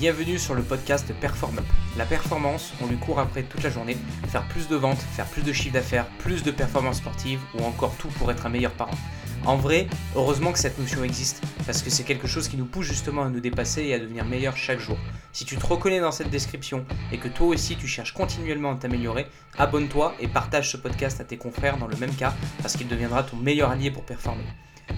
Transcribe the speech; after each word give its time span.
Bienvenue 0.00 0.38
sur 0.38 0.54
le 0.54 0.62
podcast 0.62 1.12
Perform. 1.20 1.60
La 1.98 2.06
performance, 2.06 2.72
on 2.80 2.86
lui 2.86 2.96
court 2.96 3.18
après 3.20 3.42
toute 3.42 3.62
la 3.62 3.68
journée, 3.68 3.98
faire 4.28 4.48
plus 4.48 4.66
de 4.66 4.74
ventes, 4.74 4.96
faire 4.96 5.26
plus 5.26 5.42
de 5.42 5.52
chiffre 5.52 5.74
d'affaires, 5.74 6.06
plus 6.20 6.42
de 6.42 6.50
performances 6.50 6.96
sportives 6.96 7.42
ou 7.52 7.64
encore 7.64 7.94
tout 7.98 8.08
pour 8.08 8.30
être 8.30 8.46
un 8.46 8.48
meilleur 8.48 8.72
parent. 8.72 8.96
En 9.44 9.58
vrai, 9.58 9.88
heureusement 10.16 10.52
que 10.52 10.58
cette 10.58 10.78
notion 10.78 11.04
existe, 11.04 11.42
parce 11.66 11.82
que 11.82 11.90
c'est 11.90 12.04
quelque 12.04 12.26
chose 12.26 12.48
qui 12.48 12.56
nous 12.56 12.64
pousse 12.64 12.86
justement 12.86 13.24
à 13.24 13.28
nous 13.28 13.40
dépasser 13.40 13.82
et 13.82 13.92
à 13.92 13.98
devenir 13.98 14.24
meilleur 14.24 14.56
chaque 14.56 14.80
jour. 14.80 14.96
Si 15.34 15.44
tu 15.44 15.58
te 15.58 15.66
reconnais 15.66 16.00
dans 16.00 16.12
cette 16.12 16.30
description 16.30 16.86
et 17.12 17.18
que 17.18 17.28
toi 17.28 17.48
aussi 17.48 17.76
tu 17.76 17.86
cherches 17.86 18.14
continuellement 18.14 18.72
à 18.72 18.76
t'améliorer, 18.76 19.26
abonne-toi 19.58 20.14
et 20.18 20.28
partage 20.28 20.70
ce 20.70 20.78
podcast 20.78 21.20
à 21.20 21.24
tes 21.24 21.36
confrères 21.36 21.76
dans 21.76 21.88
le 21.88 21.96
même 21.98 22.14
cas, 22.14 22.32
parce 22.62 22.74
qu'il 22.74 22.88
deviendra 22.88 23.22
ton 23.22 23.36
meilleur 23.36 23.70
allié 23.70 23.90
pour 23.90 24.04
performer. 24.04 24.44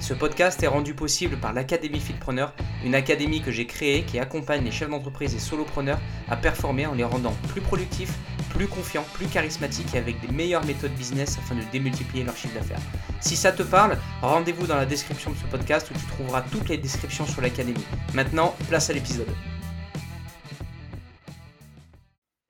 Ce 0.00 0.14
podcast 0.14 0.62
est 0.62 0.68
rendu 0.68 0.94
possible 0.94 1.36
par 1.36 1.52
l'Académie 1.52 2.00
Fitpreneur, 2.00 2.52
une 2.84 2.94
académie 2.94 3.40
que 3.40 3.50
j'ai 3.50 3.66
créée 3.66 4.02
qui 4.02 4.18
accompagne 4.18 4.64
les 4.64 4.70
chefs 4.70 4.90
d'entreprise 4.90 5.34
et 5.34 5.38
solopreneurs 5.38 6.00
à 6.28 6.36
performer 6.36 6.86
en 6.86 6.94
les 6.94 7.04
rendant 7.04 7.34
plus 7.48 7.60
productifs, 7.60 8.14
plus 8.50 8.66
confiants, 8.66 9.06
plus 9.14 9.26
charismatiques 9.26 9.94
et 9.94 9.98
avec 9.98 10.20
des 10.20 10.32
meilleures 10.32 10.64
méthodes 10.64 10.94
business 10.94 11.38
afin 11.38 11.54
de 11.54 11.62
démultiplier 11.70 12.24
leur 12.24 12.36
chiffre 12.36 12.54
d'affaires. 12.54 12.80
Si 13.20 13.36
ça 13.36 13.52
te 13.52 13.62
parle, 13.62 13.96
rendez-vous 14.20 14.66
dans 14.66 14.76
la 14.76 14.86
description 14.86 15.30
de 15.30 15.36
ce 15.36 15.44
podcast 15.44 15.90
où 15.90 15.94
tu 15.94 16.06
trouveras 16.06 16.42
toutes 16.42 16.68
les 16.68 16.78
descriptions 16.78 17.26
sur 17.26 17.40
l'académie. 17.40 17.84
Maintenant, 18.14 18.54
place 18.68 18.90
à 18.90 18.92
l'épisode. 18.92 19.28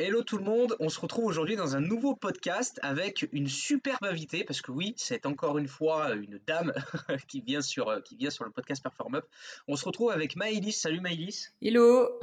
Hello 0.04 0.24
tout 0.24 0.36
le 0.36 0.42
monde, 0.42 0.74
on 0.80 0.88
se 0.88 0.98
retrouve 0.98 1.26
aujourd'hui 1.26 1.54
dans 1.54 1.76
un 1.76 1.80
nouveau 1.80 2.16
podcast 2.16 2.80
avec 2.82 3.28
une 3.30 3.46
superbe 3.46 4.02
invitée, 4.02 4.42
parce 4.42 4.60
que 4.60 4.72
oui, 4.72 4.94
c'est 4.96 5.26
encore 5.26 5.58
une 5.58 5.68
fois 5.68 6.14
une 6.14 6.40
dame 6.44 6.72
qui, 7.28 7.40
vient 7.40 7.62
sur, 7.62 8.02
qui 8.02 8.16
vient 8.16 8.30
sur 8.30 8.44
le 8.44 8.50
podcast 8.50 8.82
Perform 8.82 9.14
Up. 9.14 9.24
On 9.68 9.76
se 9.76 9.84
retrouve 9.84 10.10
avec 10.10 10.34
Maëlys. 10.34 10.72
Salut 10.72 11.00
Maëlys. 11.00 11.52
Hello, 11.62 12.18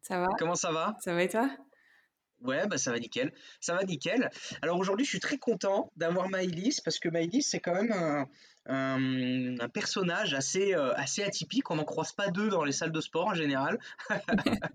ça 0.00 0.20
va? 0.20 0.28
Comment 0.38 0.54
ça 0.54 0.70
va? 0.70 0.96
Ça 1.00 1.12
va 1.12 1.24
et 1.24 1.28
toi? 1.28 1.50
Ouais, 2.40 2.68
bah 2.68 2.78
ça 2.78 2.92
va 2.92 3.00
nickel. 3.00 3.32
Ça 3.60 3.74
va 3.74 3.82
nickel. 3.82 4.30
Alors 4.62 4.78
aujourd'hui, 4.78 5.04
je 5.04 5.10
suis 5.10 5.18
très 5.18 5.38
content 5.38 5.90
d'avoir 5.96 6.28
Maëlys 6.28 6.80
parce 6.80 7.00
que 7.00 7.08
Maëlys, 7.08 7.48
c'est 7.48 7.58
quand 7.58 7.74
même 7.74 7.90
un, 7.90 8.28
un, 8.68 9.68
personnage 9.68 10.34
assez, 10.34 10.74
euh, 10.74 10.92
assez 10.94 11.22
atypique. 11.22 11.70
On 11.70 11.76
n'en 11.76 11.84
croise 11.84 12.12
pas 12.12 12.28
deux 12.28 12.48
dans 12.48 12.64
les 12.64 12.72
salles 12.72 12.92
de 12.92 13.00
sport 13.00 13.28
en 13.28 13.34
général. 13.34 13.78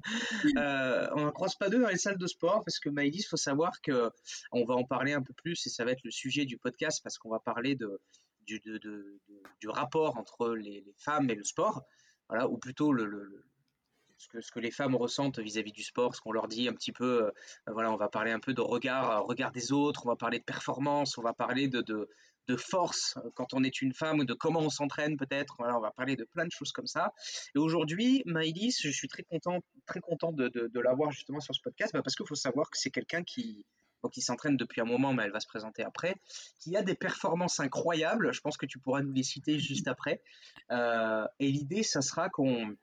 Euh, 0.58 1.08
on 1.16 1.22
n'en 1.22 1.32
croise 1.32 1.56
pas 1.56 1.70
deux 1.70 1.82
dans 1.82 1.88
les 1.88 1.98
salles 1.98 2.18
de 2.18 2.28
sport 2.28 2.64
parce 2.66 2.80
que 2.80 2.90
il 3.04 3.24
faut 3.24 3.38
savoir 3.38 3.82
que 3.82 4.12
on 4.52 4.66
va 4.66 4.76
en 4.76 4.84
parler 4.84 5.14
un 5.14 5.22
peu 5.22 5.34
plus 5.34 5.66
et 5.66 5.70
ça 5.70 5.86
va 5.86 5.92
être 5.92 6.04
le 6.04 6.12
sujet 6.12 6.46
du 6.46 6.58
podcast 6.58 7.00
parce 7.02 7.18
qu'on 7.18 7.30
va 7.30 7.40
parler 7.40 7.76
de, 7.76 8.00
du, 8.46 8.62
du 9.60 9.70
rapport 9.70 10.18
entre 10.18 10.50
les, 10.50 10.84
femmes 10.98 11.30
et 11.30 11.36
le 11.36 11.44
sport. 11.44 11.84
Voilà, 12.30 12.48
ou 12.48 12.58
plutôt 12.58 12.92
le, 12.92 13.46
ce 14.18 14.28
que, 14.28 14.42
ce 14.42 14.52
que, 14.52 14.60
les 14.60 14.72
femmes 14.72 14.96
ressentent 14.96 15.40
vis-à-vis 15.40 15.72
du 15.72 15.84
sport, 15.84 16.16
ce 16.16 16.22
qu'on 16.22 16.32
leur 16.32 16.48
dit 16.48 16.68
un 16.68 16.74
petit 16.74 16.92
peu. 16.92 17.26
Euh, 17.26 17.32
voilà, 17.68 17.92
on 17.92 17.98
va 17.98 18.10
parler 18.10 18.32
un 18.32 18.40
peu 18.40 18.54
de 18.54 18.62
regard, 18.62 19.26
regard 19.26 19.52
des 19.52 19.72
autres, 19.72 20.06
on 20.06 20.10
va 20.10 20.16
parler 20.16 20.40
de 20.40 20.44
performance, 20.44 21.18
on 21.18 21.22
va 21.22 21.34
parler 21.34 21.68
de, 21.68 21.82
de, 21.82 22.10
de 22.48 22.56
force 22.56 23.18
euh, 23.18 23.30
quand 23.36 23.54
on 23.54 23.64
est 23.64 23.82
une 23.82 23.94
femme 23.94 24.20
ou 24.20 24.26
de 24.26 24.34
comment 24.34 24.60
on 24.60 24.70
s'entraîne 24.70 25.18
peut-être. 25.18 25.56
Voilà, 25.58 25.78
on 25.78 25.82
va 25.82 25.92
parler 25.92 26.16
de 26.16 26.26
plein 26.26 26.46
de 26.46 26.52
choses 26.52 26.72
comme 26.72 26.88
ça. 26.88 27.14
Et 27.56 27.60
aujourd'hui, 27.60 28.24
Maïlis, 28.26 28.78
je 28.82 28.90
suis 28.90 29.08
très 29.08 29.24
content, 29.24 29.60
très 29.86 30.00
content 30.00 30.32
de, 30.32 30.50
de, 30.50 30.80
l'avoir 30.80 31.12
justement 31.12 31.40
sur 31.40 31.56
ce 31.56 31.62
podcast 31.62 31.94
bah, 31.94 32.02
parce 32.04 32.16
qu'il 32.16 32.28
faut 32.28 32.36
savoir 32.36 32.70
que 32.70 32.78
c'est 32.78 32.92
quelqu'un 32.92 33.24
qui, 33.24 33.66
qui 34.10 34.22
s'entraîne 34.22 34.58
depuis 34.58 34.82
un 34.82 34.86
moment, 34.86 35.14
mais 35.14 35.24
elle 35.24 35.32
va 35.32 35.40
se 35.40 35.48
présenter 35.48 35.84
après, 35.84 36.16
qui 36.60 36.76
a 36.76 36.82
des 36.82 36.96
performances 36.96 37.60
incroyables. 37.60 38.34
Je 38.34 38.42
pense 38.42 38.58
que 38.58 38.66
tu 38.66 38.80
pourras 38.80 39.02
nous 39.02 39.14
les 39.14 39.24
citer 39.24 39.60
juste 39.60 39.88
après. 39.88 40.22
Euh, 40.72 41.26
et 41.40 41.50
l'idée, 41.50 41.84
ça 41.84 42.02
sera 42.02 42.30
qu'on 42.30 42.76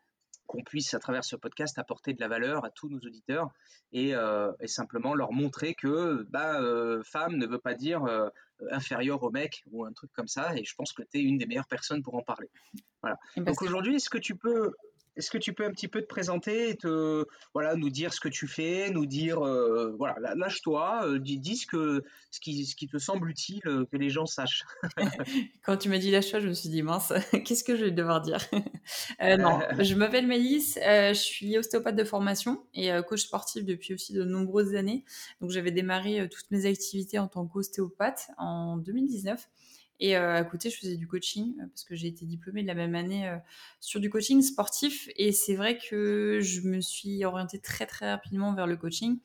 qu'on 0.51 0.65
puisse, 0.65 0.95
à 0.95 0.99
travers 0.99 1.23
ce 1.25 1.37
podcast, 1.37 1.79
apporter 1.79 2.13
de 2.13 2.21
la 2.21 2.27
valeur 2.27 2.65
à 2.65 2.71
tous 2.71 2.89
nos 2.89 2.99
auditeurs 2.99 3.51
et, 3.93 4.17
euh, 4.17 4.51
simplement 4.67 5.15
leur 5.15 5.33
montrer 5.33 5.75
que 5.75 6.27
bah, 6.31 6.61
euh, 6.61 7.05
femme 7.05 7.37
ne 7.37 7.47
veut 7.47 7.61
pas 7.61 7.75
dire 7.75 8.05
euh, 8.05 8.29
inférieur 8.73 9.23
au 9.23 9.31
mec 9.31 9.63
ou 9.71 9.85
un 9.85 9.93
truc 9.93 10.11
comme 10.13 10.27
ça. 10.27 10.57
Et 10.57 10.65
je 10.65 10.75
pense 10.75 10.93
que 10.93 11.03
tu 11.03 11.19
es 11.19 11.23
une 11.23 11.39
des 11.39 11.47
meilleures 11.47 11.69
personnes 11.69 12.03
pour 12.03 12.17
en 12.17 12.23
parler. 12.23 12.51
Voilà. 13.01 13.17
Eh 13.37 13.41
ben, 13.41 13.53
Donc 13.53 13.63
aujourd'hui, 13.63 13.95
est-ce 13.95 14.11
que 14.11 14.19
tu 14.19 14.35
peux 14.35 14.75
est-ce 15.17 15.31
que 15.31 15.39
tu 15.39 15.53
peux 15.53 15.65
un 15.65 15.71
petit 15.71 15.89
peu 15.89 16.01
te 16.01 16.07
présenter 16.07 16.71
et 16.71 16.77
te, 16.77 17.27
voilà, 17.53 17.75
nous 17.77 17.91
dire 17.91 18.13
ce 18.13 18.21
que 18.21 18.29
tu 18.29 18.47
fais, 18.47 18.91
nous 18.91 19.07
dire, 19.07 19.45
euh, 19.45 19.95
voilà, 19.99 20.35
lâche-toi, 20.35 21.07
euh, 21.07 21.19
dis, 21.19 21.57
ce, 21.57 21.67
que, 21.67 22.05
ce, 22.31 22.41
qui, 22.41 22.65
ce 22.65 22.77
qui 22.77 22.87
te 22.87 22.99
semble 22.99 23.29
utile 23.29 23.61
euh, 23.67 23.85
que 23.91 23.97
les 23.97 24.11
gens 24.11 24.27
sachent. 24.27 24.65
Quand 25.65 25.77
tu 25.77 25.89
m'as 25.89 25.99
dit 25.99 26.11
lâche-toi, 26.11 26.41
je 26.41 26.49
me 26.49 26.55
suis 26.55 26.69
dit, 26.69 26.83
mince, 26.83 27.13
qu'est-ce 27.45 27.65
que 27.65 27.77
je 27.77 27.87
vais 27.87 27.91
devoir 27.91 28.21
dire? 28.21 28.39
Non, 29.21 29.61
je 29.79 29.95
m'appelle 29.95 30.27
Mélisse, 30.27 30.79
je 30.83 31.13
suis 31.15 31.57
ostéopathe 31.57 31.97
de 31.97 32.05
formation 32.05 32.65
et 32.75 32.91
coach 33.07 33.23
sportif 33.23 33.65
depuis 33.65 33.95
aussi 33.95 34.13
de 34.13 34.25
nombreuses 34.25 34.75
années. 34.75 35.05
Donc 35.41 35.51
j'avais 35.51 35.71
démarré 35.71 36.29
toutes 36.29 36.51
mes 36.51 36.67
activités 36.67 37.19
en 37.19 37.29
tant 37.29 37.47
qu'ostéopathe 37.47 38.29
en 38.39 38.77
2019. 38.77 39.49
Et 40.01 40.17
euh, 40.17 40.35
à 40.35 40.45
côté, 40.45 40.71
je 40.71 40.79
faisais 40.79 40.97
du 40.97 41.07
coaching 41.07 41.55
euh, 41.61 41.67
parce 41.67 41.85
que 41.85 41.95
j'ai 41.95 42.09
été 42.09 42.25
diplômée 42.25 42.63
de 42.63 42.67
la 42.67 42.75
même 42.75 42.95
année 42.95 43.29
euh, 43.29 43.37
sur 43.81 44.01
du 44.01 44.09
coaching 44.09 44.41
sportif. 44.43 45.09
Et 45.17 45.31
c'est 45.31 45.55
vrai 45.55 45.79
que 45.79 46.41
je 46.43 46.63
me 46.63 46.81
suis 46.81 47.25
orientée 47.25 47.59
très 47.61 47.87
très 47.87 48.11
rapidement 48.11 48.55
vers 48.55 48.67
le 48.67 48.77
coaching 48.77 49.19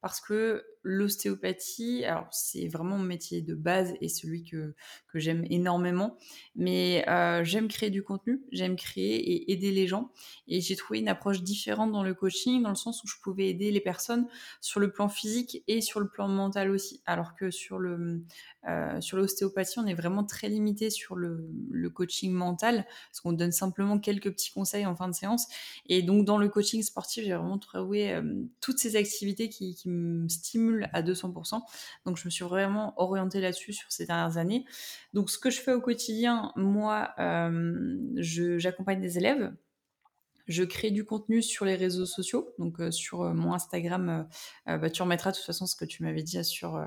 parce 0.00 0.20
que 0.20 0.64
l'ostéopathie, 0.82 2.04
alors 2.04 2.28
c'est 2.30 2.68
vraiment 2.68 2.96
mon 2.96 3.04
métier 3.04 3.42
de 3.42 3.54
base 3.54 3.94
et 4.00 4.08
celui 4.08 4.44
que, 4.44 4.74
que 5.08 5.18
j'aime 5.18 5.44
énormément, 5.50 6.16
mais 6.54 7.04
euh, 7.08 7.44
j'aime 7.44 7.68
créer 7.68 7.90
du 7.90 8.02
contenu, 8.02 8.40
j'aime 8.52 8.76
créer 8.76 9.16
et 9.16 9.52
aider 9.52 9.70
les 9.70 9.86
gens. 9.86 10.10
Et 10.46 10.60
j'ai 10.60 10.76
trouvé 10.76 11.00
une 11.00 11.08
approche 11.08 11.42
différente 11.42 11.92
dans 11.92 12.02
le 12.02 12.14
coaching, 12.14 12.62
dans 12.62 12.70
le 12.70 12.74
sens 12.74 13.02
où 13.02 13.06
je 13.06 13.16
pouvais 13.22 13.48
aider 13.48 13.70
les 13.70 13.80
personnes 13.80 14.26
sur 14.60 14.80
le 14.80 14.90
plan 14.90 15.08
physique 15.08 15.62
et 15.66 15.80
sur 15.80 16.00
le 16.00 16.08
plan 16.08 16.28
mental 16.28 16.70
aussi. 16.70 17.02
Alors 17.04 17.34
que 17.34 17.50
sur 17.50 17.78
le 17.78 18.22
euh, 18.68 19.00
sur 19.00 19.16
l'ostéopathie, 19.16 19.78
on 19.78 19.86
est 19.86 19.94
vraiment 19.94 20.24
très 20.24 20.48
limité 20.48 20.90
sur 20.90 21.16
le, 21.16 21.48
coaching 21.94 22.32
mental, 22.32 22.86
parce 23.08 23.20
qu'on 23.20 23.32
donne 23.32 23.52
simplement 23.52 23.98
quelques 23.98 24.30
petits 24.30 24.52
conseils 24.52 24.84
en 24.84 24.94
fin 24.94 25.08
de 25.08 25.14
séance. 25.14 25.46
Et 25.86 26.02
donc 26.02 26.24
dans 26.24 26.36
le 26.36 26.48
coaching 26.48 26.82
sportif, 26.82 27.24
j'ai 27.24 27.34
vraiment 27.34 27.58
trouvé 27.58 28.12
euh, 28.12 28.44
toutes 28.60 28.78
ces 28.78 28.96
activités 28.96 29.48
qui, 29.48 29.74
qui 29.74 29.87
me 29.88 30.28
stimulent 30.28 30.88
à 30.92 31.02
200%. 31.02 31.60
Donc 32.04 32.16
je 32.16 32.24
me 32.24 32.30
suis 32.30 32.44
vraiment 32.44 32.94
orientée 32.96 33.40
là-dessus 33.40 33.72
sur 33.72 33.90
ces 33.90 34.06
dernières 34.06 34.36
années. 34.36 34.64
Donc 35.12 35.30
ce 35.30 35.38
que 35.38 35.50
je 35.50 35.60
fais 35.60 35.72
au 35.72 35.80
quotidien, 35.80 36.52
moi, 36.56 37.12
euh, 37.18 37.98
j'accompagne 38.16 39.00
des 39.00 39.18
élèves. 39.18 39.52
Je 40.46 40.64
crée 40.64 40.90
du 40.90 41.04
contenu 41.04 41.42
sur 41.42 41.66
les 41.66 41.74
réseaux 41.74 42.06
sociaux, 42.06 42.54
donc 42.58 42.80
euh, 42.80 42.90
sur 42.90 43.20
euh, 43.20 43.34
mon 43.34 43.52
Instagram, 43.52 44.26
bah, 44.64 44.88
tu 44.88 45.02
remettras 45.02 45.32
de 45.32 45.36
toute 45.36 45.44
façon 45.44 45.66
ce 45.66 45.76
que 45.76 45.84
tu 45.84 46.02
m'avais 46.02 46.22
dit 46.22 46.42
sur, 46.42 46.82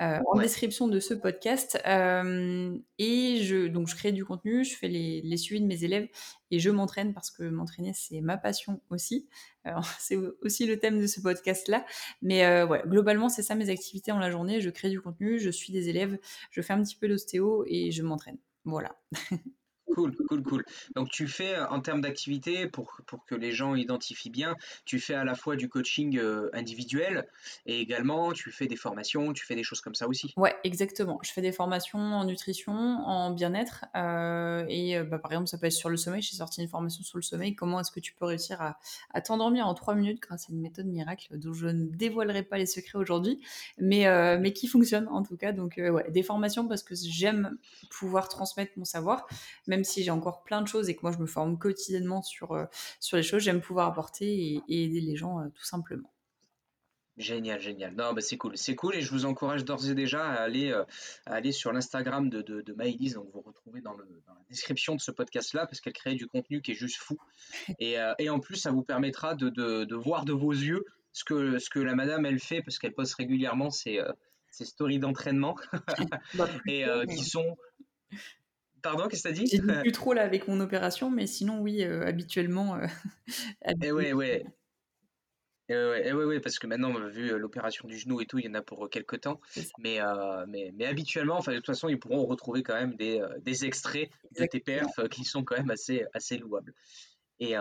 en 0.00 0.38
description 0.38 0.88
de 0.88 0.98
ce 0.98 1.14
podcast. 1.14 1.78
et 1.86 3.42
je, 3.42 3.66
donc, 3.68 3.88
je 3.88 3.94
crée 3.94 4.12
du 4.12 4.24
contenu, 4.24 4.64
je 4.64 4.76
fais 4.76 4.88
les, 4.88 5.20
les 5.22 5.36
suivis 5.36 5.60
de 5.60 5.66
mes 5.66 5.84
élèves 5.84 6.08
et 6.50 6.58
je 6.58 6.70
m'entraîne 6.70 7.14
parce 7.14 7.30
que 7.30 7.44
m'entraîner, 7.44 7.92
c'est 7.94 8.20
ma 8.20 8.36
passion 8.36 8.80
aussi. 8.90 9.28
c'est 9.98 10.16
aussi 10.42 10.66
le 10.66 10.78
thème 10.78 11.00
de 11.00 11.06
ce 11.06 11.20
podcast-là. 11.20 11.84
Mais 12.22 12.44
euh, 12.44 12.66
ouais, 12.66 12.82
globalement, 12.86 13.28
c'est 13.28 13.42
ça 13.42 13.54
mes 13.54 13.70
activités 13.70 14.12
en 14.12 14.18
la 14.18 14.30
journée. 14.30 14.60
Je 14.60 14.70
crée 14.70 14.90
du 14.90 15.00
contenu, 15.00 15.38
je 15.38 15.50
suis 15.50 15.72
des 15.72 15.88
élèves, 15.88 16.18
je 16.50 16.60
fais 16.62 16.72
un 16.72 16.82
petit 16.82 16.96
peu 16.96 17.08
d'ostéo 17.08 17.64
et 17.66 17.90
je 17.90 18.02
m'entraîne. 18.02 18.38
Voilà. 18.64 18.96
Cool, 19.94 20.14
cool, 20.28 20.42
cool. 20.42 20.64
Donc 20.94 21.08
tu 21.10 21.26
fais 21.26 21.56
euh, 21.56 21.66
en 21.68 21.80
termes 21.80 22.00
d'activité, 22.00 22.66
pour, 22.66 23.00
pour 23.06 23.24
que 23.24 23.34
les 23.34 23.52
gens 23.52 23.74
identifient 23.74 24.30
bien, 24.30 24.56
tu 24.84 25.00
fais 25.00 25.14
à 25.14 25.24
la 25.24 25.34
fois 25.34 25.56
du 25.56 25.68
coaching 25.68 26.18
euh, 26.18 26.48
individuel 26.52 27.26
et 27.66 27.80
également 27.80 28.32
tu 28.32 28.50
fais 28.52 28.66
des 28.66 28.76
formations, 28.76 29.32
tu 29.32 29.44
fais 29.44 29.56
des 29.56 29.62
choses 29.62 29.80
comme 29.80 29.94
ça 29.94 30.06
aussi. 30.08 30.32
Ouais, 30.36 30.54
exactement. 30.64 31.18
Je 31.22 31.32
fais 31.32 31.42
des 31.42 31.52
formations 31.52 31.98
en 31.98 32.24
nutrition, 32.24 32.72
en 32.72 33.30
bien-être 33.32 33.86
euh, 33.96 34.64
et 34.68 35.02
bah, 35.02 35.18
par 35.18 35.32
exemple 35.32 35.48
ça 35.48 35.58
peut 35.58 35.66
être 35.66 35.72
sur 35.72 35.90
le 35.90 35.96
sommeil. 35.96 36.22
J'ai 36.22 36.36
sorti 36.36 36.62
une 36.62 36.68
formation 36.68 37.02
sur 37.02 37.18
le 37.18 37.22
sommeil. 37.22 37.54
Comment 37.54 37.80
est-ce 37.80 37.90
que 37.90 38.00
tu 38.00 38.14
peux 38.14 38.26
réussir 38.26 38.60
à, 38.60 39.20
t'endormir 39.20 39.66
en 39.66 39.74
trois 39.74 39.94
minutes 39.94 40.20
grâce 40.20 40.48
à 40.48 40.52
une 40.52 40.60
méthode 40.60 40.86
miracle 40.86 41.38
dont 41.38 41.52
je 41.52 41.66
ne 41.66 41.86
dévoilerai 41.86 42.42
pas 42.42 42.58
les 42.58 42.66
secrets 42.66 42.98
aujourd'hui, 42.98 43.40
mais, 43.78 44.06
mais 44.38 44.52
qui 44.52 44.66
fonctionne 44.66 45.08
en 45.08 45.22
tout 45.22 45.36
cas. 45.36 45.52
Donc 45.52 45.74
ouais, 45.76 46.10
des 46.10 46.22
formations 46.22 46.68
parce 46.68 46.82
que 46.82 46.94
j'aime 46.94 47.56
pouvoir 47.90 48.28
transmettre 48.28 48.72
mon 48.76 48.84
savoir, 48.84 49.26
même 49.66 49.79
même 49.80 49.84
si 49.84 50.02
j'ai 50.02 50.10
encore 50.10 50.42
plein 50.42 50.60
de 50.60 50.68
choses 50.68 50.90
et 50.90 50.94
que 50.94 51.00
moi 51.00 51.10
je 51.10 51.16
me 51.16 51.26
forme 51.26 51.58
quotidiennement 51.58 52.20
sur, 52.20 52.52
euh, 52.52 52.66
sur 53.00 53.16
les 53.16 53.22
choses, 53.22 53.42
j'aime 53.42 53.62
pouvoir 53.62 53.88
apporter 53.88 54.26
et, 54.68 54.84
aider 54.84 55.00
les 55.00 55.16
gens 55.16 55.40
euh, 55.40 55.48
tout 55.54 55.64
simplement. 55.64 56.12
Génial, 57.16 57.60
génial. 57.60 57.94
Non, 57.94 58.12
bah 58.12 58.20
c'est 58.20 58.36
cool, 58.36 58.56
c'est 58.58 58.74
cool 58.74 58.94
et 58.94 59.00
je 59.00 59.10
vous 59.10 59.24
encourage 59.24 59.64
d'ores 59.64 59.88
et 59.88 59.94
déjà 59.94 60.22
à 60.22 60.42
aller, 60.42 60.70
euh, 60.70 60.84
aller 61.24 61.52
sur 61.52 61.72
l'Instagram 61.72 62.28
de, 62.28 62.42
de, 62.42 62.60
de 62.60 62.72
donc 63.14 63.30
vous 63.32 63.40
retrouvez 63.40 63.80
dans, 63.80 63.94
le, 63.94 64.04
dans, 64.26 64.34
la 64.34 64.44
description 64.50 64.94
de 64.96 65.00
ce 65.00 65.10
podcast-là, 65.10 65.66
parce 65.66 65.80
qu'elle 65.80 65.94
crée 65.94 66.14
du 66.14 66.26
contenu 66.26 66.60
qui 66.60 66.72
est 66.72 66.74
juste 66.74 66.96
fou. 66.96 67.16
Et, 67.78 67.96
et 68.18 68.30
en 68.30 68.38
plus, 68.38 68.56
ça 68.56 68.70
vous 68.70 68.82
permettra 68.82 69.34
de, 69.34 69.48
de, 69.48 69.94
voir 69.96 70.24
de 70.24 70.32
vos 70.32 70.52
yeux 70.52 70.84
ce 71.12 71.24
que, 71.24 71.58
ce 71.58 71.70
que 71.70 71.78
la 71.78 71.94
madame, 71.94 72.26
elle 72.26 72.38
fait, 72.38 72.62
parce 72.62 72.78
qu'elle 72.78 72.94
poste 72.94 73.14
régulièrement 73.14 73.70
ses, 73.70 74.00
ses 74.50 74.64
stories 74.64 74.98
d'entraînement, 74.98 75.56
bah, 76.34 76.48
et 76.66 76.84
qui 77.08 77.24
sont 77.24 77.56
Pardon, 78.82 79.08
qu'est-ce 79.08 79.22
que 79.22 79.28
t'as 79.28 79.34
dit? 79.34 79.46
J'ai 79.46 79.58
plus 79.82 79.92
trop 79.92 80.12
là 80.12 80.22
avec 80.22 80.48
mon 80.48 80.60
opération, 80.60 81.10
mais 81.10 81.26
sinon 81.26 81.60
oui, 81.60 81.82
euh, 81.82 82.06
habituellement. 82.06 82.76
Euh, 82.76 82.86
eh 83.82 83.92
ouais, 83.92 84.12
ouais. 84.12 84.44
Et 85.68 86.12
ouais, 86.12 86.40
parce 86.40 86.58
que 86.58 86.66
maintenant, 86.66 86.92
vu 87.10 87.38
l'opération 87.38 87.86
du 87.86 87.96
genou 87.96 88.20
et 88.20 88.26
tout, 88.26 88.40
il 88.40 88.46
y 88.46 88.48
en 88.48 88.54
a 88.54 88.62
pour 88.62 88.90
quelques 88.90 89.20
temps. 89.20 89.40
Mais, 89.78 90.00
mais, 90.48 90.72
mais, 90.74 90.84
habituellement, 90.86 91.36
enfin, 91.36 91.52
de 91.52 91.58
toute 91.58 91.66
façon, 91.66 91.88
ils 91.88 91.96
pourront 91.96 92.26
retrouver 92.26 92.64
quand 92.64 92.74
même 92.74 92.96
des, 92.96 93.24
des 93.42 93.64
extraits 93.64 94.10
de 94.36 94.46
tes 94.46 94.58
perfs 94.58 95.08
qui 95.12 95.22
sont 95.22 95.44
quand 95.44 95.56
même 95.56 95.70
assez, 95.70 96.04
assez 96.12 96.38
louables. 96.38 96.74
Et, 97.38 97.54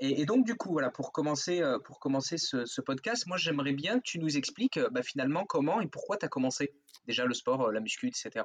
et, 0.00 0.26
donc, 0.26 0.44
du 0.44 0.54
coup, 0.54 0.70
voilà, 0.70 0.90
pour 0.90 1.12
commencer, 1.12 1.62
pour 1.86 1.98
commencer 1.98 2.36
ce, 2.36 2.80
podcast, 2.82 3.26
moi, 3.26 3.38
j'aimerais 3.38 3.72
bien 3.72 4.00
que 4.00 4.04
tu 4.04 4.18
nous 4.18 4.36
expliques 4.36 4.78
bah, 4.90 5.02
finalement 5.02 5.46
comment 5.46 5.80
et 5.80 5.86
pourquoi 5.86 6.18
tu 6.18 6.26
as 6.26 6.28
commencé? 6.28 6.74
Déjà 7.06 7.24
le 7.24 7.32
sport, 7.32 7.72
la 7.72 7.80
muscu, 7.80 8.08
etc. 8.08 8.44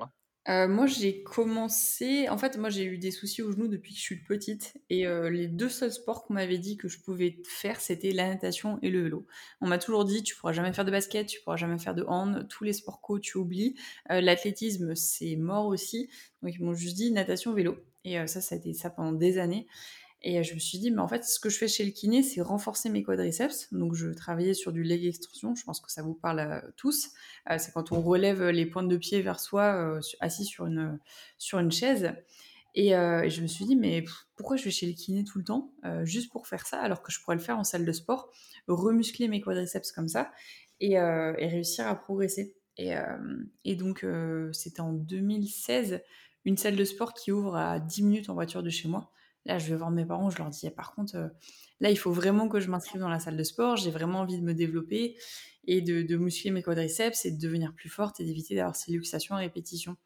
Euh, 0.50 0.68
moi, 0.68 0.88
j'ai 0.88 1.22
commencé. 1.22 2.28
En 2.30 2.38
fait, 2.38 2.58
moi, 2.58 2.70
j'ai 2.70 2.86
eu 2.86 2.98
des 2.98 3.12
soucis 3.12 3.44
au 3.44 3.52
genou 3.52 3.68
depuis 3.68 3.92
que 3.94 3.98
je 4.00 4.04
suis 4.04 4.24
petite. 4.24 4.74
Et 4.90 5.06
euh, 5.06 5.30
les 5.30 5.48
deux 5.48 5.70
seuls 5.70 5.92
sports 5.92 6.24
qu'on 6.24 6.34
m'avait 6.34 6.58
dit 6.58 6.78
que 6.78 6.88
je 6.88 7.00
pouvais 7.00 7.38
faire, 7.46 7.80
c'était 7.80 8.12
la 8.12 8.28
natation 8.28 8.80
et 8.82 8.90
le 8.90 9.04
vélo. 9.04 9.28
On 9.62 9.68
m'a 9.68 9.78
toujours 9.78 10.04
dit, 10.04 10.24
tu 10.24 10.36
pourras 10.36 10.54
jamais 10.54 10.74
faire 10.74 10.86
de 10.86 10.92
basket, 10.92 11.28
tu 11.28 11.42
pourras 11.42 11.58
jamais 11.58 11.78
faire 11.78 11.94
de 11.94 12.04
hand. 12.04 12.48
Tous 12.50 12.64
les 12.64 12.74
sports 12.74 13.02
co, 13.02 13.20
tu 13.20 13.38
oublies. 13.38 13.76
Euh, 14.12 14.20
l'athlétisme, 14.20 14.96
c'est 14.96 15.36
mort 15.36 15.68
aussi. 15.68 16.10
Donc, 16.42 16.56
ils 16.56 16.64
m'ont 16.64 16.74
juste 16.74 16.96
dit 16.96 17.12
natation, 17.12 17.54
vélo. 17.54 17.78
Et 18.04 18.16
ça, 18.26 18.42
ça 18.42 18.56
a 18.56 18.58
été 18.58 18.74
ça 18.74 18.90
pendant 18.90 19.12
des 19.12 19.38
années. 19.38 19.68
Et 20.23 20.39
euh, 20.39 20.44
je 20.44 20.53
me 20.53 20.59
suis 20.59 20.77
dit, 20.77 20.91
mais 20.91 21.01
en 21.01 21.07
fait, 21.07 21.23
ce 21.23 21.39
que 21.39 21.50
je 21.50 21.57
fais 21.57 21.68
chez 21.68 21.83
le 21.83 21.91
kiné, 21.91 22.21
c'est 22.21 22.41
renforcer 22.41 22.89
mes 22.89 23.03
quadriceps. 23.03 23.73
Donc, 23.73 23.95
je 23.95 24.09
travaillais 24.09 24.53
sur 24.53 24.71
du 24.71 24.83
leg 24.83 25.06
extension. 25.06 25.56
Je 25.56 25.63
pense 25.63 25.79
que 25.79 25.91
ça 25.91 26.03
vous 26.03 26.13
parle 26.13 26.39
à 26.39 26.63
tous. 26.77 27.09
Euh, 27.50 27.57
c'est 27.57 27.71
quand 27.71 27.91
on 27.91 28.01
relève 28.01 28.50
les 28.50 28.65
pointes 28.65 28.88
de 28.88 28.97
pied 28.97 29.21
vers 29.21 29.39
soi, 29.39 29.73
euh, 29.75 30.00
assis 30.19 30.45
sur 30.45 30.68
une, 30.68 31.00
sur 31.38 31.57
une 31.59 31.71
chaise. 31.71 32.13
Et, 32.75 32.89
je 32.91 33.41
me 33.41 33.47
suis 33.47 33.65
dit, 33.65 33.75
mais 33.75 34.06
pourquoi 34.35 34.56
je 34.56 34.63
vais 34.63 34.71
chez 34.71 34.85
le 34.85 34.94
kiné 34.94 35.25
tout 35.25 35.39
le 35.39 35.44
temps, 35.44 35.73
juste 36.03 36.31
pour 36.31 36.47
faire 36.47 36.65
ça, 36.65 36.79
alors 36.79 37.01
que 37.01 37.12
je 37.12 37.19
pourrais 37.19 37.35
le 37.35 37.41
faire 37.41 37.59
en 37.59 37.65
salle 37.65 37.83
de 37.83 37.91
sport, 37.91 38.29
remuscler 38.69 39.27
mes 39.27 39.41
quadriceps 39.41 39.91
comme 39.91 40.07
ça 40.07 40.31
et, 40.79 40.94
et 40.94 41.47
réussir 41.47 41.85
à 41.85 41.95
progresser. 41.95 42.56
Et, 42.77 42.94
et 43.65 43.75
donc, 43.75 44.06
c'était 44.53 44.79
en 44.79 44.94
2016, 44.94 46.01
une 46.45 46.56
salle 46.56 46.77
de 46.77 46.85
sport 46.85 47.13
qui 47.13 47.33
ouvre 47.33 47.57
à 47.57 47.81
10 47.81 48.03
minutes 48.03 48.29
en 48.29 48.35
voiture 48.35 48.63
de 48.63 48.69
chez 48.69 48.88
moi. 48.88 49.12
Là, 49.46 49.58
je 49.58 49.70
vais 49.70 49.76
voir 49.76 49.90
mes 49.92 50.06
parents, 50.06 50.30
je 50.30 50.38
leur 50.38 50.50
dis, 50.50 50.68
«Eh, 50.68 50.70
par 50.70 50.94
contre, 50.94 51.16
euh, 51.16 51.28
là, 51.80 51.90
il 51.90 51.98
faut 51.98 52.12
vraiment 52.12 52.48
que 52.48 52.60
je 52.60 52.70
m'inscrive 52.70 53.02
dans 53.02 53.10
la 53.10 53.20
salle 53.20 53.38
de 53.38 53.44
sport, 53.44 53.76
j'ai 53.76 53.92
vraiment 53.92 54.20
envie 54.20 54.38
de 54.38 54.44
me 54.44 54.54
développer 54.54 55.18
et 55.66 55.82
de, 55.82 56.18
muscler 56.18 56.52
mes 56.52 56.64
quadriceps 56.64 57.26
et 57.26 57.32
de 57.32 57.40
devenir 57.40 57.74
plus 57.74 57.90
forte 57.90 58.20
et 58.20 58.26
d'éviter 58.26 58.56
d'avoir 58.56 58.76
ces 58.76 58.92
luxations 58.92 59.36
à 59.36 59.40
répétition. 59.40 59.98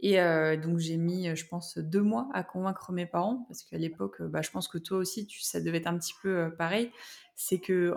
Et 0.00 0.20
euh, 0.20 0.56
donc, 0.56 0.78
j'ai 0.78 0.96
mis, 0.96 1.34
je 1.36 1.46
pense, 1.46 1.78
deux 1.78 2.02
mois 2.02 2.28
à 2.32 2.42
convaincre 2.42 2.92
mes 2.92 3.06
parents, 3.06 3.44
parce 3.48 3.62
qu'à 3.62 3.78
l'époque, 3.78 4.22
bah, 4.22 4.42
je 4.42 4.50
pense 4.50 4.68
que 4.68 4.78
toi 4.78 4.98
aussi, 4.98 5.26
tu, 5.26 5.40
ça 5.42 5.60
devait 5.60 5.78
être 5.78 5.86
un 5.86 5.98
petit 5.98 6.14
peu 6.22 6.36
euh, 6.36 6.50
pareil. 6.50 6.90
C'est 7.36 7.60
que 7.60 7.94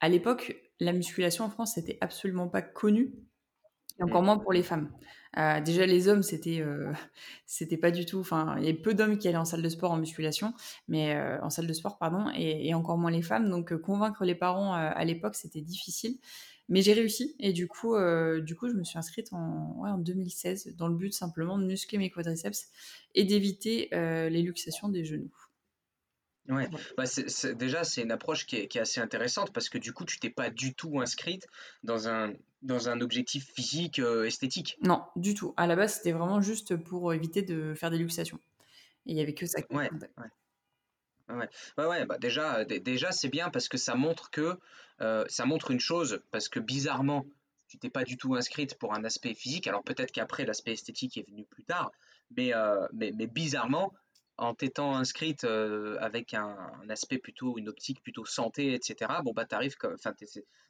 à 0.00 0.08
l'époque, 0.08 0.56
la 0.80 0.92
musculation 0.92 1.44
en 1.44 1.50
France, 1.50 1.76
n'était 1.76 1.98
absolument 2.00 2.48
pas 2.48 2.62
connue, 2.62 3.14
et 3.98 4.02
encore 4.02 4.22
mmh. 4.22 4.26
moins 4.26 4.38
pour 4.38 4.52
les 4.52 4.62
femmes. 4.62 4.90
Euh, 5.36 5.60
déjà, 5.60 5.86
les 5.86 6.08
hommes, 6.08 6.22
c'était 6.22 6.60
euh, 6.60 6.92
c'était 7.46 7.76
pas 7.76 7.90
du 7.90 8.06
tout. 8.06 8.18
Enfin, 8.18 8.56
il 8.58 8.64
y 8.64 8.70
a 8.70 8.74
peu 8.74 8.94
d'hommes 8.94 9.18
qui 9.18 9.28
allaient 9.28 9.36
en 9.36 9.44
salle 9.44 9.62
de 9.62 9.68
sport 9.68 9.92
en 9.92 9.98
musculation, 9.98 10.54
mais 10.88 11.14
euh, 11.14 11.40
en 11.42 11.50
salle 11.50 11.66
de 11.66 11.72
sport, 11.72 11.98
pardon, 11.98 12.30
et, 12.34 12.72
encore 12.74 12.98
moins 12.98 13.10
les 13.10 13.22
femmes. 13.22 13.50
Donc, 13.50 13.76
convaincre 13.76 14.24
les 14.24 14.34
parents 14.34 14.74
à 14.74 15.04
l'époque, 15.04 15.34
c'était 15.34 15.60
difficile. 15.60 16.18
Mais 16.70 16.82
j'ai 16.82 16.92
réussi, 16.92 17.34
et 17.38 17.54
du 17.54 17.66
coup, 17.66 17.96
du 18.40 18.54
coup, 18.54 18.68
je 18.68 18.74
me 18.74 18.84
suis 18.84 18.98
inscrite 18.98 19.32
en, 19.32 19.74
ouais, 19.78 19.88
en 19.88 19.96
2016 19.96 20.74
dans 20.76 20.88
le 20.88 20.94
but 20.94 21.14
simplement 21.14 21.58
de 21.58 21.64
muscler 21.64 21.96
mes 21.96 22.10
quadriceps 22.10 22.68
et 23.14 23.24
d'éviter 23.24 23.88
les 23.92 24.42
luxations 24.42 24.90
des 24.90 25.04
genoux. 25.04 25.32
Ouais, 26.48 26.66
bah 26.96 27.04
déjà 27.56 27.84
c'est 27.84 28.00
une 28.00 28.10
approche 28.10 28.46
qui 28.46 28.56
est, 28.56 28.68
qui 28.68 28.78
est, 28.78 28.80
assez 28.80 29.00
intéressante 29.00 29.52
parce 29.52 29.68
que 29.68 29.76
du 29.76 29.92
coup 29.92 30.06
tu 30.06 30.18
t'es 30.18 30.30
pas 30.30 30.48
du 30.48 30.74
tout 30.74 30.98
inscrite 30.98 31.46
dans 31.82 32.08
un, 32.08 32.32
dans 32.62 32.88
un 32.88 33.00
objectif 33.00 33.52
physique 33.52 33.98
euh, 33.98 34.24
esthétique. 34.24 34.78
Non, 34.82 35.04
du 35.16 35.34
tout. 35.34 35.54
À 35.56 35.66
la 35.66 35.76
base 35.76 35.94
c'était 35.94 36.12
vraiment 36.12 36.40
juste 36.40 36.76
pour 36.76 37.12
éviter 37.12 37.42
de 37.42 37.74
faire 37.74 37.90
des 37.90 37.98
luxations. 37.98 38.40
Et 39.06 39.12
il 39.12 39.16
y 39.16 39.20
avait 39.20 39.34
que 39.34 39.46
ça. 39.46 39.62
Qui 39.62 39.74
ouais, 39.74 39.90
ouais. 39.90 41.48
Ouais, 41.76 41.84
ouais, 41.84 42.06
bah 42.06 42.16
déjà, 42.18 42.64
déjà 42.64 43.12
c'est 43.12 43.28
bien 43.28 43.50
parce 43.50 43.68
que 43.68 43.76
ça 43.76 43.94
montre 43.94 44.30
que 44.30 44.58
euh, 45.02 45.24
ça 45.28 45.44
montre 45.44 45.70
une 45.70 45.80
chose 45.80 46.22
parce 46.30 46.48
que 46.48 46.58
bizarrement 46.58 47.26
tu 47.68 47.78
t'es 47.78 47.90
pas 47.90 48.04
du 48.04 48.16
tout 48.16 48.34
inscrite 48.34 48.78
pour 48.78 48.94
un 48.94 49.04
aspect 49.04 49.34
physique. 49.34 49.66
Alors 49.66 49.84
peut-être 49.84 50.10
qu'après 50.10 50.46
l'aspect 50.46 50.72
esthétique 50.72 51.18
est 51.18 51.28
venu 51.28 51.44
plus 51.44 51.64
tard, 51.64 51.92
mais, 52.36 52.54
euh, 52.54 52.86
mais, 52.92 53.12
mais 53.14 53.26
bizarrement 53.26 53.92
en 54.38 54.54
t'étant 54.54 54.94
inscrite 54.94 55.44
euh, 55.44 55.98
avec 56.00 56.32
un, 56.32 56.56
aspect 56.88 57.18
plutôt, 57.18 57.58
une 57.58 57.68
optique 57.68 58.00
plutôt 58.02 58.24
santé, 58.24 58.72
etc., 58.72 59.12
bon, 59.24 59.32
bah, 59.32 59.44
t'arrives 59.44 59.76
enfin, 59.84 60.14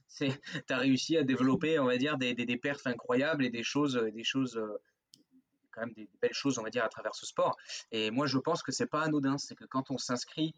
t'as 0.66 0.76
réussi 0.78 1.16
à 1.18 1.22
développer, 1.22 1.78
on 1.78 1.84
va 1.84 1.98
dire, 1.98 2.16
des, 2.16 2.34
des, 2.34 2.56
perfs 2.56 2.86
incroyables 2.86 3.44
et 3.44 3.50
des 3.50 3.62
choses, 3.62 3.96
euh, 3.96 4.10
des 4.10 4.24
choses, 4.24 4.56
euh, 4.56 4.80
quand 5.70 5.82
même 5.82 5.92
des 5.92 6.08
belles 6.20 6.32
choses, 6.32 6.58
on 6.58 6.62
va 6.62 6.70
dire, 6.70 6.82
à 6.82 6.88
travers 6.88 7.14
ce 7.14 7.26
sport. 7.26 7.56
Et 7.92 8.10
moi, 8.10 8.26
je 8.26 8.38
pense 8.38 8.62
que 8.62 8.72
c'est 8.72 8.86
pas 8.86 9.02
anodin, 9.02 9.36
c'est 9.36 9.54
que 9.54 9.66
quand 9.66 9.90
on 9.90 9.98
s'inscrit 9.98 10.54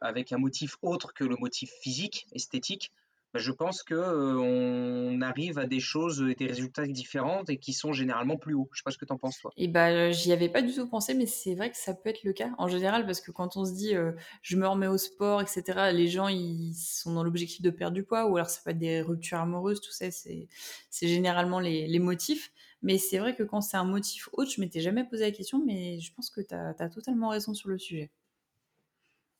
avec 0.00 0.32
un 0.32 0.38
motif 0.38 0.78
autre 0.80 1.12
que 1.12 1.22
le 1.22 1.36
motif 1.36 1.70
physique, 1.82 2.26
esthétique, 2.32 2.90
je 3.34 3.52
pense 3.52 3.82
que 3.82 3.94
on 3.94 5.20
arrive 5.20 5.58
à 5.58 5.66
des 5.66 5.80
choses 5.80 6.24
et 6.28 6.34
des 6.34 6.46
résultats 6.46 6.86
différents 6.86 7.42
et 7.48 7.58
qui 7.58 7.72
sont 7.72 7.92
généralement 7.92 8.36
plus 8.36 8.54
hauts. 8.54 8.68
Je 8.72 8.78
sais 8.78 8.82
pas 8.84 8.90
ce 8.90 8.98
que 8.98 9.04
tu 9.04 9.12
en 9.12 9.18
penses 9.18 9.38
toi. 9.38 9.52
Et 9.56 9.68
bah 9.68 10.10
j'y 10.10 10.32
avais 10.32 10.48
pas 10.48 10.62
du 10.62 10.72
tout 10.72 10.88
pensé, 10.88 11.14
mais 11.14 11.26
c'est 11.26 11.54
vrai 11.54 11.70
que 11.70 11.76
ça 11.76 11.94
peut 11.94 12.10
être 12.10 12.24
le 12.24 12.32
cas 12.32 12.50
en 12.58 12.68
général 12.68 13.06
parce 13.06 13.20
que 13.20 13.30
quand 13.30 13.56
on 13.56 13.64
se 13.64 13.72
dit 13.72 13.94
je 14.42 14.56
me 14.56 14.66
remets 14.66 14.86
au 14.86 14.98
sport, 14.98 15.42
etc. 15.42 15.90
Les 15.92 16.08
gens 16.08 16.28
ils 16.28 16.74
sont 16.74 17.14
dans 17.14 17.24
l'objectif 17.24 17.62
de 17.62 17.70
perdre 17.70 17.94
du 17.94 18.04
poids 18.04 18.26
ou 18.26 18.36
alors 18.36 18.50
ça 18.50 18.60
peut 18.64 18.70
être 18.70 18.78
des 18.78 19.00
ruptures 19.00 19.38
amoureuses, 19.38 19.80
tout 19.80 19.92
ça 19.92 20.10
c'est 20.10 20.48
c'est 20.90 21.08
généralement 21.08 21.60
les, 21.60 21.86
les 21.86 21.98
motifs. 21.98 22.52
Mais 22.84 22.98
c'est 22.98 23.18
vrai 23.18 23.34
que 23.34 23.42
quand 23.42 23.62
c'est 23.62 23.78
un 23.78 23.84
motif 23.84 24.28
autre, 24.34 24.50
je 24.50 24.60
m'étais 24.60 24.80
jamais 24.80 25.04
posé 25.04 25.24
la 25.24 25.30
question, 25.30 25.64
mais 25.64 25.98
je 26.00 26.12
pense 26.12 26.28
que 26.28 26.42
tu 26.42 26.54
as, 26.54 26.74
as, 26.78 26.88
totalement 26.90 27.30
raison 27.30 27.54
sur 27.54 27.70
le 27.70 27.78
sujet. 27.78 28.10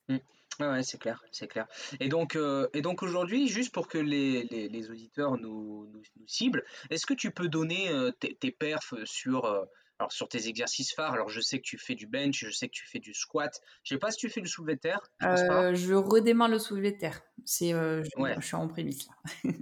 Mmh. 0.08 0.16
Ouais, 0.60 0.82
c'est 0.82 0.98
clair, 0.98 1.22
c'est 1.32 1.48
clair. 1.48 1.66
Et 2.00 2.08
donc, 2.08 2.36
euh, 2.36 2.68
et 2.74 2.82
donc 2.82 3.02
aujourd'hui, 3.02 3.48
juste 3.48 3.72
pour 3.72 3.88
que 3.88 3.98
les, 3.98 4.44
les, 4.44 4.90
auditeurs 4.90 5.36
nous, 5.38 5.88
nous, 5.92 6.02
ciblent, 6.26 6.64
est-ce 6.90 7.06
que 7.06 7.14
tu 7.14 7.30
peux 7.30 7.48
donner 7.48 7.88
euh, 7.88 8.10
tes, 8.12 8.50
perfs 8.52 8.94
sur, 9.04 9.46
euh, 9.46 9.64
alors 9.98 10.12
sur 10.12 10.28
tes 10.28 10.48
exercices 10.48 10.94
phares? 10.94 11.12
Alors, 11.12 11.28
je 11.28 11.40
sais 11.40 11.58
que 11.58 11.64
tu 11.64 11.78
fais 11.78 11.94
du 11.94 12.06
bench, 12.06 12.44
je 12.44 12.50
sais 12.50 12.68
que 12.68 12.74
tu 12.74 12.86
fais 12.86 13.00
du 13.00 13.14
squat. 13.14 13.60
Je 13.82 13.94
sais 13.94 13.98
pas 13.98 14.10
si 14.10 14.18
tu 14.18 14.28
fais 14.28 14.40
du 14.40 14.48
soulevé 14.48 14.76
de 14.76 14.80
terre. 14.80 15.00
Je, 15.20 15.72
je 15.74 15.94
redémarre 15.94 16.48
le 16.48 16.58
soulevé 16.58 16.92
de 16.92 16.98
terre. 16.98 17.20
C'est, 17.44 17.70
je, 17.70 18.02
je, 18.04 18.46
suis 18.46 18.56
en 18.56 18.68
prémisse 18.68 19.06
là. 19.08 19.50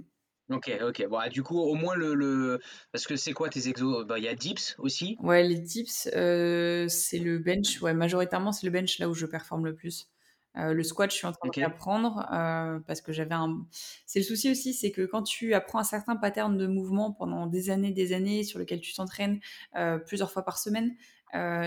Ok, 0.49 0.69
ok. 0.85 1.07
Bon, 1.07 1.17
ah, 1.17 1.29
du 1.29 1.41
coup, 1.41 1.57
au 1.57 1.73
moins 1.73 1.95
le, 1.95 2.13
le... 2.13 2.59
parce 2.91 3.07
que 3.07 3.15
c'est 3.15 3.31
quoi 3.31 3.47
tes 3.47 3.69
exos? 3.69 4.05
Bah, 4.05 4.19
Il 4.19 4.25
y 4.25 4.27
a 4.27 4.35
dips 4.35 4.75
aussi. 4.77 5.17
Ouais, 5.21 5.41
les 5.41 5.57
dips, 5.57 6.09
c'est 6.11 7.19
le 7.19 7.37
bench. 7.39 7.81
Ouais, 7.81 7.93
majoritairement, 7.93 8.51
c'est 8.51 8.67
le 8.67 8.71
bench 8.71 8.99
là 8.99 9.09
où 9.09 9.13
je 9.13 9.25
performe 9.25 9.65
le 9.65 9.73
plus. 9.73 10.09
Euh, 10.57 10.73
le 10.73 10.83
squat, 10.83 11.09
je 11.09 11.15
suis 11.15 11.25
en 11.25 11.31
train 11.31 11.49
d'apprendre 11.55 12.27
euh, 12.31 12.79
parce 12.85 13.01
que 13.01 13.11
j'avais 13.11 13.33
un. 13.33 13.65
C'est 14.05 14.19
le 14.19 14.25
souci 14.25 14.51
aussi, 14.51 14.73
c'est 14.73 14.91
que 14.91 15.01
quand 15.05 15.23
tu 15.23 15.53
apprends 15.53 15.79
un 15.79 15.83
certain 15.83 16.15
pattern 16.15 16.57
de 16.57 16.67
mouvement 16.67 17.11
pendant 17.11 17.47
des 17.47 17.69
années, 17.69 17.91
des 17.91 18.13
années, 18.13 18.43
sur 18.43 18.59
lequel 18.59 18.79
tu 18.79 18.93
t'entraînes 18.93 19.39
euh, 19.75 19.97
plusieurs 19.97 20.31
fois 20.31 20.43
par 20.43 20.57
semaine, 20.57 20.95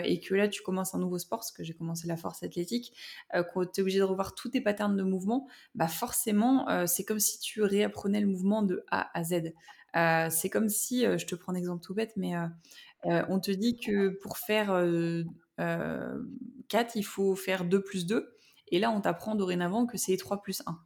et 0.04 0.20
que 0.20 0.36
là 0.36 0.46
tu 0.46 0.62
commences 0.62 0.94
un 0.94 1.00
nouveau 1.00 1.18
sport, 1.18 1.40
parce 1.40 1.50
que 1.50 1.64
j'ai 1.64 1.74
commencé 1.74 2.06
la 2.06 2.16
force 2.16 2.44
athlétique, 2.44 2.92
quand 3.32 3.66
tu 3.66 3.80
es 3.80 3.82
obligé 3.82 3.98
de 3.98 4.04
revoir 4.04 4.36
tous 4.36 4.50
tes 4.50 4.60
patterns 4.60 4.96
de 4.96 5.02
mouvement, 5.02 5.48
bah 5.74 5.88
forcément, 5.88 6.86
c'est 6.86 7.02
comme 7.02 7.18
si 7.18 7.40
tu 7.40 7.64
réapprenais 7.64 8.20
le 8.20 8.28
mouvement 8.28 8.62
de 8.62 8.84
A 8.92 9.10
à 9.12 9.24
Z. 9.24 9.52
c'est 10.30 10.50
comme 10.50 10.68
si, 10.68 11.02
je 11.02 11.26
te 11.26 11.34
prends 11.34 11.52
un 11.52 11.56
exemple 11.56 11.82
tout 11.84 11.94
bête, 11.94 12.12
mais 12.14 12.34
on 13.02 13.40
te 13.40 13.50
dit 13.50 13.76
que 13.76 14.10
pour 14.10 14.38
faire 14.38 14.68
4, 15.56 16.94
il 16.94 17.04
faut 17.04 17.34
faire 17.34 17.64
2 17.64 17.82
plus 17.82 18.06
2. 18.06 18.35
Et 18.68 18.78
là, 18.78 18.90
on 18.90 19.00
t'apprend 19.00 19.34
dorénavant 19.34 19.86
que 19.86 19.96
c'est 19.96 20.16
3 20.16 20.42
plus 20.42 20.62
1. 20.66 20.78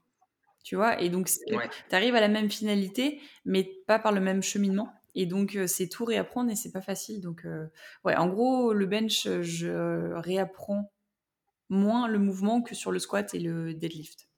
Tu 0.62 0.76
vois 0.76 1.00
Et 1.00 1.08
donc, 1.08 1.28
tu 1.28 1.54
arrives 1.94 2.14
à 2.14 2.20
la 2.20 2.28
même 2.28 2.50
finalité, 2.50 3.20
mais 3.44 3.64
pas 3.86 3.98
par 3.98 4.12
le 4.12 4.20
même 4.20 4.42
cheminement. 4.42 4.92
Et 5.14 5.26
donc, 5.26 5.56
euh, 5.56 5.66
c'est 5.66 5.88
tout 5.88 6.04
réapprendre 6.04 6.50
et 6.50 6.56
c'est 6.56 6.72
pas 6.72 6.80
facile. 6.80 7.20
Donc, 7.20 7.44
euh, 7.44 7.66
ouais, 8.04 8.16
en 8.16 8.28
gros, 8.28 8.72
le 8.72 8.86
bench, 8.86 9.28
je 9.40 10.12
réapprends 10.14 10.92
moins 11.68 12.08
le 12.08 12.18
mouvement 12.18 12.62
que 12.62 12.74
sur 12.74 12.92
le 12.92 12.98
squat 12.98 13.34
et 13.34 13.40
le 13.40 13.74
deadlift. 13.74 14.28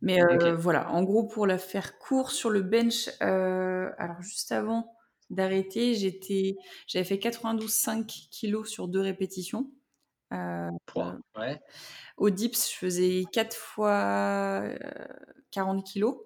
Mais 0.00 0.22
euh, 0.22 0.54
voilà, 0.54 0.90
en 0.90 1.02
gros, 1.02 1.24
pour 1.24 1.46
la 1.46 1.56
faire 1.56 1.98
court 1.98 2.30
sur 2.30 2.50
le 2.50 2.60
bench, 2.60 3.08
alors 3.20 4.20
juste 4.20 4.52
avant 4.52 4.94
d'arrêter, 5.30 5.94
j'étais, 5.94 6.56
j'avais 6.86 7.04
fait 7.04 7.16
92,5 7.16 8.28
kg 8.30 8.66
sur 8.66 8.88
deux 8.88 9.00
répétitions. 9.00 9.70
ouais. 11.36 11.60
Au 12.16 12.30
dips, 12.30 12.70
je 12.70 12.76
faisais 12.76 13.24
4 13.32 13.56
fois 13.56 14.68
40 15.50 15.84
kilos. 15.84 16.16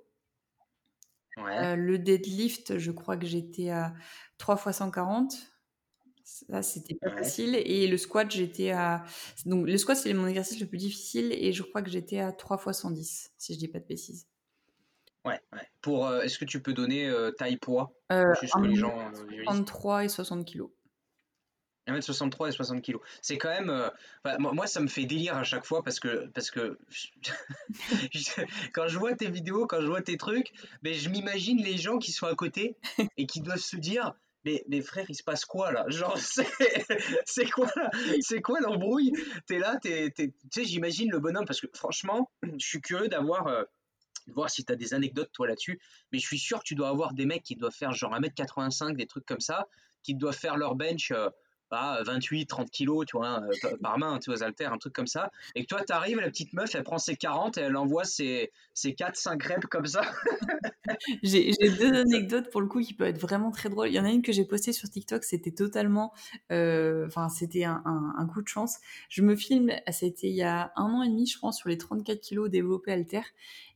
le 1.37 1.97
deadlift, 1.97 2.79
je 2.79 2.91
crois 2.91 3.17
que 3.17 3.27
j'étais 3.27 3.71
à 3.71 3.95
3 4.39 4.57
fois 4.57 4.73
140. 4.73 5.35
Ça, 6.25 6.63
c'était 6.63 6.95
pas 6.95 7.11
facile. 7.11 7.55
Et 7.57 7.87
le 7.87 7.97
squat, 7.97 8.31
j'étais 8.31 8.71
à. 8.71 9.05
Donc, 9.47 9.67
le 9.67 9.79
squat, 9.79 9.97
c'est 9.97 10.13
mon 10.13 10.27
exercice 10.27 10.61
le 10.61 10.67
plus 10.67 10.79
difficile. 10.79 11.33
Et 11.33 11.53
je 11.53 11.63
crois 11.63 11.83
que 11.83 11.91
j'étais 11.91 12.19
à 12.19 12.33
3 12.33 12.59
fois 12.59 12.73
110, 12.75 13.33
si 13.39 13.55
je 13.55 13.59
dis 13.59 13.69
pas 13.69 13.79
de 13.81 13.87
bêtises. 13.87 14.29
Ouais, 15.25 15.41
ouais. 15.53 15.67
Pour, 15.81 16.13
est-ce 16.17 16.39
que 16.39 16.45
tu 16.45 16.63
peux 16.63 16.75
donner 16.75 17.11
taille 17.39 17.57
poids? 17.57 17.95
Juste 18.41 18.53
que 18.55 18.67
les 18.67 18.77
gens 18.77 19.11
33 19.47 20.05
et 20.05 20.09
60 20.09 20.45
kilos. 20.45 20.71
1m63 21.89 22.49
et 22.49 22.53
60 22.53 22.83
kg. 22.83 22.97
C'est 23.23 23.39
quand 23.39 23.49
même. 23.49 23.71
Euh, 23.71 23.89
moi, 24.39 24.67
ça 24.67 24.81
me 24.81 24.89
fait 24.89 25.05
délire 25.05 25.37
à 25.37 25.45
chaque 25.45 25.65
fois 25.65 25.83
parce 25.83 26.01
que, 26.01 26.27
parce 26.29 26.51
que 26.51 26.79
quand 28.73 28.89
je 28.89 28.99
vois 28.99 29.15
tes 29.15 29.31
vidéos, 29.31 29.67
quand 29.67 29.81
je 29.81 29.87
vois 29.87 30.03
tes 30.03 30.17
trucs, 30.17 30.53
mais 30.83 30.95
je 30.95 31.09
m'imagine 31.09 31.63
les 31.63 31.77
gens 31.77 31.99
qui 31.99 32.13
sont 32.13 32.27
à 32.27 32.35
côté 32.35 32.77
et 33.17 33.27
qui 33.27 33.41
doivent 33.41 33.59
se 33.59 33.77
dire. 33.77 34.15
Mais, 34.45 34.65
mais 34.69 34.81
frère, 34.83 35.05
il 35.09 35.17
se 35.17 35.25
passe 35.25 35.45
quoi 35.45 35.73
là? 35.73 35.85
Genre, 35.89 36.17
c'est 37.27 37.51
quoi 37.51 37.69
C'est 38.21 38.41
quoi 38.41 38.61
l'embrouille? 38.61 39.13
T'es 39.47 39.59
là, 39.59 39.79
tu 39.83 39.91
sais, 40.53 40.65
j'imagine 40.65 41.11
le 41.11 41.19
bonhomme 41.19 41.45
parce 41.45 41.61
que 41.61 41.67
franchement, 41.75 42.31
je 42.43 42.67
suis 42.67 42.81
curieux 42.81 43.09
d'avoir. 43.09 43.49
Euh, 43.49 43.65
voir 44.33 44.51
si 44.51 44.65
tu 44.65 44.73
as 44.73 44.77
des 44.77 44.95
anecdotes 44.95 45.31
toi 45.33 45.47
là-dessus, 45.47 45.81
mais 46.13 46.19
je 46.19 46.27
suis 46.27 46.39
sûr 46.39 46.59
que 46.59 46.65
tu 46.65 46.75
dois 46.75 46.89
avoir 46.89 47.15
des 47.15 47.25
mecs 47.27 47.43
qui 47.43 47.57
doivent 47.57 47.75
faire 47.75 47.93
genre 47.93 48.13
1m85, 48.13 48.95
des 48.95 49.07
trucs 49.07 49.25
comme 49.25 49.41
ça, 49.41 49.67
qui 50.03 50.15
doivent 50.15 50.37
faire 50.37 50.57
leur 50.57 50.75
bench 50.75 51.11
euh, 51.11 51.31
28, 51.71 52.47
30 52.47 52.71
kilos, 52.71 53.07
tu 53.07 53.17
vois, 53.17 53.43
euh, 53.43 53.77
par 53.83 53.99
main, 53.99 54.19
tu 54.19 54.31
vois, 54.31 54.43
haltères, 54.43 54.73
un 54.73 54.79
truc 54.79 54.93
comme 54.93 55.07
ça. 55.07 55.31
Et 55.55 55.63
que 55.63 55.67
toi, 55.67 55.83
tu 55.85 55.93
arrives, 55.93 56.19
la 56.19 56.29
petite 56.29 56.53
meuf, 56.53 56.75
elle 56.75 56.83
prend 56.83 56.99
ses 56.99 57.17
40 57.17 57.59
et 57.59 57.63
elle 57.63 57.77
envoie 57.77 58.05
ses, 58.05 58.53
ses 58.75 58.95
4, 58.95 59.17
5 59.17 59.43
reps 59.43 59.67
comme 59.67 59.87
ça. 59.87 60.03
j'ai 61.23 61.53
deux 61.79 61.95
anecdotes 61.95 62.51
pour 62.51 62.61
le 62.61 62.67
coup 62.67 62.81
qui 62.81 62.95
peuvent 62.95 63.09
être 63.09 63.21
vraiment 63.21 63.51
très 63.51 63.69
drôles. 63.69 63.89
Il 63.89 63.95
y 63.95 64.01
en 64.01 64.05
a 64.05 64.11
une 64.11 64.23
que 64.23 64.33
j'ai 64.33 64.45
postée 64.45 64.73
sur 64.73 64.89
TikTok, 64.89 65.25
c'était 65.25 65.53
totalement, 65.53 66.13
euh, 66.53 67.07
enfin, 67.07 67.29
c'était 67.29 67.65
un, 67.65 67.83
un, 67.85 68.27
coup 68.27 68.43
de 68.43 68.49
chance. 68.49 68.79
Je 69.09 69.23
me 69.23 69.37
filme, 69.37 69.73
c'était 69.91 70.29
il 70.29 70.37
y 70.37 70.43
a 70.43 70.73
un 70.77 70.85
an 70.85 71.03
et 71.03 71.09
demi, 71.09 71.27
je 71.27 71.39
pense, 71.39 71.59
sur 71.59 71.69
les 71.69 71.79
34 71.79 72.21
kilos 72.21 72.51
développés 72.51 72.93
haltères. 72.93 73.27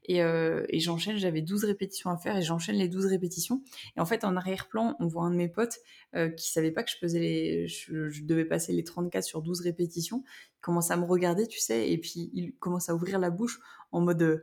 Et, 0.05 0.23
euh, 0.23 0.65
et 0.69 0.81
j'enchaîne, 0.81 1.17
j'avais 1.17 1.43
12 1.43 1.65
répétitions 1.65 2.11
à 2.11 2.17
faire 2.17 2.37
et 2.37 2.43
j'enchaîne 2.43 2.77
les 2.77 2.89
12 2.89 3.07
répétitions. 3.07 3.63
Et 3.97 4.01
en 4.01 4.07
fait, 4.07 4.25
en 4.25 4.37
arrière-plan, 4.37 4.97
on 4.99 5.07
voit 5.07 5.25
un 5.25 5.31
de 5.31 5.37
mes 5.37 5.49
potes 5.49 5.79
euh, 6.15 6.29
qui 6.29 6.51
savait 6.51 6.73
pas 6.73 6.83
que 6.83 6.91
je 6.91 6.97
faisais 6.99 7.21
les, 7.21 7.69
je, 7.69 8.25
devais 8.25 8.45
passer 8.45 8.73
les 8.73 8.85
34 8.85 9.25
sur 9.25 9.43
12 9.43 9.61
répétitions. 9.61 10.25
Il 10.59 10.61
commence 10.61 10.91
à 10.91 10.97
me 10.97 11.05
regarder, 11.05 11.47
tu 11.47 11.61
sais, 11.61 11.91
et 11.91 11.99
puis 11.99 12.31
il 12.33 12.55
commence 12.55 12.89
à 12.89 12.95
ouvrir 12.95 13.19
la 13.19 13.31
bouche 13.31 13.61
en 13.93 14.01
mode 14.01 14.43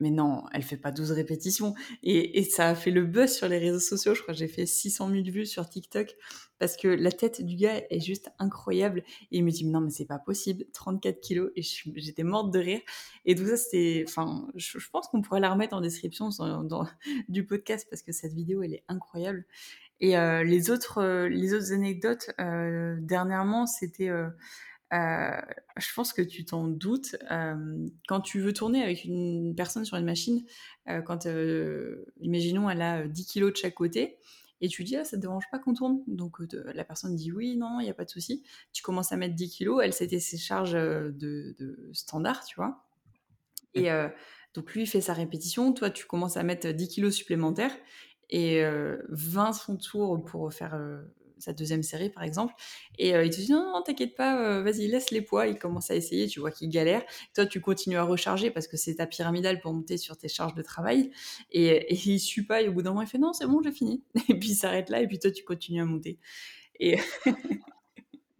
mais 0.00 0.10
non, 0.10 0.44
elle 0.52 0.62
fait 0.62 0.76
pas 0.76 0.90
12 0.90 1.12
répétitions. 1.12 1.74
Et, 2.02 2.42
ça 2.44 2.68
a 2.70 2.74
fait 2.74 2.90
le 2.90 3.04
buzz 3.04 3.32
sur 3.32 3.48
les 3.48 3.58
réseaux 3.58 3.80
sociaux. 3.80 4.14
Je 4.14 4.22
crois 4.22 4.34
que 4.34 4.40
j'ai 4.40 4.48
fait 4.48 4.66
600 4.66 5.10
000 5.10 5.22
vues 5.24 5.46
sur 5.46 5.68
TikTok 5.68 6.16
parce 6.58 6.76
que 6.76 6.88
la 6.88 7.12
tête 7.12 7.42
du 7.44 7.56
gars 7.56 7.82
est 7.90 8.00
juste 8.00 8.30
incroyable. 8.38 9.02
Et 9.30 9.38
il 9.38 9.44
me 9.44 9.50
dit, 9.50 9.66
non, 9.66 9.80
mais 9.80 9.90
c'est 9.90 10.06
pas 10.06 10.18
possible, 10.18 10.64
34 10.72 11.20
kilos. 11.20 11.50
Et 11.56 11.62
j'étais 11.62 12.24
morte 12.24 12.50
de 12.50 12.58
rire. 12.58 12.80
Et 13.24 13.34
tout 13.34 13.46
ça, 13.46 13.56
c'était, 13.56 14.04
enfin, 14.08 14.48
je, 14.54 14.78
pense 14.90 15.08
qu'on 15.08 15.22
pourrait 15.22 15.40
la 15.40 15.52
remettre 15.52 15.74
en 15.76 15.80
description 15.80 16.30
du 17.28 17.46
podcast 17.46 17.86
parce 17.88 18.02
que 18.02 18.12
cette 18.12 18.32
vidéo, 18.32 18.62
elle 18.62 18.74
est 18.74 18.84
incroyable. 18.88 19.44
Et 20.00 20.16
euh, 20.16 20.42
les 20.44 20.70
autres, 20.70 20.98
euh, 20.98 21.28
les 21.28 21.52
autres 21.52 21.72
anecdotes, 21.72 22.30
euh, 22.40 22.96
dernièrement, 23.00 23.66
c'était, 23.66 24.10
euh, 24.92 25.40
je 25.76 25.94
pense 25.94 26.12
que 26.12 26.22
tu 26.22 26.44
t'en 26.44 26.66
doutes. 26.66 27.16
Euh, 27.30 27.86
quand 28.08 28.20
tu 28.20 28.40
veux 28.40 28.52
tourner 28.52 28.82
avec 28.82 29.04
une 29.04 29.54
personne 29.54 29.84
sur 29.84 29.96
une 29.96 30.04
machine, 30.04 30.44
euh, 30.88 31.00
quand, 31.02 31.26
imaginons, 32.20 32.68
elle 32.68 32.82
a 32.82 33.06
10 33.06 33.26
kilos 33.26 33.52
de 33.52 33.56
chaque 33.56 33.74
côté, 33.74 34.18
et 34.60 34.68
tu 34.68 34.84
dis, 34.84 34.96
ah, 34.96 35.04
ça 35.04 35.16
te 35.16 35.22
dérange 35.22 35.44
pas 35.50 35.58
qu'on 35.58 35.72
tourne 35.72 36.02
Donc 36.06 36.38
la 36.74 36.84
personne 36.84 37.16
dit, 37.16 37.32
oui, 37.32 37.56
non, 37.56 37.80
il 37.80 37.84
n'y 37.84 37.90
a 37.90 37.94
pas 37.94 38.04
de 38.04 38.10
souci. 38.10 38.42
Tu 38.72 38.82
commences 38.82 39.12
à 39.12 39.16
mettre 39.16 39.34
10 39.34 39.50
kilos, 39.50 39.80
elle, 39.82 39.92
c'était 39.92 40.20
ses 40.20 40.38
charges 40.38 40.72
de, 40.72 41.56
standard, 41.92 42.44
tu 42.44 42.56
vois. 42.56 42.84
Et 43.74 43.88
donc 44.54 44.74
lui, 44.74 44.82
il 44.82 44.86
fait 44.86 45.00
sa 45.00 45.14
répétition, 45.14 45.72
toi, 45.72 45.90
tu 45.90 46.04
commences 46.04 46.36
à 46.36 46.42
mettre 46.42 46.68
10 46.68 46.88
kilos 46.88 47.14
supplémentaires, 47.14 47.74
et 48.28 48.62
20 49.08 49.52
son 49.54 49.76
tour 49.78 50.22
pour 50.24 50.52
faire 50.52 50.78
sa 51.40 51.52
deuxième 51.52 51.82
série 51.82 52.10
par 52.10 52.22
exemple, 52.22 52.54
et 52.98 53.14
euh, 53.14 53.24
il 53.24 53.30
te 53.30 53.36
dit 53.36 53.50
non, 53.52 53.72
non 53.72 53.82
t'inquiète 53.82 54.14
pas, 54.14 54.40
euh, 54.40 54.62
vas-y 54.62 54.86
laisse 54.88 55.10
les 55.10 55.22
poids, 55.22 55.46
il 55.46 55.58
commence 55.58 55.90
à 55.90 55.96
essayer, 55.96 56.26
tu 56.28 56.40
vois 56.40 56.50
qu'il 56.50 56.68
galère, 56.68 57.02
toi 57.34 57.46
tu 57.46 57.60
continues 57.60 57.96
à 57.96 58.04
recharger 58.04 58.50
parce 58.50 58.68
que 58.68 58.76
c'est 58.76 58.96
ta 58.96 59.06
pyramidale 59.06 59.60
pour 59.60 59.72
monter 59.72 59.96
sur 59.96 60.16
tes 60.16 60.28
charges 60.28 60.54
de 60.54 60.62
travail, 60.62 61.10
et, 61.50 61.66
et 61.66 61.94
il 61.94 62.18
suit 62.18 62.44
pas, 62.44 62.62
et 62.62 62.68
au 62.68 62.72
bout 62.72 62.82
d'un 62.82 62.90
moment 62.90 63.02
il 63.02 63.08
fait 63.08 63.18
non 63.18 63.32
c'est 63.32 63.46
bon 63.46 63.60
j'ai 63.62 63.72
fini, 63.72 64.02
et 64.28 64.38
puis 64.38 64.50
il 64.50 64.56
s'arrête 64.56 64.90
là, 64.90 65.00
et 65.00 65.06
puis 65.06 65.18
toi 65.18 65.30
tu 65.30 65.44
continues 65.44 65.80
à 65.80 65.84
monter, 65.84 66.18
et, 66.78 66.98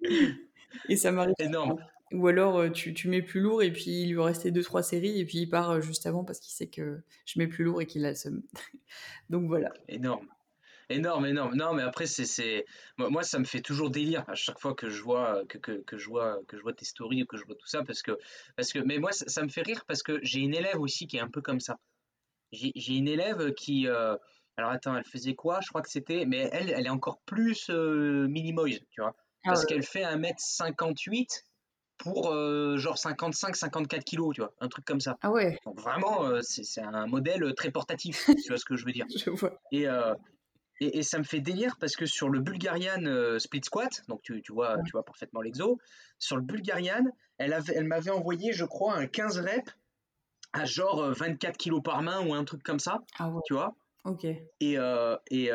et 0.88 0.96
ça 0.96 1.12
m'arrive. 1.12 1.34
Énorme. 1.38 1.78
Ou 2.12 2.26
alors 2.26 2.58
euh, 2.58 2.70
tu, 2.70 2.92
tu, 2.92 3.08
mets 3.08 3.22
plus 3.22 3.40
lourd 3.40 3.62
et 3.62 3.72
puis 3.72 4.02
il 4.02 4.12
lui 4.12 4.20
restait 4.20 4.50
deux 4.50 4.62
trois 4.62 4.82
séries 4.82 5.20
et 5.20 5.24
puis 5.24 5.38
il 5.38 5.48
part 5.48 5.80
juste 5.80 6.06
avant 6.06 6.24
parce 6.24 6.40
qu'il 6.40 6.52
sait 6.52 6.66
que 6.66 7.02
je 7.24 7.38
mets 7.38 7.46
plus 7.46 7.62
lourd 7.62 7.80
et 7.80 7.86
qu'il 7.86 8.04
a 8.04 8.10
le 8.10 8.16
seum. 8.16 8.42
Donc 9.30 9.46
voilà. 9.46 9.72
Énorme. 9.88 10.26
Énorme, 10.90 11.26
énorme. 11.26 11.54
Non, 11.54 11.72
mais 11.72 11.84
après, 11.84 12.06
c'est, 12.06 12.64
moi, 12.98 13.22
ça 13.22 13.38
me 13.38 13.44
fait 13.44 13.60
toujours 13.60 13.90
délire 13.90 14.24
à 14.28 14.34
chaque 14.34 14.58
fois 14.58 14.74
que 14.74 14.90
je 14.90 15.00
vois, 15.02 15.44
que, 15.48 15.56
que, 15.56 15.82
que 15.82 15.96
je 15.96 16.08
vois, 16.08 16.40
que 16.48 16.56
je 16.56 16.62
vois 16.62 16.72
tes 16.72 16.84
stories 16.84 17.22
ou 17.22 17.26
que 17.26 17.36
je 17.36 17.44
vois 17.44 17.54
tout 17.54 17.68
ça, 17.68 17.84
parce 17.84 18.02
que, 18.02 18.18
parce 18.56 18.72
que, 18.72 18.80
mais 18.80 18.98
moi, 18.98 19.12
ça, 19.12 19.42
me 19.42 19.48
fait 19.48 19.62
rire 19.62 19.84
parce 19.86 20.02
que 20.02 20.18
j'ai 20.22 20.40
une 20.40 20.52
élève 20.52 20.80
aussi 20.80 21.06
qui 21.06 21.16
est 21.16 21.20
un 21.20 21.30
peu 21.30 21.40
comme 21.42 21.60
ça. 21.60 21.78
J'ai 22.50 22.96
une 22.96 23.06
élève 23.06 23.54
qui, 23.54 23.86
euh, 23.86 24.16
alors 24.56 24.72
attends, 24.72 24.96
elle 24.96 25.04
faisait 25.04 25.36
quoi? 25.36 25.60
Je 25.60 25.68
crois 25.68 25.82
que 25.82 25.88
c'était, 25.88 26.26
mais 26.26 26.50
elle, 26.52 26.70
elle 26.70 26.86
est 26.86 26.90
encore 26.90 27.20
plus 27.24 27.70
euh, 27.70 28.26
minimoise, 28.26 28.80
tu 28.90 29.00
vois, 29.00 29.14
ah 29.44 29.50
parce 29.50 29.64
qu'elle 29.66 29.84
fait 29.84 30.02
1m58 30.02 31.44
pour 31.98 32.32
euh, 32.32 32.76
genre 32.78 32.96
55-54 32.96 34.02
kilos, 34.02 34.34
tu 34.34 34.40
vois, 34.40 34.52
un 34.58 34.66
truc 34.66 34.84
comme 34.84 34.98
ça. 34.98 35.16
Ah 35.22 35.30
ouais. 35.30 35.56
Donc 35.64 35.78
vraiment, 35.78 36.42
c'est 36.42 36.82
un 36.82 37.06
modèle 37.06 37.54
très 37.54 37.70
portatif, 37.70 38.26
tu 38.44 38.48
vois 38.48 38.58
ce 38.58 38.64
que 38.64 38.74
je 38.74 38.84
veux 38.84 38.92
dire. 38.92 39.06
je 39.16 39.30
vois. 39.30 39.60
Et, 39.70 39.86
et, 40.80 41.02
ça 41.02 41.18
me 41.18 41.24
fait 41.24 41.40
délire 41.40 41.76
parce 41.78 41.96
que 41.96 42.06
sur 42.06 42.28
le 42.28 42.40
Bulgarian 42.40 43.04
euh, 43.04 43.38
Split 43.38 43.62
Squat, 43.64 44.02
donc 44.08 44.22
tu, 44.22 44.40
vois, 44.50 44.76
tu 44.84 44.92
vois 44.92 45.04
parfaitement 45.04 45.42
l'exo, 45.42 45.78
sur 46.18 46.36
le 46.36 46.42
Bulgarian, 46.42 47.04
elle, 47.38 47.52
avait, 47.52 47.74
elle 47.76 47.84
m'avait 47.86 48.10
envoyé, 48.10 48.52
je 48.52 48.64
crois, 48.64 48.96
un 48.96 49.06
15 49.06 49.38
reps 49.40 49.76
à 50.52 50.64
genre 50.64 51.12
24 51.12 51.50
euh, 51.50 51.56
kilos 51.56 51.82
par 51.82 52.02
main 52.02 52.26
ou 52.26 52.34
un 52.34 52.44
truc 52.44 52.62
comme 52.62 52.80
ça. 52.80 53.00
Ah 53.18 53.30
Tu 53.46 53.54
vois 53.54 53.74
Ok. 54.04 54.24
Et, 54.24 54.78
euh, 54.78 55.16
et, 55.30 55.50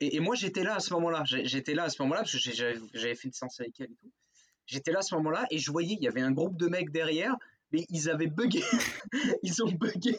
et, 0.00 0.20
moi, 0.20 0.36
j'étais 0.36 0.62
là 0.62 0.76
à 0.76 0.80
ce 0.80 0.94
moment-là. 0.94 1.24
J'étais 1.24 1.74
là 1.74 1.84
à 1.84 1.88
ce 1.88 2.00
moment-là 2.02 2.20
parce 2.20 2.32
que 2.32 2.38
j'avais 2.38 3.14
fait 3.14 3.28
une 3.28 3.32
séance 3.32 3.60
avec 3.60 3.80
elle 3.80 3.90
et 3.90 3.96
tout. 3.96 4.12
J'étais 4.66 4.92
là 4.92 5.00
à 5.00 5.02
ce 5.02 5.14
moment-là 5.16 5.46
et 5.50 5.58
je 5.58 5.70
voyais, 5.72 5.96
il 5.98 6.02
y 6.02 6.08
avait 6.08 6.20
un 6.20 6.30
groupe 6.30 6.56
de 6.56 6.68
mecs 6.68 6.92
derrière 6.92 7.34
mais 7.72 7.84
ils 7.90 8.08
avaient 8.10 8.26
bugué, 8.26 8.62
ils 9.42 9.62
ont 9.62 9.70
bugué 9.70 10.18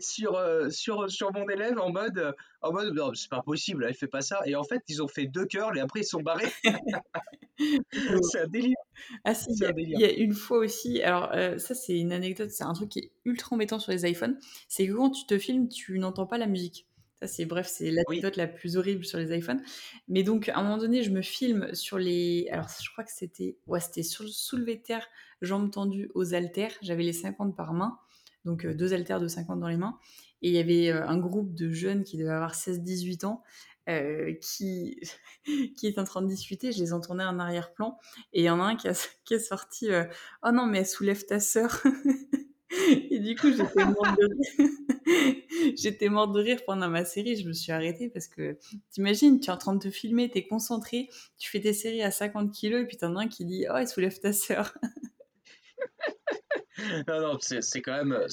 sur, 0.00 0.36
euh, 0.36 0.68
sur, 0.70 1.10
sur 1.10 1.32
mon 1.32 1.48
élève 1.48 1.78
en 1.78 1.90
mode, 1.90 2.34
en 2.60 2.72
mode 2.72 2.98
c'est 3.14 3.30
pas 3.30 3.42
possible, 3.42 3.84
elle 3.88 3.94
fait 3.94 4.06
pas 4.06 4.22
ça. 4.22 4.40
Et 4.46 4.54
en 4.54 4.64
fait, 4.64 4.82
ils 4.88 5.02
ont 5.02 5.08
fait 5.08 5.26
deux 5.26 5.46
curls 5.46 5.76
et 5.76 5.80
après 5.80 6.00
ils 6.00 6.06
sont 6.06 6.22
barrés. 6.22 6.52
c'est 8.22 8.40
un 8.40 8.48
délire. 8.48 8.76
Ah 9.24 9.34
si, 9.34 9.50
il 9.50 10.00
y, 10.00 10.04
a 10.04 10.12
une 10.12 10.34
fois 10.34 10.58
aussi, 10.58 11.02
alors 11.02 11.30
euh, 11.32 11.58
ça 11.58 11.74
c'est 11.74 11.98
une 11.98 12.12
anecdote, 12.12 12.50
c'est 12.50 12.64
un 12.64 12.72
truc 12.72 12.90
qui 12.90 12.98
est 13.00 13.12
ultra 13.24 13.54
embêtant 13.54 13.78
sur 13.78 13.92
les 13.92 14.08
iPhones, 14.08 14.38
c'est 14.68 14.86
que 14.86 14.92
quand 14.92 15.10
tu 15.10 15.26
te 15.26 15.38
filmes, 15.38 15.68
tu 15.68 15.98
n'entends 15.98 16.26
pas 16.26 16.38
la 16.38 16.46
musique 16.46 16.86
c'est 17.26 17.44
bref, 17.44 17.66
c'est 17.68 17.90
l'anecdote 17.90 18.36
la 18.36 18.46
plus 18.46 18.76
horrible 18.76 19.04
sur 19.04 19.18
les 19.18 19.36
iPhones. 19.36 19.62
Mais 20.08 20.22
donc, 20.22 20.48
à 20.48 20.58
un 20.58 20.62
moment 20.62 20.78
donné, 20.78 21.02
je 21.02 21.10
me 21.10 21.22
filme 21.22 21.74
sur 21.74 21.98
les. 21.98 22.48
Alors, 22.50 22.68
je 22.68 22.90
crois 22.90 23.04
que 23.04 23.12
c'était. 23.12 23.56
Ouais, 23.66 23.80
c'était 23.80 24.02
sur 24.02 24.24
le 24.24 24.30
soulevé 24.30 24.76
de 24.76 24.82
terre, 24.82 25.06
jambes 25.40 25.70
tendues 25.70 26.10
aux 26.14 26.34
haltères. 26.34 26.72
J'avais 26.82 27.02
les 27.02 27.12
50 27.12 27.56
par 27.56 27.72
main. 27.72 27.98
Donc, 28.44 28.64
euh, 28.64 28.74
deux 28.74 28.92
haltères 28.92 29.20
de 29.20 29.28
50 29.28 29.60
dans 29.60 29.68
les 29.68 29.76
mains. 29.76 29.98
Et 30.42 30.48
il 30.48 30.54
y 30.54 30.58
avait 30.58 30.90
euh, 30.90 31.06
un 31.06 31.18
groupe 31.18 31.54
de 31.54 31.70
jeunes 31.70 32.04
qui 32.04 32.16
devaient 32.16 32.30
avoir 32.30 32.54
16-18 32.54 33.26
ans. 33.26 33.42
Euh, 33.88 34.34
qui, 34.40 35.00
qui 35.76 35.88
est 35.88 35.98
en 35.98 36.04
train 36.04 36.22
de 36.22 36.28
discuter, 36.28 36.70
je 36.70 36.78
les 36.78 36.92
entendais 36.92 37.24
en 37.24 37.40
arrière-plan, 37.40 37.98
et 38.32 38.42
il 38.42 38.44
y 38.44 38.50
en 38.50 38.60
a 38.60 38.62
un 38.62 38.76
qui, 38.76 38.86
a, 38.86 38.92
qui 39.24 39.34
est 39.34 39.40
sorti 39.40 39.88
Oh 40.44 40.52
non, 40.52 40.66
mais 40.66 40.78
elle 40.78 40.86
soulève 40.86 41.26
ta 41.26 41.40
sœur 41.40 41.82
Et 43.10 43.18
du 43.18 43.34
coup, 43.36 43.50
j'étais 43.50 43.84
morte 43.84 44.18
de 44.18 46.08
morte 46.10 46.32
de 46.32 46.40
rire 46.40 46.60
pendant 46.66 46.88
ma 46.88 47.04
série. 47.04 47.36
Je 47.36 47.46
me 47.46 47.52
suis 47.52 47.72
arrêtée 47.72 48.08
parce 48.08 48.28
que 48.28 48.58
t'imagines, 48.90 49.40
tu 49.40 49.48
es 49.48 49.50
en 49.52 49.58
train 49.58 49.74
de 49.74 49.80
te 49.80 49.90
filmer, 49.90 50.30
tu 50.30 50.38
es 50.38 50.46
concentré, 50.46 51.08
tu 51.38 51.50
fais 51.50 51.60
tes 51.60 51.72
séries 51.72 52.02
à 52.02 52.10
50 52.10 52.52
kilos 52.52 52.82
et 52.82 52.86
puis 52.86 52.96
t'en 52.96 53.16
as 53.16 53.22
un 53.22 53.28
qui 53.28 53.44
dit 53.44 53.66
Oh, 53.70 53.76
il 53.78 53.86
soulève 53.86 54.18
ta 54.18 54.32
sœur. 54.32 54.74
non, 57.08 57.20
non, 57.20 57.38
c'est 57.40 57.82
quand 57.82 58.04
même, 58.04 58.26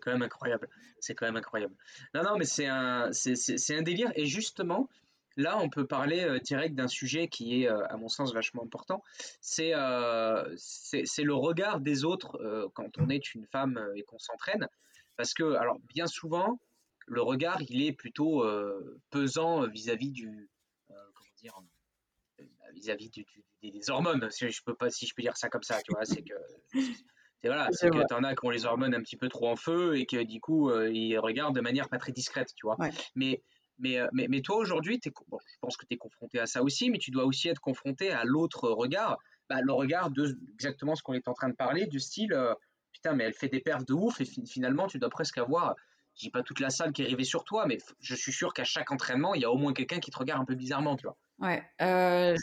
quand 0.00 0.12
même 0.12 0.22
incroyable. 0.22 0.68
C'est 1.00 1.14
quand 1.14 1.26
même 1.26 1.36
incroyable. 1.36 1.74
Non, 2.14 2.22
non, 2.22 2.36
mais 2.36 2.44
c'est 2.44 2.66
un, 2.66 3.10
c'est 3.12 3.76
un 3.76 3.82
délire. 3.82 4.12
Et 4.16 4.26
justement, 4.26 4.88
Là, 5.38 5.56
on 5.60 5.70
peut 5.70 5.86
parler 5.86 6.24
euh, 6.24 6.40
direct 6.40 6.74
d'un 6.74 6.88
sujet 6.88 7.28
qui 7.28 7.62
est, 7.62 7.70
euh, 7.70 7.86
à 7.86 7.96
mon 7.96 8.08
sens, 8.08 8.34
vachement 8.34 8.64
important. 8.64 9.04
C'est 9.40 9.70
euh, 9.72 10.42
le 10.92 11.32
regard 11.32 11.78
des 11.78 12.04
autres 12.04 12.70
quand 12.74 12.98
on 12.98 13.08
est 13.08 13.34
une 13.34 13.46
femme 13.46 13.80
et 13.94 14.02
qu'on 14.02 14.18
s'entraîne. 14.18 14.68
Parce 15.16 15.34
que, 15.34 15.54
alors, 15.54 15.78
bien 15.94 16.08
souvent, 16.08 16.60
le 17.06 17.22
regard, 17.22 17.62
il 17.62 17.82
est 17.82 17.92
plutôt 17.92 18.44
pesant 19.10 19.66
vis-à-vis 19.68 20.10
du. 20.10 20.50
comment 20.88 21.30
dire 21.36 21.54
vis-à-vis 22.74 23.10
des 23.62 23.90
hormones, 23.90 24.30
si 24.30 24.50
je 24.50 24.62
peux 24.62 24.74
pas, 24.74 24.90
si 24.90 25.06
je 25.06 25.14
peux 25.14 25.22
dire 25.22 25.36
ça 25.36 25.48
comme 25.48 25.62
ça, 25.62 25.80
tu 25.82 25.92
vois, 25.92 26.04
c'est 26.04 26.22
que 26.22 26.34
C'est 27.40 27.48
voilà, 27.48 27.68
c'est 27.72 27.88
que 27.90 28.06
t'en 28.08 28.24
as 28.24 28.34
qui 28.34 28.44
ont 28.44 28.50
les 28.50 28.66
hormones 28.66 28.94
un 28.94 29.00
petit 29.00 29.16
peu 29.16 29.28
trop 29.28 29.48
en 29.48 29.56
feu 29.56 29.96
et 29.96 30.06
que 30.06 30.22
du 30.22 30.40
coup, 30.40 30.72
ils 30.72 31.18
regardent 31.18 31.54
de 31.54 31.60
manière 31.60 31.88
pas 31.88 31.98
très 31.98 32.12
discrète, 32.12 32.52
tu 32.56 32.66
vois. 32.66 32.76
Mais 33.14 33.42
mais, 33.78 33.98
mais, 34.12 34.26
mais, 34.28 34.42
toi, 34.42 34.56
aujourd'hui, 34.56 35.00
bon, 35.28 35.38
je 35.46 35.58
pense 35.60 35.76
que 35.76 35.86
tu 35.86 35.94
es 35.94 35.96
confronté 35.96 36.38
à 36.40 36.46
ça 36.46 36.62
aussi, 36.62 36.90
mais 36.90 36.98
tu 36.98 37.10
dois 37.10 37.24
aussi 37.24 37.48
être 37.48 37.60
confronté 37.60 38.10
à 38.10 38.24
l'autre 38.24 38.68
regard, 38.68 39.18
bah, 39.48 39.60
le 39.62 39.72
regard 39.72 40.10
de 40.10 40.38
exactement 40.54 40.94
ce 40.94 41.02
qu'on 41.02 41.14
est 41.14 41.28
en 41.28 41.34
train 41.34 41.48
de 41.48 41.56
parler, 41.56 41.86
du 41.86 42.00
style, 42.00 42.36
putain, 42.92 43.14
mais 43.14 43.24
elle 43.24 43.34
fait 43.34 43.48
des 43.48 43.60
perfs 43.60 43.86
de 43.86 43.94
ouf, 43.94 44.20
et 44.20 44.24
finalement, 44.24 44.86
tu 44.86 44.98
dois 44.98 45.10
presque 45.10 45.38
avoir 45.38 45.74
je 46.18 46.24
dis 46.24 46.30
pas 46.30 46.42
toute 46.42 46.58
la 46.58 46.70
salle 46.70 46.92
qui 46.92 47.02
est 47.02 47.04
arrivée 47.04 47.24
sur 47.24 47.44
toi, 47.44 47.66
mais 47.66 47.78
je 48.00 48.14
suis 48.16 48.32
sûr 48.32 48.52
qu'à 48.52 48.64
chaque 48.64 48.90
entraînement, 48.90 49.34
il 49.34 49.42
y 49.42 49.44
a 49.44 49.50
au 49.50 49.56
moins 49.56 49.72
quelqu'un 49.72 50.00
qui 50.00 50.10
te 50.10 50.18
regarde 50.18 50.42
un 50.42 50.44
peu 50.44 50.56
bizarrement, 50.56 50.96
tu 50.96 51.06
vois. 51.06 51.16
Ouais. 51.38 51.62
Euh, 51.80 52.36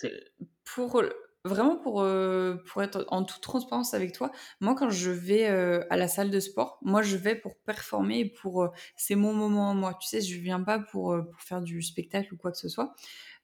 pour 0.64 1.04
vraiment 1.46 1.78
pour 1.78 2.02
euh, 2.02 2.56
pour 2.68 2.84
être 2.84 3.06
en 3.10 3.24
toute 3.24 3.42
transparence 3.42 3.94
avec 3.94 4.12
toi, 4.12 4.32
moi 4.60 4.76
quand 4.76 4.90
je 4.90 5.12
vais 5.12 5.48
euh, 5.48 5.84
à 5.90 5.98
la 5.98 6.08
salle 6.08 6.32
de 6.32 6.40
sport, 6.40 6.80
moi 6.82 7.02
je 7.02 7.16
vais 7.16 7.36
pour 7.36 7.56
performer, 7.60 8.26
pour 8.26 8.70
c'est 8.98 9.16
mon 9.16 9.34
moment 9.34 9.74
moi. 9.74 9.98
Tu 10.02 10.08
sais, 10.08 10.22
je 10.22 10.40
viens 10.40 10.62
pas 10.62 10.80
pour 10.80 11.18
pour 11.32 11.42
faire 11.42 11.62
du 11.62 11.82
spectacle 11.82 12.34
ou 12.34 12.38
quoi 12.38 12.52
que 12.52 12.58
ce 12.58 12.70
soit. 12.70 12.96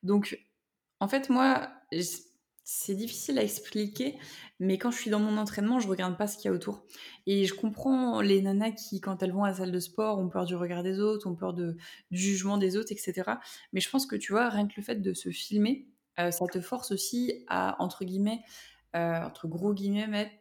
Donc 0.03 0.39
en 0.99 1.07
fait 1.07 1.29
moi 1.29 1.69
c'est 2.63 2.95
difficile 2.95 3.37
à 3.37 3.43
expliquer, 3.43 4.17
mais 4.59 4.77
quand 4.77 4.91
je 4.91 4.97
suis 4.97 5.09
dans 5.09 5.19
mon 5.19 5.37
entraînement, 5.37 5.79
je 5.79 5.87
regarde 5.87 6.17
pas 6.17 6.27
ce 6.27 6.37
qu'il 6.37 6.45
y 6.45 6.47
a 6.49 6.53
autour. 6.53 6.85
Et 7.25 7.45
je 7.45 7.53
comprends 7.53 8.21
les 8.21 8.41
nanas 8.41 8.71
qui, 8.71 9.01
quand 9.01 9.21
elles 9.21 9.33
vont 9.33 9.43
à 9.43 9.49
la 9.49 9.55
salle 9.55 9.71
de 9.71 9.79
sport, 9.79 10.19
ont 10.19 10.29
peur 10.29 10.45
du 10.45 10.55
regard 10.55 10.83
des 10.83 10.99
autres, 10.99 11.27
ont 11.27 11.35
peur 11.35 11.53
de, 11.53 11.75
du 12.11 12.17
jugement 12.17 12.57
des 12.57 12.77
autres, 12.77 12.91
etc. 12.91 13.23
Mais 13.73 13.81
je 13.81 13.89
pense 13.89 14.05
que 14.05 14.15
tu 14.15 14.31
vois, 14.31 14.49
rien 14.49 14.67
que 14.67 14.73
le 14.77 14.83
fait 14.83 15.01
de 15.01 15.13
se 15.13 15.29
filmer, 15.31 15.87
euh, 16.19 16.31
ça 16.31 16.45
te 16.47 16.61
force 16.61 16.91
aussi 16.91 17.45
à, 17.47 17.81
entre 17.81 18.05
guillemets, 18.05 18.41
euh, 18.95 19.23
entre 19.23 19.47
gros 19.47 19.73
guillemets, 19.73 20.31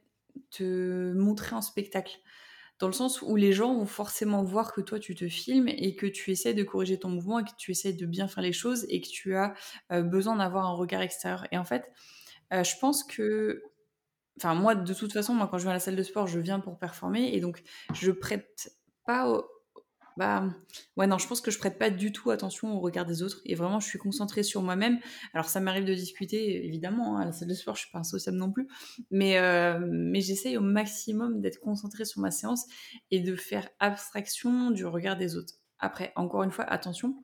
te 0.50 1.12
montrer 1.12 1.56
en 1.56 1.62
spectacle 1.62 2.18
dans 2.78 2.86
le 2.86 2.92
sens 2.92 3.20
où 3.20 3.36
les 3.36 3.52
gens 3.52 3.74
vont 3.74 3.86
forcément 3.86 4.42
voir 4.42 4.72
que 4.72 4.80
toi 4.80 4.98
tu 4.98 5.14
te 5.14 5.28
filmes 5.28 5.68
et 5.68 5.94
que 5.96 6.06
tu 6.06 6.30
essaies 6.30 6.54
de 6.54 6.62
corriger 6.62 6.98
ton 6.98 7.10
mouvement 7.10 7.38
et 7.40 7.44
que 7.44 7.50
tu 7.58 7.72
essaies 7.72 7.92
de 7.92 8.06
bien 8.06 8.26
faire 8.26 8.42
les 8.42 8.54
choses 8.54 8.86
et 8.88 9.02
que 9.02 9.08
tu 9.08 9.36
as 9.36 9.54
euh, 9.92 10.02
besoin 10.02 10.36
d'avoir 10.36 10.66
un 10.66 10.72
regard 10.72 11.02
extérieur. 11.02 11.46
Et 11.52 11.58
en 11.58 11.64
fait, 11.64 11.84
je 12.50 12.76
pense 12.80 13.04
que, 13.04 13.62
enfin 14.38 14.54
moi 14.54 14.74
de 14.74 14.94
toute 14.94 15.12
façon, 15.12 15.34
moi 15.34 15.46
quand 15.48 15.58
je 15.58 15.64
viens 15.64 15.72
à 15.72 15.74
la 15.74 15.80
salle 15.80 15.94
de 15.94 16.02
sport, 16.02 16.26
je 16.26 16.40
viens 16.40 16.58
pour 16.58 16.78
performer 16.78 17.34
et 17.34 17.40
donc 17.40 17.62
je 17.92 18.10
prête 18.10 18.74
pas 19.04 19.40
bah, 20.16 20.44
ouais, 20.96 21.06
non, 21.06 21.18
je 21.18 21.26
pense 21.26 21.40
que 21.40 21.50
je 21.50 21.58
prête 21.58 21.78
pas 21.78 21.90
du 21.90 22.12
tout 22.12 22.30
attention 22.30 22.76
au 22.76 22.80
regard 22.80 23.06
des 23.06 23.22
autres 23.22 23.40
et 23.44 23.54
vraiment 23.54 23.80
je 23.80 23.86
suis 23.86 23.98
concentrée 23.98 24.42
sur 24.42 24.62
moi-même. 24.62 24.98
Alors 25.34 25.46
ça 25.46 25.60
m'arrive 25.60 25.84
de 25.84 25.94
discuter, 25.94 26.64
évidemment, 26.66 27.16
hein, 27.16 27.22
à 27.22 27.24
la 27.26 27.32
salle 27.32 27.48
de 27.48 27.54
sport, 27.54 27.76
je 27.76 27.82
suis 27.82 27.90
pas 27.90 28.00
insociable 28.00 28.38
non 28.38 28.50
plus, 28.50 28.68
mais, 29.10 29.38
euh, 29.38 29.78
mais 29.90 30.20
j'essaye 30.20 30.56
au 30.56 30.62
maximum 30.62 31.40
d'être 31.40 31.60
concentrée 31.60 32.04
sur 32.04 32.20
ma 32.20 32.30
séance 32.30 32.66
et 33.10 33.20
de 33.20 33.36
faire 33.36 33.68
abstraction 33.78 34.70
du 34.70 34.84
regard 34.86 35.16
des 35.16 35.36
autres. 35.36 35.54
Après, 35.78 36.12
encore 36.16 36.42
une 36.42 36.50
fois, 36.50 36.64
attention, 36.64 37.22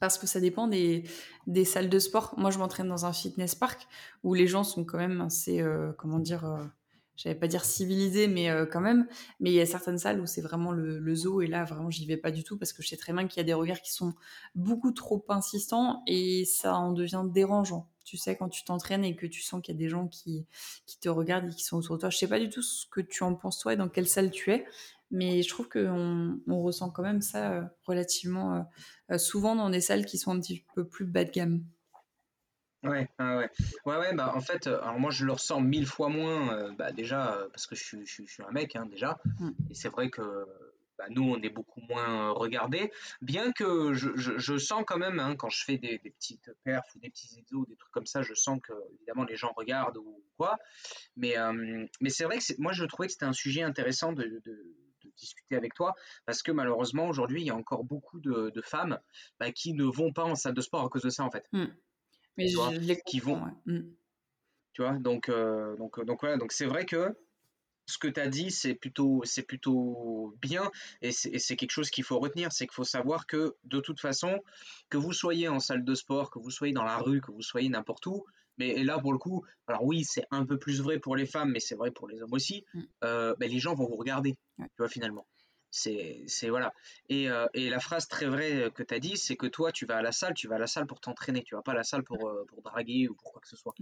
parce 0.00 0.18
que 0.18 0.26
ça 0.26 0.40
dépend 0.40 0.66
des, 0.66 1.04
des 1.46 1.64
salles 1.64 1.88
de 1.88 1.98
sport. 1.98 2.34
Moi, 2.36 2.50
je 2.50 2.58
m'entraîne 2.58 2.88
dans 2.88 3.06
un 3.06 3.12
fitness 3.12 3.54
park 3.54 3.86
où 4.24 4.34
les 4.34 4.46
gens 4.46 4.64
sont 4.64 4.84
quand 4.84 4.98
même 4.98 5.20
assez, 5.20 5.60
euh, 5.60 5.92
comment 5.98 6.18
dire, 6.18 6.44
euh, 6.44 6.64
j'allais 7.16 7.34
pas 7.34 7.48
dire 7.48 7.64
civilisé, 7.64 8.28
mais 8.28 8.50
euh, 8.50 8.66
quand 8.66 8.80
même. 8.80 9.06
Mais 9.40 9.50
il 9.50 9.54
y 9.54 9.60
a 9.60 9.66
certaines 9.66 9.98
salles 9.98 10.20
où 10.20 10.26
c'est 10.26 10.40
vraiment 10.40 10.72
le, 10.72 11.14
zoo, 11.14 11.40
et 11.40 11.46
là, 11.46 11.64
vraiment, 11.64 11.90
j'y 11.90 12.06
vais 12.06 12.16
pas 12.16 12.30
du 12.30 12.44
tout 12.44 12.58
parce 12.58 12.72
que 12.72 12.82
je 12.82 12.88
sais 12.88 12.96
très 12.96 13.12
bien 13.12 13.26
qu'il 13.26 13.38
y 13.38 13.40
a 13.40 13.44
des 13.44 13.54
regards 13.54 13.80
qui 13.80 13.92
sont 13.92 14.14
beaucoup 14.54 14.92
trop 14.92 15.24
insistants 15.28 16.02
et 16.06 16.44
ça 16.44 16.76
en 16.76 16.92
devient 16.92 17.24
dérangeant. 17.24 17.88
Tu 18.04 18.16
sais, 18.16 18.36
quand 18.36 18.48
tu 18.48 18.64
t'entraînes 18.64 19.04
et 19.04 19.16
que 19.16 19.26
tu 19.26 19.42
sens 19.42 19.60
qu'il 19.60 19.74
y 19.74 19.78
a 19.78 19.80
des 19.80 19.88
gens 19.88 20.06
qui, 20.06 20.46
te 21.00 21.08
regardent 21.08 21.50
et 21.50 21.54
qui 21.54 21.64
sont 21.64 21.76
autour 21.76 21.96
de 21.96 22.02
toi. 22.02 22.10
Je 22.10 22.18
sais 22.18 22.28
pas 22.28 22.38
du 22.38 22.48
tout 22.48 22.62
ce 22.62 22.86
que 22.86 23.00
tu 23.00 23.24
en 23.24 23.34
penses, 23.34 23.58
toi, 23.58 23.72
et 23.72 23.76
dans 23.76 23.88
quelle 23.88 24.06
salle 24.06 24.30
tu 24.30 24.52
es, 24.52 24.64
mais 25.10 25.42
je 25.42 25.48
trouve 25.48 25.68
qu'on 25.68 26.38
on 26.46 26.62
ressent 26.62 26.90
quand 26.90 27.02
même 27.02 27.22
ça 27.22 27.52
euh, 27.52 27.62
relativement 27.84 28.66
euh, 29.10 29.18
souvent 29.18 29.56
dans 29.56 29.70
des 29.70 29.80
salles 29.80 30.04
qui 30.04 30.18
sont 30.18 30.32
un 30.32 30.40
petit 30.40 30.64
peu 30.74 30.86
plus 30.86 31.04
bas 31.04 31.24
de 31.24 31.30
gamme. 31.30 31.64
Ouais, 32.86 33.08
ouais, 33.18 33.50
ouais, 33.84 33.96
ouais, 33.96 34.14
bah 34.14 34.32
en 34.34 34.40
fait, 34.40 34.66
euh, 34.66 34.80
alors 34.80 34.98
moi 34.98 35.10
je 35.10 35.24
le 35.24 35.32
ressens 35.32 35.60
mille 35.60 35.86
fois 35.86 36.08
moins, 36.08 36.54
euh, 36.54 36.72
bah 36.72 36.92
déjà 36.92 37.34
euh, 37.34 37.48
parce 37.48 37.66
que 37.66 37.74
je 37.74 37.82
suis, 37.82 38.06
je, 38.06 38.22
suis 38.22 38.42
un 38.42 38.52
mec 38.52 38.76
hein, 38.76 38.86
déjà, 38.86 39.18
mmh. 39.40 39.50
et 39.70 39.74
c'est 39.74 39.88
vrai 39.88 40.08
que 40.08 40.46
bah, 40.96 41.06
nous 41.10 41.24
on 41.24 41.40
est 41.42 41.50
beaucoup 41.50 41.80
moins 41.80 42.30
regardés, 42.30 42.92
bien 43.22 43.52
que 43.52 43.92
je, 43.92 44.10
je, 44.14 44.58
sens 44.58 44.84
quand 44.86 44.98
même 44.98 45.18
hein, 45.18 45.34
quand 45.36 45.48
je 45.48 45.64
fais 45.64 45.78
des, 45.78 45.98
des, 45.98 46.10
petites 46.10 46.50
perfs 46.64 46.94
ou 46.94 47.00
des 47.00 47.10
petits 47.10 47.38
exos, 47.38 47.66
des 47.66 47.76
trucs 47.76 47.92
comme 47.92 48.06
ça, 48.06 48.22
je 48.22 48.34
sens 48.34 48.60
que 48.62 48.72
évidemment 48.94 49.24
les 49.24 49.36
gens 49.36 49.52
regardent 49.56 49.98
ou 49.98 50.22
quoi, 50.36 50.56
mais, 51.16 51.34
mais 52.00 52.10
c'est 52.10 52.24
vrai 52.24 52.38
que 52.38 52.60
moi 52.60 52.72
je 52.72 52.84
trouvais 52.84 53.08
que 53.08 53.12
c'était 53.12 53.26
un 53.26 53.32
sujet 53.32 53.62
intéressant 53.62 54.12
de, 54.12 54.40
de, 54.44 54.76
discuter 55.16 55.56
avec 55.56 55.74
toi, 55.74 55.94
parce 56.26 56.42
que 56.42 56.52
malheureusement 56.52 57.08
aujourd'hui 57.08 57.40
il 57.40 57.46
y 57.46 57.50
a 57.50 57.56
encore 57.56 57.84
beaucoup 57.84 58.20
de, 58.20 58.52
femmes 58.62 58.98
bah, 59.40 59.50
qui 59.50 59.72
ne 59.72 59.84
vont 59.84 60.12
pas 60.12 60.24
en 60.24 60.34
salle 60.34 60.54
de 60.54 60.60
sport 60.60 60.84
à 60.84 60.88
cause 60.88 61.02
de 61.02 61.10
ça 61.10 61.24
en 61.24 61.30
fait. 61.30 61.46
Mmh. 61.52 61.66
Mais 62.36 62.48
je, 62.48 62.94
qui 63.06 63.20
vont. 63.20 63.40
Mmh. 63.66 63.80
Tu 64.72 64.82
vois, 64.82 64.98
donc, 64.98 65.28
euh, 65.28 65.76
donc, 65.76 66.04
donc 66.04 66.20
voilà, 66.20 66.36
donc 66.36 66.52
c'est 66.52 66.66
vrai 66.66 66.84
que 66.84 67.16
ce 67.86 67.98
que 67.98 68.08
tu 68.08 68.20
as 68.20 68.28
dit, 68.28 68.50
c'est 68.50 68.74
plutôt, 68.74 69.22
c'est 69.24 69.44
plutôt 69.44 70.34
bien 70.42 70.70
et 71.02 71.12
c'est 71.12 71.56
quelque 71.56 71.70
chose 71.70 71.90
qu'il 71.90 72.04
faut 72.04 72.18
retenir, 72.18 72.52
c'est 72.52 72.66
qu'il 72.66 72.74
faut 72.74 72.84
savoir 72.84 73.26
que 73.26 73.56
de 73.64 73.80
toute 73.80 74.00
façon, 74.00 74.40
que 74.90 74.98
vous 74.98 75.12
soyez 75.12 75.48
en 75.48 75.60
salle 75.60 75.84
de 75.84 75.94
sport, 75.94 76.30
que 76.30 76.38
vous 76.38 76.50
soyez 76.50 76.74
dans 76.74 76.84
la 76.84 76.98
rue, 76.98 77.20
que 77.20 77.30
vous 77.30 77.42
soyez 77.42 77.68
n'importe 77.68 78.06
où, 78.06 78.24
mais 78.58 78.82
là 78.82 78.98
pour 78.98 79.12
le 79.12 79.18
coup, 79.18 79.44
alors 79.66 79.84
oui, 79.84 80.04
c'est 80.04 80.24
un 80.30 80.44
peu 80.44 80.58
plus 80.58 80.80
vrai 80.80 80.98
pour 80.98 81.16
les 81.16 81.26
femmes, 81.26 81.52
mais 81.52 81.60
c'est 81.60 81.76
vrai 81.76 81.90
pour 81.90 82.08
les 82.08 82.20
hommes 82.22 82.32
aussi, 82.32 82.64
mmh. 82.74 82.80
euh, 83.04 83.34
ben, 83.38 83.50
les 83.50 83.58
gens 83.60 83.74
vont 83.74 83.86
vous 83.86 83.96
regarder, 83.96 84.36
tu 84.58 84.66
vois, 84.78 84.88
finalement. 84.88 85.26
C'est 85.76 86.48
voilà. 86.48 86.72
Et, 87.08 87.28
euh, 87.28 87.46
et, 87.52 87.68
la 87.68 87.80
phrase 87.80 88.08
très 88.08 88.26
vraie 88.26 88.70
que 88.74 88.82
tu 88.82 88.94
as 88.94 88.98
dit, 88.98 89.16
c'est 89.16 89.36
que 89.36 89.46
toi, 89.46 89.72
tu 89.72 89.84
vas 89.84 89.98
à 89.98 90.02
la 90.02 90.12
salle, 90.12 90.34
tu 90.34 90.48
vas 90.48 90.56
à 90.56 90.58
la 90.58 90.66
salle 90.66 90.86
pour 90.86 91.00
t'entraîner, 91.00 91.42
tu 91.42 91.54
vas 91.54 91.62
pas 91.62 91.72
à 91.72 91.74
la 91.74 91.84
salle 91.84 92.02
pour, 92.02 92.26
euh, 92.26 92.44
pour 92.48 92.62
draguer 92.62 93.08
ou 93.08 93.14
pour 93.14 93.32
quoi 93.32 93.42
que 93.42 93.48
ce 93.48 93.56
soit. 93.56 93.74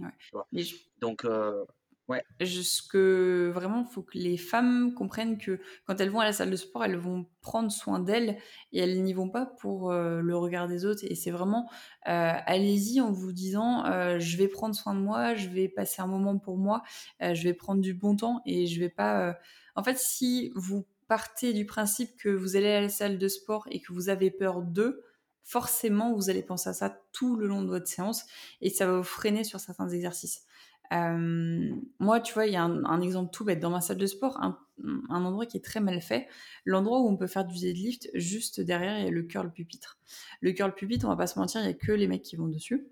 Donc, 0.99 1.23
euh, 1.23 1.63
ouais. 2.09 2.21
Ce 2.41 2.81
que 2.85 3.49
vraiment, 3.53 3.85
il 3.89 3.93
faut 3.93 4.01
que 4.01 4.17
les 4.17 4.35
femmes 4.35 4.93
comprennent 4.93 5.37
que 5.37 5.61
quand 5.85 6.01
elles 6.01 6.09
vont 6.09 6.19
à 6.19 6.25
la 6.25 6.33
salle 6.33 6.51
de 6.51 6.55
sport, 6.57 6.83
elles 6.83 6.97
vont 6.97 7.25
prendre 7.39 7.71
soin 7.71 7.99
d'elles 7.99 8.37
et 8.73 8.79
elles 8.79 9.01
n'y 9.01 9.13
vont 9.13 9.29
pas 9.29 9.45
pour 9.45 9.93
le 9.93 10.37
regard 10.37 10.67
des 10.67 10.83
autres. 10.85 11.03
Et 11.05 11.15
c'est 11.15 11.31
vraiment, 11.31 11.69
allez-y 12.03 12.99
en 12.99 13.11
vous 13.11 13.31
disant, 13.31 13.85
je 14.19 14.37
vais 14.37 14.49
prendre 14.49 14.75
soin 14.75 14.93
de 14.93 14.99
moi, 14.99 15.35
je 15.35 15.47
vais 15.47 15.69
passer 15.69 16.01
un 16.01 16.07
moment 16.07 16.37
pour 16.37 16.57
moi, 16.57 16.83
je 17.21 17.41
vais 17.41 17.53
prendre 17.53 17.79
du 17.79 17.93
bon 17.93 18.17
temps 18.17 18.41
et 18.45 18.67
je 18.67 18.81
vais 18.81 18.89
pas. 18.89 19.37
En 19.77 19.83
fait, 19.83 19.97
si 19.97 20.51
vous 20.55 20.85
partez 21.07 21.53
du 21.53 21.65
principe 21.65 22.15
que 22.17 22.29
vous 22.29 22.55
allez 22.55 22.71
à 22.71 22.81
la 22.81 22.89
salle 22.89 23.17
de 23.17 23.27
sport 23.27 23.67
et 23.69 23.81
que 23.81 23.93
vous 23.93 24.09
avez 24.09 24.31
peur 24.31 24.61
d'eux, 24.61 25.03
forcément, 25.43 26.13
vous 26.13 26.29
allez 26.29 26.41
penser 26.41 26.69
à 26.69 26.73
ça 26.73 27.01
tout 27.11 27.35
le 27.35 27.47
long 27.47 27.61
de 27.61 27.69
votre 27.69 27.87
séance 27.87 28.23
et 28.61 28.69
ça 28.69 28.87
va 28.87 28.97
vous 28.97 29.03
freiner 29.03 29.43
sur 29.43 29.59
certains 29.59 29.89
exercices. 29.89 30.45
Euh, 30.93 31.75
moi, 31.99 32.19
tu 32.19 32.33
vois, 32.33 32.45
il 32.45 32.53
y 32.53 32.57
a 32.57 32.63
un, 32.63 33.01
exemple 33.01 33.31
tout 33.31 33.43
bête. 33.43 33.59
Dans 33.59 33.69
ma 33.69 33.81
salle 33.81 33.97
de 33.97 34.05
sport, 34.05 34.39
un, 34.41 34.57
endroit 35.09 35.45
qui 35.45 35.57
est 35.57 35.63
très 35.63 35.79
mal 35.79 36.01
fait, 36.01 36.27
l'endroit 36.65 36.99
où 37.01 37.07
on 37.07 37.17
peut 37.17 37.27
faire 37.27 37.45
du 37.45 37.57
deadlift, 37.59 38.09
juste 38.13 38.61
derrière, 38.61 38.99
il 38.99 39.05
y 39.05 39.07
a 39.07 39.11
le 39.11 39.23
curl 39.23 39.51
pupitre. 39.51 39.99
Le 40.41 40.51
curl 40.51 40.73
pupitre, 40.73 41.05
on 41.05 41.09
va 41.09 41.15
pas 41.15 41.27
se 41.27 41.39
mentir, 41.39 41.61
il 41.61 41.67
y 41.67 41.69
a 41.69 41.73
que 41.73 41.91
les 41.91 42.07
mecs 42.07 42.23
qui 42.23 42.35
vont 42.35 42.47
dessus. 42.47 42.87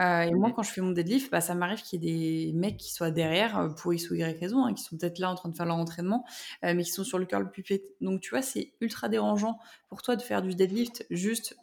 Euh, 0.00 0.22
et 0.22 0.32
moi, 0.32 0.52
quand 0.52 0.62
je 0.62 0.70
fais 0.70 0.80
mon 0.80 0.90
deadlift, 0.90 1.30
bah, 1.30 1.40
ça 1.40 1.54
m'arrive 1.54 1.82
qu'il 1.82 2.04
y 2.04 2.08
ait 2.08 2.46
des 2.46 2.52
mecs 2.52 2.76
qui 2.78 2.92
soient 2.92 3.10
derrière 3.12 3.58
euh, 3.58 3.68
pour 3.68 3.94
X 3.94 4.10
ou 4.10 4.14
Y 4.14 4.38
raison, 4.40 4.64
hein, 4.64 4.74
qui 4.74 4.82
sont 4.82 4.96
peut-être 4.96 5.18
là 5.18 5.30
en 5.30 5.34
train 5.36 5.48
de 5.48 5.56
faire 5.56 5.66
leur 5.66 5.76
entraînement, 5.76 6.24
euh, 6.64 6.74
mais 6.74 6.82
qui 6.82 6.90
sont 6.90 7.04
sur 7.04 7.18
le 7.18 7.26
curl 7.26 7.50
pupitre. 7.50 7.86
Donc, 8.00 8.20
tu 8.20 8.30
vois, 8.30 8.42
c'est 8.42 8.72
ultra 8.80 9.08
dérangeant 9.08 9.58
pour 9.88 10.02
toi 10.02 10.16
de 10.16 10.22
faire 10.22 10.42
du 10.42 10.54
deadlift 10.54 11.06
juste 11.10 11.56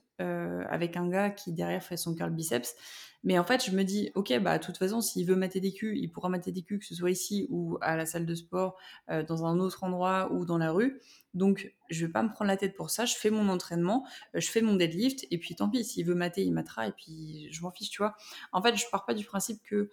avec 0.69 0.97
un 0.97 1.07
gars 1.09 1.29
qui 1.29 1.53
derrière 1.53 1.83
fait 1.83 1.97
son 1.97 2.15
curl 2.15 2.31
biceps. 2.31 2.75
Mais 3.23 3.37
en 3.37 3.43
fait, 3.43 3.63
je 3.63 3.71
me 3.71 3.83
dis, 3.83 4.11
ok, 4.15 4.39
bah, 4.39 4.57
de 4.57 4.63
toute 4.63 4.77
façon, 4.77 4.99
s'il 4.99 5.27
veut 5.27 5.35
mater 5.35 5.59
des 5.59 5.73
culs, 5.73 5.95
il 5.95 6.09
pourra 6.09 6.29
mater 6.29 6.51
des 6.51 6.63
culs, 6.63 6.79
que 6.79 6.85
ce 6.85 6.95
soit 6.95 7.11
ici 7.11 7.45
ou 7.51 7.77
à 7.81 7.95
la 7.95 8.05
salle 8.07 8.25
de 8.25 8.33
sport, 8.33 8.77
euh, 9.11 9.23
dans 9.23 9.45
un 9.45 9.59
autre 9.59 9.83
endroit 9.83 10.31
ou 10.33 10.43
dans 10.45 10.57
la 10.57 10.71
rue. 10.71 10.99
Donc, 11.35 11.71
je 11.89 12.05
vais 12.05 12.11
pas 12.11 12.23
me 12.23 12.29
prendre 12.29 12.49
la 12.49 12.57
tête 12.57 12.75
pour 12.75 12.89
ça. 12.89 13.05
Je 13.05 13.15
fais 13.15 13.29
mon 13.29 13.47
entraînement, 13.49 14.05
euh, 14.35 14.39
je 14.39 14.49
fais 14.49 14.61
mon 14.61 14.73
deadlift, 14.75 15.27
et 15.29 15.37
puis 15.37 15.55
tant 15.55 15.69
pis, 15.69 15.83
s'il 15.83 16.05
veut 16.05 16.15
mater, 16.15 16.43
il 16.43 16.51
matera, 16.51 16.87
et 16.87 16.91
puis 16.91 17.47
je 17.51 17.61
m'en 17.61 17.69
fiche, 17.71 17.91
tu 17.91 18.01
vois. 18.01 18.15
En 18.53 18.61
fait, 18.63 18.75
je 18.75 18.85
pars 18.91 19.05
pas 19.05 19.13
du 19.13 19.23
principe 19.23 19.61
que 19.63 19.91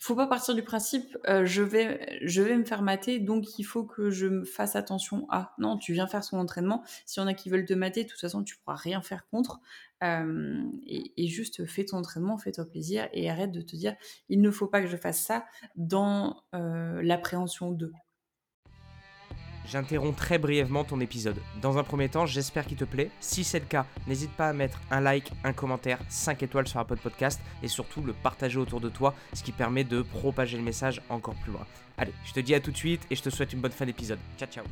faut 0.00 0.16
pas 0.16 0.26
partir 0.26 0.54
du 0.54 0.62
principe 0.62 1.16
euh, 1.28 1.44
je 1.44 1.62
vais 1.62 2.18
je 2.22 2.40
vais 2.40 2.56
me 2.56 2.64
faire 2.64 2.80
mater 2.80 3.18
donc 3.18 3.58
il 3.58 3.64
faut 3.64 3.84
que 3.84 4.10
je 4.10 4.26
me 4.26 4.44
fasse 4.44 4.74
attention 4.74 5.26
à. 5.30 5.52
Non 5.58 5.76
tu 5.76 5.92
viens 5.92 6.06
faire 6.06 6.24
son 6.24 6.38
entraînement. 6.38 6.82
Si 7.04 7.20
on 7.20 7.26
a 7.26 7.34
qui 7.34 7.50
veulent 7.50 7.66
te 7.66 7.74
mater 7.74 8.04
de 8.04 8.08
toute 8.08 8.20
façon 8.20 8.42
tu 8.42 8.56
pourras 8.56 8.76
rien 8.76 9.02
faire 9.02 9.28
contre. 9.28 9.60
Euh, 10.02 10.64
et, 10.86 11.26
juste 11.28 11.66
fais 11.66 11.84
ton 11.84 11.98
entraînement 11.98 12.38
fais-toi 12.38 12.64
plaisir 12.64 13.08
et 13.12 13.28
arrête 13.28 13.52
de 13.52 13.60
te 13.60 13.76
dire 13.76 13.94
il 14.30 14.40
ne 14.40 14.50
faut 14.50 14.66
pas 14.66 14.80
que 14.80 14.88
je 14.88 14.96
fasse 14.96 15.20
ça 15.20 15.44
dans 15.76 16.42
euh, 16.54 17.02
l'appréhension 17.02 17.70
de 17.70 17.92
J'interromps 19.70 20.16
très 20.16 20.38
brièvement 20.38 20.82
ton 20.82 20.98
épisode. 20.98 21.40
Dans 21.62 21.78
un 21.78 21.84
premier 21.84 22.08
temps, 22.08 22.26
j'espère 22.26 22.66
qu'il 22.66 22.76
te 22.76 22.84
plaît. 22.84 23.08
Si 23.20 23.44
c'est 23.44 23.60
le 23.60 23.66
cas, 23.66 23.86
n'hésite 24.08 24.32
pas 24.32 24.48
à 24.48 24.52
mettre 24.52 24.80
un 24.90 25.00
like, 25.00 25.30
un 25.44 25.52
commentaire, 25.52 26.00
5 26.08 26.42
étoiles 26.42 26.66
sur 26.66 26.80
Apple 26.80 26.96
Podcast 26.96 27.40
et 27.62 27.68
surtout 27.68 28.02
le 28.02 28.12
partager 28.12 28.58
autour 28.58 28.80
de 28.80 28.88
toi, 28.88 29.14
ce 29.32 29.44
qui 29.44 29.52
permet 29.52 29.84
de 29.84 30.02
propager 30.02 30.56
le 30.56 30.64
message 30.64 31.00
encore 31.08 31.36
plus 31.36 31.52
loin. 31.52 31.64
Allez, 31.98 32.12
je 32.24 32.32
te 32.32 32.40
dis 32.40 32.52
à 32.52 32.58
tout 32.58 32.72
de 32.72 32.76
suite 32.76 33.02
et 33.10 33.14
je 33.14 33.22
te 33.22 33.30
souhaite 33.30 33.52
une 33.52 33.60
bonne 33.60 33.70
fin 33.70 33.86
d'épisode. 33.86 34.18
Ciao, 34.36 34.48
ciao. 34.48 34.64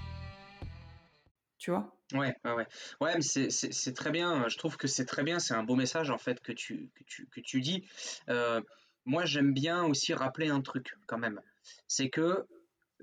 Tu 1.59 1.71
vois? 1.71 1.95
Ouais, 2.15 2.35
ouais, 2.45 2.53
ouais. 2.55 2.67
Ouais, 3.01 3.15
mais 3.15 3.51
c'est 3.51 3.95
très 3.95 4.11
bien. 4.11 4.49
Je 4.49 4.59
trouve 4.59 4.77
que 4.77 4.89
c'est 4.89 5.07
très 5.07 5.23
bien. 5.23 5.39
C'est 5.39 5.55
un 5.55 5.63
beau 5.63 5.77
message 5.77 6.11
en 6.11 6.19
fait 6.19 6.41
que 6.41 6.51
tu, 6.51 6.91
que 6.97 7.05
tu, 7.05 7.29
que 7.29 7.41
tu 7.41 7.61
dis. 7.61 7.87
Euh, 8.31 8.61
moi, 9.05 9.25
j'aime 9.27 9.53
bien 9.53 9.85
aussi 9.85 10.13
rappeler 10.13 10.49
un 10.49 10.61
truc 10.61 10.97
quand 11.07 11.19
même. 11.19 11.41
C'est 11.87 12.11
que 12.11 12.49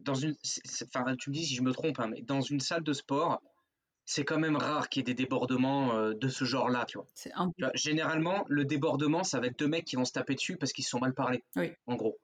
dans 0.01 0.13
une, 0.13 0.35
enfin, 0.95 1.15
tu 1.15 1.29
me 1.29 1.35
dis 1.35 1.45
si 1.45 1.55
je 1.55 1.61
me 1.61 1.71
trompe, 1.71 1.99
hein, 1.99 2.07
mais 2.07 2.21
dans 2.21 2.41
une 2.41 2.59
salle 2.59 2.83
de 2.83 2.93
sport, 2.93 3.41
c'est 4.05 4.23
quand 4.23 4.37
même 4.39 4.55
rare 4.55 4.89
qu'il 4.89 5.01
y 5.01 5.01
ait 5.01 5.13
des 5.13 5.23
débordements 5.23 5.95
euh, 5.95 6.13
de 6.13 6.27
ce 6.27 6.45
genre-là, 6.45 6.85
tu 6.85 6.99
vois. 6.99 7.07
Généralement, 7.73 8.45
le 8.47 8.63
débordement, 8.63 9.23
ça 9.23 9.39
va 9.39 9.47
être 9.47 9.57
deux 9.57 9.67
mecs 9.67 9.85
qui 9.85 9.95
vont 9.95 10.05
se 10.05 10.13
taper 10.13 10.35
dessus 10.35 10.57
parce 10.57 10.73
qu'ils 10.73 10.83
se 10.83 10.91
sont 10.91 10.99
mal 10.99 11.13
parlé. 11.13 11.43
Oui. 11.55 11.71
En 11.87 11.95
gros. 11.95 12.17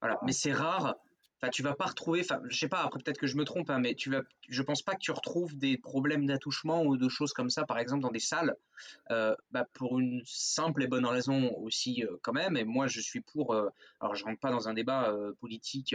Voilà. 0.00 0.18
Mais 0.22 0.32
c'est 0.32 0.52
rare 0.52 0.96
Enfin, 1.40 1.50
tu 1.50 1.62
vas 1.62 1.74
pas 1.74 1.86
retrouver, 1.86 2.20
enfin, 2.20 2.40
je 2.48 2.58
sais 2.58 2.68
pas, 2.68 2.82
après 2.82 2.98
peut-être 3.00 3.18
que 3.18 3.26
je 3.26 3.36
me 3.36 3.44
trompe, 3.44 3.68
hein, 3.68 3.78
mais 3.78 3.94
tu 3.94 4.10
vas, 4.10 4.22
je 4.48 4.62
pense 4.62 4.80
pas 4.80 4.94
que 4.94 5.00
tu 5.00 5.10
retrouves 5.10 5.56
des 5.56 5.76
problèmes 5.76 6.24
d'attouchement 6.24 6.82
ou 6.82 6.96
de 6.96 7.08
choses 7.10 7.34
comme 7.34 7.50
ça, 7.50 7.64
par 7.64 7.78
exemple, 7.78 8.02
dans 8.02 8.10
des 8.10 8.20
salles, 8.20 8.56
euh, 9.10 9.34
bah, 9.50 9.66
pour 9.74 9.98
une 9.98 10.22
simple 10.24 10.82
et 10.82 10.86
bonne 10.86 11.04
raison 11.04 11.54
aussi, 11.56 12.04
euh, 12.04 12.16
quand 12.22 12.32
même. 12.32 12.56
Et 12.56 12.64
moi, 12.64 12.86
je 12.86 13.00
suis 13.00 13.20
pour, 13.20 13.52
euh, 13.52 13.68
alors 14.00 14.14
je 14.14 14.24
rentre 14.24 14.40
pas 14.40 14.50
dans 14.50 14.68
un 14.68 14.74
débat 14.74 15.14
politique, 15.40 15.94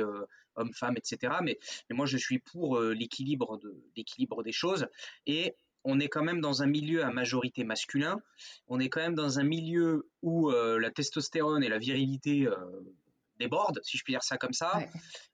homme-femme, 0.56 0.95
etc., 0.97 1.34
mais, 1.41 1.58
mais, 1.89 1.95
moi, 1.95 2.06
je 2.06 2.17
suis 2.17 2.38
pour 2.38 2.80
l'équilibre 2.80 3.58
de, 3.58 3.82
l'équilibre 3.95 4.43
des 4.43 4.51
choses. 4.51 4.88
Et 5.25 5.56
on 5.84 5.99
est 5.99 6.08
quand 6.08 6.23
même 6.23 6.41
dans 6.41 6.62
un 6.62 6.67
milieu 6.67 7.04
à 7.04 7.12
majorité 7.12 7.63
masculin. 7.63 8.21
On 8.67 8.80
est 8.80 8.89
quand 8.89 9.01
même 9.01 9.15
dans 9.15 9.39
un 9.39 9.43
milieu 9.43 10.08
où 10.21 10.51
la 10.51 10.91
testostérone 10.91 11.63
et 11.63 11.69
la 11.69 11.80
virilité 11.80 12.47
déborde, 13.41 13.80
si 13.84 13.97
je 13.97 14.04
puis 14.04 14.13
dire 14.13 14.23
ça 14.23 14.38
comme 14.38 14.54
ça. 14.54 14.82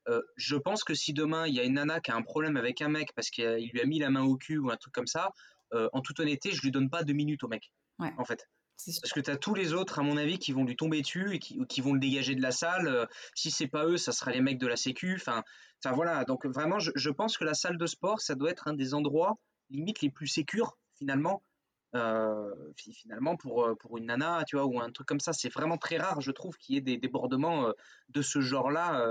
Euh, 0.08 0.22
je 0.36 0.56
pense 0.56 0.84
que 0.84 0.94
si 0.94 1.14
demain 1.14 1.48
il 1.48 1.54
y 1.54 1.60
a 1.60 1.64
une 1.64 1.76
nana 1.76 2.00
qui 2.00 2.12
a 2.12 2.16
un 2.16 2.22
problème 2.22 2.58
avec 2.58 2.82
un 2.82 2.90
mec 2.90 3.14
parce 3.14 3.30
qu'il 3.30 3.70
lui 3.72 3.82
a 3.82 3.86
mis 3.86 4.00
la 4.00 4.10
main 4.10 4.24
au 4.24 4.36
cul 4.36 4.58
ou 4.58 4.72
un 4.72 4.78
truc 4.78 4.94
comme 4.94 5.08
ça, 5.08 5.32
euh, 5.74 5.90
en 5.94 6.02
toute 6.02 6.20
honnêteté, 6.20 6.52
je 6.52 6.62
lui 6.62 6.72
donne 6.72 6.90
pas 6.90 7.04
deux 7.04 7.14
minutes 7.14 7.44
au 7.44 7.48
mec. 7.48 7.72
En 8.00 8.26
fait. 8.26 8.48
Parce 9.02 9.12
que 9.12 9.20
tu 9.20 9.32
as 9.32 9.38
tous 9.38 9.56
les 9.56 9.74
autres, 9.74 9.98
à 9.98 10.04
mon 10.04 10.18
avis, 10.18 10.38
qui 10.38 10.52
vont 10.52 10.64
lui 10.64 10.76
tomber 10.76 11.02
dessus 11.02 11.34
et 11.34 11.40
qui, 11.40 11.60
qui 11.68 11.82
vont 11.82 11.94
le 11.94 12.00
dégager 12.00 12.36
de 12.36 12.44
la 12.44 12.52
salle. 12.52 12.88
Euh, 12.88 13.06
si 13.34 13.50
c'est 13.50 13.68
pas 13.68 13.86
eux, 13.86 13.98
ça 13.98 14.12
sera 14.12 14.32
les 14.32 14.42
mecs 14.42 14.60
de 14.60 14.68
la 14.68 14.76
Sécu. 14.76 15.16
Enfin, 15.16 15.44
enfin 15.84 15.96
voilà. 15.96 16.24
Donc 16.26 16.46
vraiment, 16.46 16.78
je, 16.78 16.92
je, 16.96 17.10
pense 17.10 17.38
que 17.38 17.44
la 17.44 17.56
salle 17.56 17.78
de 17.78 17.86
sport, 17.88 18.22
ça 18.22 18.36
doit 18.36 18.52
être 18.52 18.68
un 18.68 18.74
des 18.74 18.94
endroits 18.94 19.36
limite 19.70 20.02
les 20.02 20.12
plus 20.12 20.28
sécures 20.28 20.78
finalement 20.98 21.42
euh, 21.96 22.54
finalement 22.76 23.38
pour, 23.38 23.64
euh, 23.64 23.76
pour 23.76 23.98
une 23.98 24.08
nana, 24.08 24.44
tu 24.46 24.58
vois, 24.58 24.66
ou 24.66 24.80
un 24.80 24.92
truc 24.92 25.08
comme 25.08 25.22
ça. 25.22 25.32
C'est 25.32 25.50
vraiment 25.50 25.78
très 25.78 25.98
rare, 25.98 26.20
je 26.20 26.32
trouve, 26.32 26.58
qu'il 26.58 26.76
y 26.76 26.78
ait 26.78 26.82
des 26.82 26.98
débordements 26.98 27.68
euh, 27.68 27.72
de 28.10 28.22
ce 28.22 28.42
genre-là 28.42 29.06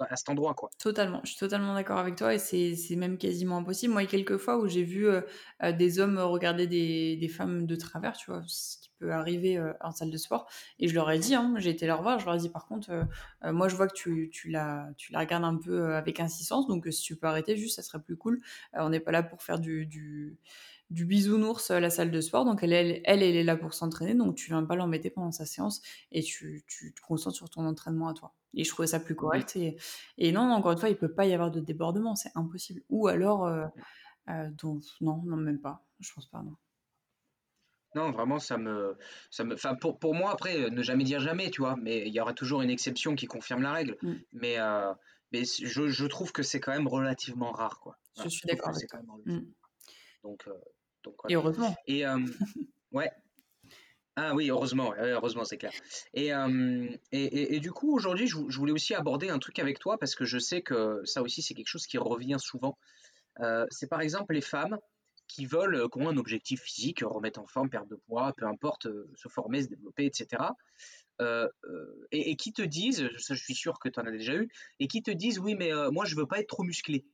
à 0.00 0.16
cet 0.16 0.30
endroit, 0.30 0.54
quoi. 0.54 0.70
Totalement, 0.80 1.20
je 1.22 1.30
suis 1.30 1.38
totalement 1.38 1.74
d'accord 1.74 1.98
avec 1.98 2.16
toi 2.16 2.34
et 2.34 2.38
c'est 2.38 2.96
même 2.96 3.18
quasiment 3.18 3.58
impossible. 3.58 3.92
Moi, 3.92 4.02
il 4.02 4.06
y 4.06 4.08
a 4.08 4.10
quelques 4.10 4.36
fois 4.36 4.58
où 4.58 4.66
j'ai 4.66 4.82
vu 4.82 5.06
des 5.62 6.00
hommes 6.00 6.18
regarder 6.18 6.66
des, 6.66 7.16
des, 7.16 7.28
femmes 7.28 7.66
de 7.66 7.76
travers, 7.76 8.16
tu 8.16 8.32
vois, 8.32 8.42
ce 8.48 8.78
qui 8.78 8.90
peut 8.98 9.12
arriver 9.12 9.62
en 9.80 9.92
salle 9.92 10.10
de 10.10 10.16
sport. 10.16 10.48
Et 10.80 10.88
je 10.88 10.94
leur 10.94 11.08
ai 11.08 11.20
dit, 11.20 11.36
hein, 11.36 11.54
j'ai 11.58 11.70
été 11.70 11.86
leur 11.86 12.02
voir, 12.02 12.18
je 12.18 12.24
leur 12.24 12.34
ai 12.34 12.38
dit, 12.38 12.48
par 12.48 12.66
contre, 12.66 13.06
moi, 13.44 13.68
je 13.68 13.76
vois 13.76 13.86
que 13.86 13.94
tu, 13.94 14.28
tu, 14.32 14.50
la, 14.50 14.88
tu 14.96 15.12
la 15.12 15.20
regardes 15.20 15.44
un 15.44 15.56
peu 15.56 15.94
avec 15.94 16.18
insistance, 16.18 16.66
donc 16.66 16.88
si 16.90 17.02
tu 17.02 17.14
peux 17.14 17.28
arrêter 17.28 17.56
juste, 17.56 17.76
ça 17.76 17.82
serait 17.82 18.02
plus 18.02 18.16
cool. 18.16 18.40
on 18.72 18.88
n'est 18.88 18.98
pas 18.98 19.12
là 19.12 19.22
pour 19.22 19.44
faire 19.44 19.60
du, 19.60 19.86
du 19.86 20.36
du 20.92 21.06
bisounours 21.06 21.70
à 21.70 21.80
la 21.80 21.90
salle 21.90 22.10
de 22.10 22.20
sport. 22.20 22.44
Donc 22.44 22.62
elle, 22.62 22.72
elle, 22.72 23.02
elle, 23.04 23.22
est 23.22 23.44
là 23.44 23.56
pour 23.56 23.74
s'entraîner. 23.74 24.14
Donc 24.14 24.34
tu 24.36 24.48
viens 24.48 24.62
pas 24.64 24.76
l'embêter 24.76 25.10
pendant 25.10 25.32
sa 25.32 25.46
séance 25.46 25.80
et 26.12 26.22
tu, 26.22 26.62
tu, 26.66 26.92
te 26.92 27.00
concentres 27.00 27.36
sur 27.36 27.50
ton 27.50 27.66
entraînement 27.66 28.08
à 28.08 28.14
toi. 28.14 28.34
Et 28.54 28.64
je 28.64 28.70
trouvais 28.70 28.86
ça 28.86 29.00
plus 29.00 29.16
correct. 29.16 29.56
Et, 29.56 29.76
et 30.18 30.32
non, 30.32 30.42
encore 30.52 30.72
une 30.72 30.78
fois, 30.78 30.90
il 30.90 30.96
peut 30.96 31.12
pas 31.12 31.24
y 31.26 31.32
avoir 31.32 31.50
de 31.50 31.60
débordement. 31.60 32.14
C'est 32.14 32.30
impossible. 32.34 32.82
Ou 32.90 33.08
alors, 33.08 33.46
euh, 33.46 33.66
euh, 34.28 34.50
donc, 34.50 34.82
non, 35.00 35.22
non, 35.24 35.36
même 35.36 35.60
pas. 35.60 35.82
Je 36.00 36.12
pense 36.12 36.26
pas, 36.26 36.42
non. 36.42 36.56
Non, 37.94 38.10
vraiment, 38.10 38.38
ça 38.38 38.56
me, 38.56 38.96
ça 39.30 39.44
me, 39.44 39.54
enfin, 39.54 39.74
pour, 39.74 39.98
pour 39.98 40.14
moi, 40.14 40.30
après, 40.30 40.70
ne 40.70 40.82
jamais 40.82 41.04
dire 41.04 41.20
jamais, 41.20 41.50
tu 41.50 41.60
vois, 41.60 41.76
mais 41.76 42.06
il 42.06 42.14
y 42.14 42.20
aura 42.20 42.32
toujours 42.32 42.62
une 42.62 42.70
exception 42.70 43.14
qui 43.14 43.26
confirme 43.26 43.62
la 43.62 43.72
règle. 43.72 43.96
Mm. 44.02 44.12
Mais, 44.32 44.58
euh, 44.58 44.92
mais 45.30 45.44
je, 45.44 45.88
je, 45.88 46.06
trouve 46.06 46.32
que 46.32 46.42
c'est 46.42 46.60
quand 46.60 46.72
même 46.72 46.88
relativement 46.88 47.52
rare, 47.52 47.80
quoi. 47.80 47.98
Je 48.22 48.28
suis 48.28 48.46
d'accord. 48.46 48.72
Mm. 49.26 49.40
Donc, 50.24 50.46
et 51.28 51.34
heureusement. 51.34 51.74
Et 51.86 52.04
ouais. 52.92 53.10
Ah 54.14 54.34
oui, 54.34 54.50
heureusement, 54.50 54.92
heureusement, 54.98 55.44
c'est 55.44 55.56
clair. 55.56 55.72
Et, 56.12 56.32
et, 57.12 57.56
et, 57.56 57.60
du 57.60 57.72
coup, 57.72 57.94
aujourd'hui, 57.94 58.26
je, 58.26 58.36
voulais 58.36 58.72
aussi 58.72 58.94
aborder 58.94 59.30
un 59.30 59.38
truc 59.38 59.58
avec 59.58 59.78
toi 59.78 59.98
parce 59.98 60.14
que 60.14 60.26
je 60.26 60.38
sais 60.38 60.60
que 60.60 61.00
ça 61.04 61.22
aussi, 61.22 61.40
c'est 61.40 61.54
quelque 61.54 61.68
chose 61.68 61.86
qui 61.86 61.96
revient 61.96 62.36
souvent. 62.38 62.76
c'est 63.70 63.88
par 63.88 64.02
exemple 64.02 64.34
les 64.34 64.42
femmes 64.42 64.78
qui 65.28 65.46
veulent, 65.46 65.88
qui 65.90 65.98
ont 65.98 66.10
un 66.10 66.18
objectif 66.18 66.60
physique, 66.60 67.00
remettre 67.02 67.40
en 67.40 67.46
forme, 67.46 67.70
perdre 67.70 67.88
de 67.88 67.96
poids, 67.96 68.34
peu 68.36 68.46
importe, 68.46 68.86
se 69.14 69.28
former, 69.28 69.62
se 69.62 69.68
développer, 69.68 70.04
etc. 70.04 70.42
et, 72.10 72.36
qui 72.36 72.52
te 72.52 72.60
disent, 72.60 73.08
ça 73.18 73.34
je 73.34 73.42
suis 73.42 73.54
sûr 73.54 73.78
que 73.78 73.88
tu 73.88 73.98
en 73.98 74.04
as 74.04 74.10
déjà 74.10 74.34
eu, 74.34 74.50
et 74.78 74.88
qui 74.88 75.02
te 75.02 75.10
disent, 75.10 75.38
oui, 75.38 75.54
mais 75.54 75.70
moi 75.90 76.04
je 76.04 76.16
veux 76.16 76.26
pas 76.26 76.38
être 76.38 76.48
trop 76.48 76.64
musclé. 76.64 77.06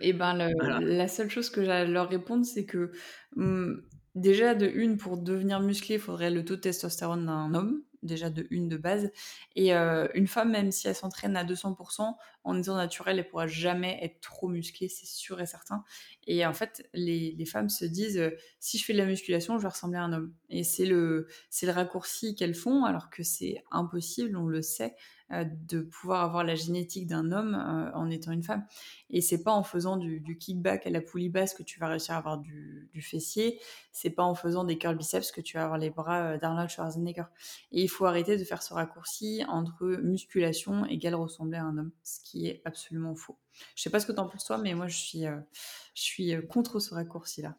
Et 0.00 0.12
ben, 0.12 0.34
la 0.80 1.08
seule 1.08 1.30
chose 1.30 1.50
que 1.50 1.64
j'ai 1.64 1.70
à 1.70 1.84
leur 1.84 2.08
répondre, 2.08 2.44
c'est 2.44 2.64
que 2.64 2.90
mmh, 3.36 3.74
déjà, 4.14 4.54
de 4.54 4.66
une, 4.66 4.96
pour 4.96 5.18
devenir 5.18 5.60
musclé, 5.60 5.96
il 5.96 6.00
faudrait 6.00 6.30
le 6.30 6.44
taux 6.44 6.56
de 6.56 6.60
testostérone 6.60 7.26
d'un 7.26 7.54
homme, 7.54 7.82
déjà 8.02 8.30
de 8.30 8.46
une 8.50 8.68
de 8.68 8.76
base. 8.76 9.10
Et 9.56 9.74
euh, 9.74 10.08
une 10.14 10.26
femme, 10.26 10.52
même 10.52 10.70
si 10.70 10.88
elle 10.88 10.94
s'entraîne 10.94 11.36
à 11.36 11.44
200%, 11.44 12.16
en 12.44 12.58
étant 12.58 12.76
naturelle, 12.76 13.18
elle 13.18 13.28
pourra 13.28 13.46
jamais 13.46 13.98
être 14.02 14.20
trop 14.20 14.48
musclée, 14.48 14.88
c'est 14.88 15.06
sûr 15.06 15.40
et 15.40 15.46
certain. 15.46 15.84
Et 16.26 16.46
en 16.46 16.54
fait, 16.54 16.88
les, 16.94 17.34
les 17.36 17.44
femmes 17.44 17.68
se 17.68 17.84
disent, 17.84 18.18
euh, 18.18 18.30
si 18.60 18.78
je 18.78 18.84
fais 18.84 18.92
de 18.94 18.98
la 18.98 19.06
musculation, 19.06 19.58
je 19.58 19.62
vais 19.62 19.68
ressembler 19.68 19.98
à 19.98 20.02
un 20.04 20.12
homme. 20.12 20.34
Et 20.48 20.64
c'est 20.64 20.86
le, 20.86 21.26
c'est 21.50 21.66
le 21.66 21.72
raccourci 21.72 22.34
qu'elles 22.34 22.54
font, 22.54 22.84
alors 22.84 23.10
que 23.10 23.22
c'est 23.22 23.62
impossible, 23.70 24.36
on 24.36 24.46
le 24.46 24.62
sait. 24.62 24.94
Euh, 25.30 25.44
de 25.68 25.82
pouvoir 25.82 26.24
avoir 26.24 26.42
la 26.42 26.54
génétique 26.54 27.06
d'un 27.06 27.32
homme 27.32 27.54
euh, 27.54 27.92
en 27.92 28.10
étant 28.10 28.32
une 28.32 28.42
femme. 28.42 28.64
Et 29.10 29.20
c'est 29.20 29.42
pas 29.42 29.52
en 29.52 29.62
faisant 29.62 29.98
du, 29.98 30.38
kickback 30.38 30.86
à 30.86 30.90
la 30.90 31.02
poulie 31.02 31.28
basse 31.28 31.52
que 31.52 31.62
tu 31.62 31.78
vas 31.78 31.88
réussir 31.88 32.14
à 32.14 32.18
avoir 32.18 32.38
du, 32.38 32.88
du 32.94 33.02
fessier. 33.02 33.60
C'est 33.92 34.08
pas 34.08 34.22
en 34.22 34.34
faisant 34.34 34.64
des 34.64 34.78
curl 34.78 34.96
biceps 34.96 35.30
que 35.30 35.42
tu 35.42 35.58
vas 35.58 35.64
avoir 35.64 35.76
les 35.76 35.90
bras 35.90 36.32
euh, 36.32 36.38
d'Arnold 36.38 36.70
Schwarzenegger. 36.70 37.24
Et 37.72 37.82
il 37.82 37.88
faut 37.88 38.06
arrêter 38.06 38.38
de 38.38 38.44
faire 38.44 38.62
ce 38.62 38.72
raccourci 38.72 39.42
entre 39.48 39.84
musculation 40.02 40.86
égale 40.86 41.14
ressembler 41.14 41.58
à 41.58 41.64
un 41.64 41.76
homme, 41.76 41.92
ce 42.04 42.20
qui 42.24 42.46
est 42.46 42.62
absolument 42.64 43.14
faux. 43.14 43.36
Je 43.76 43.82
sais 43.82 43.90
pas 43.90 44.00
ce 44.00 44.06
que 44.06 44.12
tu 44.12 44.20
en 44.20 44.28
penses 44.28 44.46
toi, 44.46 44.56
mais 44.56 44.72
moi 44.72 44.88
je 44.88 44.96
suis, 44.96 45.24
je 45.24 46.02
suis 46.02 46.34
contre 46.48 46.80
ce 46.80 46.94
raccourci-là. 46.94 47.54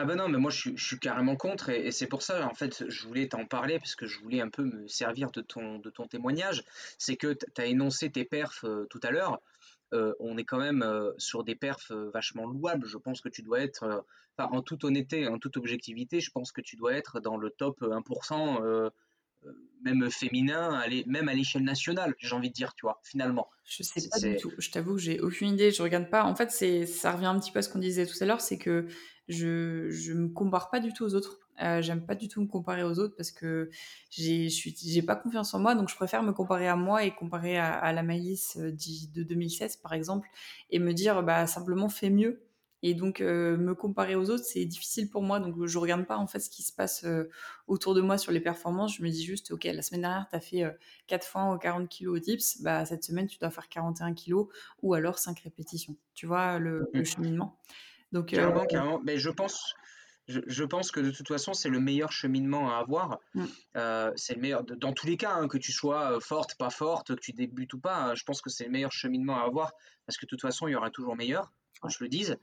Ah 0.00 0.04
ben 0.04 0.14
non, 0.14 0.28
mais 0.28 0.38
moi 0.38 0.52
je 0.52 0.76
suis, 0.76 0.98
carrément 1.00 1.34
contre 1.34 1.70
et, 1.70 1.90
c'est 1.90 2.06
pour 2.06 2.22
ça 2.22 2.46
en 2.46 2.54
fait 2.54 2.88
je 2.88 3.04
voulais 3.04 3.26
t'en 3.26 3.46
parler 3.46 3.80
parce 3.80 3.96
que 3.96 4.06
je 4.06 4.20
voulais 4.20 4.40
un 4.40 4.48
peu 4.48 4.62
me 4.62 4.86
servir 4.86 5.32
de 5.32 5.40
ton, 5.40 5.80
de 5.80 5.90
ton 5.90 6.06
témoignage. 6.06 6.62
C'est 6.98 7.16
que 7.16 7.32
tu 7.32 7.60
as 7.60 7.66
énoncé 7.66 8.08
tes 8.08 8.24
perfs 8.24 8.64
euh, 8.64 8.86
tout 8.90 9.00
à 9.02 9.10
l'heure. 9.10 9.40
Euh, 9.92 10.14
on 10.20 10.38
est 10.38 10.44
quand 10.44 10.60
même 10.60 10.84
euh, 10.84 11.10
sur 11.18 11.42
des 11.42 11.56
perfs 11.56 11.90
vachement 11.90 12.46
louables. 12.46 12.86
Je 12.86 12.96
pense 12.96 13.20
que 13.20 13.28
tu 13.28 13.42
dois 13.42 13.58
être, 13.58 14.04
en 14.38 14.62
toute 14.62 14.84
honnêteté, 14.84 15.26
en 15.26 15.38
toute 15.40 15.56
objectivité, 15.56 16.20
je 16.20 16.30
pense 16.30 16.52
que 16.52 16.60
tu 16.60 16.76
dois 16.76 16.92
être 16.92 17.18
dans 17.18 17.36
le 17.36 17.50
top 17.50 17.82
1% 17.82 18.90
même 19.82 20.10
féminin, 20.10 20.82
même 21.06 21.28
à 21.28 21.34
l'échelle 21.34 21.62
nationale, 21.62 22.14
j'ai 22.18 22.34
envie 22.34 22.50
de 22.50 22.54
dire, 22.54 22.74
tu 22.74 22.82
vois, 22.82 23.00
finalement. 23.04 23.48
Je 23.64 23.82
sais 23.82 24.08
pas 24.08 24.18
du 24.18 24.36
tout. 24.36 24.52
Je 24.58 24.70
t'avoue 24.70 24.94
que 24.94 25.00
j'ai 25.00 25.20
aucune 25.20 25.50
idée. 25.50 25.70
Je 25.70 25.82
regarde 25.82 26.10
pas. 26.10 26.24
En 26.24 26.34
fait, 26.34 26.50
c'est, 26.50 26.86
ça 26.86 27.12
revient 27.12 27.26
un 27.26 27.38
petit 27.38 27.52
peu 27.52 27.60
à 27.60 27.62
ce 27.62 27.68
qu'on 27.68 27.78
disait 27.78 28.06
tout 28.06 28.16
à 28.20 28.26
l'heure, 28.26 28.40
c'est 28.40 28.58
que 28.58 28.88
je, 29.28 29.90
je 29.90 30.12
me 30.12 30.28
compare 30.28 30.70
pas 30.70 30.80
du 30.80 30.92
tout 30.92 31.04
aux 31.04 31.14
autres. 31.14 31.38
Euh, 31.60 31.82
j'aime 31.82 32.06
pas 32.06 32.14
du 32.14 32.28
tout 32.28 32.40
me 32.40 32.46
comparer 32.46 32.84
aux 32.84 32.98
autres 33.00 33.16
parce 33.16 33.32
que 33.32 33.68
j'ai, 34.10 34.48
j'ai 34.48 35.02
pas 35.02 35.16
confiance 35.16 35.52
en 35.54 35.58
moi, 35.58 35.74
donc 35.74 35.88
je 35.88 35.96
préfère 35.96 36.22
me 36.22 36.32
comparer 36.32 36.68
à 36.68 36.76
moi 36.76 37.04
et 37.04 37.12
comparer 37.12 37.58
à, 37.58 37.92
la 37.92 38.02
Maïs 38.04 38.56
euh, 38.58 38.70
de 38.70 39.22
2016 39.24 39.78
par 39.78 39.92
exemple 39.92 40.28
et 40.70 40.78
me 40.78 40.92
dire 40.92 41.22
bah 41.24 41.48
simplement 41.48 41.88
fais 41.88 42.10
mieux 42.10 42.48
et 42.82 42.94
donc, 42.94 43.20
euh, 43.20 43.56
me 43.56 43.74
comparer 43.74 44.14
aux 44.14 44.30
autres, 44.30 44.44
c'est 44.44 44.64
difficile 44.64 45.10
pour 45.10 45.22
moi. 45.22 45.40
Donc, 45.40 45.66
je 45.66 45.78
regarde 45.78 46.06
pas 46.06 46.16
en 46.16 46.26
fait 46.28 46.38
ce 46.38 46.48
qui 46.48 46.62
se 46.62 46.72
passe 46.72 47.04
euh, 47.04 47.28
autour 47.66 47.94
de 47.94 48.00
moi 48.00 48.18
sur 48.18 48.30
les 48.30 48.40
performances. 48.40 48.96
Je 48.96 49.02
me 49.02 49.08
dis 49.08 49.24
juste, 49.24 49.50
OK, 49.50 49.64
la 49.64 49.82
semaine 49.82 50.02
dernière, 50.02 50.28
tu 50.30 50.36
as 50.36 50.40
fait 50.40 50.76
4 51.08 51.22
euh, 51.22 51.26
fois 51.26 51.58
40 51.60 51.88
kilos 51.88 52.16
au 52.16 52.20
dips. 52.20 52.62
Bah, 52.62 52.84
cette 52.84 53.02
semaine, 53.02 53.26
tu 53.26 53.38
dois 53.38 53.50
faire 53.50 53.68
41 53.68 54.14
kilos 54.14 54.46
ou 54.82 54.94
alors 54.94 55.18
5 55.18 55.40
répétitions. 55.40 55.96
Tu 56.14 56.26
vois 56.26 56.58
le, 56.60 56.88
mmh. 56.94 57.04
cheminement. 57.04 57.58
Donc, 58.12 58.26
carrément, 58.26 58.66
carrément. 58.66 59.00
Mais 59.04 59.18
je 59.18 59.30
pense, 59.30 59.74
je, 60.28 60.64
pense 60.64 60.90
que 60.90 61.00
de 61.00 61.10
toute 61.10 61.28
façon, 61.28 61.54
c'est 61.54 61.68
le 61.68 61.80
meilleur 61.80 62.12
cheminement 62.12 62.70
à 62.70 62.78
avoir. 62.78 63.18
Mm. 63.34 63.44
Euh, 63.76 64.12
c'est 64.16 64.34
le 64.34 64.40
meilleur, 64.40 64.62
dans 64.62 64.92
tous 64.92 65.06
les 65.06 65.16
cas, 65.16 65.32
hein, 65.32 65.48
que 65.48 65.58
tu 65.58 65.72
sois 65.72 66.16
euh, 66.16 66.20
forte, 66.20 66.56
pas 66.56 66.70
forte, 66.70 67.14
que 67.14 67.20
tu 67.20 67.32
débutes 67.32 67.72
ou 67.74 67.80
pas, 67.80 67.96
hein, 67.96 68.14
je 68.14 68.24
pense 68.24 68.42
que 68.42 68.50
c'est 68.50 68.64
le 68.64 68.70
meilleur 68.70 68.92
cheminement 68.92 69.36
à 69.36 69.46
avoir 69.46 69.72
parce 70.06 70.18
que 70.18 70.26
de 70.26 70.28
toute 70.28 70.42
façon, 70.42 70.68
il 70.68 70.72
y 70.72 70.74
aura 70.74 70.90
toujours 70.90 71.16
meilleur, 71.16 71.52
quand 71.80 71.88
je 71.88 72.02
le 72.02 72.08
dise. 72.08 72.36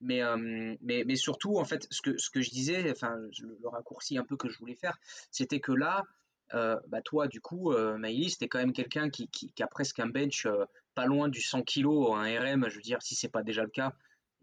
Mais, 0.00 0.22
euh, 0.22 0.74
mais, 0.80 1.04
mais, 1.06 1.16
surtout, 1.16 1.58
en 1.58 1.64
fait, 1.64 1.86
ce 1.90 2.02
que, 2.02 2.16
ce 2.18 2.30
que 2.30 2.40
je 2.40 2.50
disais, 2.50 2.90
enfin, 2.90 3.14
le, 3.40 3.68
raccourci 3.68 4.16
un 4.16 4.24
peu 4.24 4.36
que 4.36 4.48
je 4.48 4.58
voulais 4.58 4.74
faire, 4.74 4.96
c'était 5.30 5.60
que 5.60 5.72
là, 5.72 6.04
bah 6.52 7.02
toi, 7.04 7.28
du 7.28 7.40
coup, 7.40 7.72
euh, 7.72 7.98
Maïlis, 7.98 8.36
t'es 8.38 8.48
quand 8.48 8.58
même 8.58 8.72
quelqu'un 8.72 9.10
qui, 9.10 9.28
qui, 9.28 9.52
qui, 9.52 9.62
a 9.62 9.66
presque 9.66 9.98
un 9.98 10.06
bench 10.06 10.46
pas 10.94 11.04
loin 11.04 11.28
du 11.28 11.42
100 11.42 11.62
kg, 11.62 11.86
un 12.14 12.40
RM, 12.40 12.68
je 12.68 12.76
veux 12.76 12.82
dire, 12.82 13.02
si 13.02 13.14
c'est 13.14 13.28
pas 13.28 13.42
déjà 13.42 13.62
le 13.62 13.68
cas, 13.68 13.92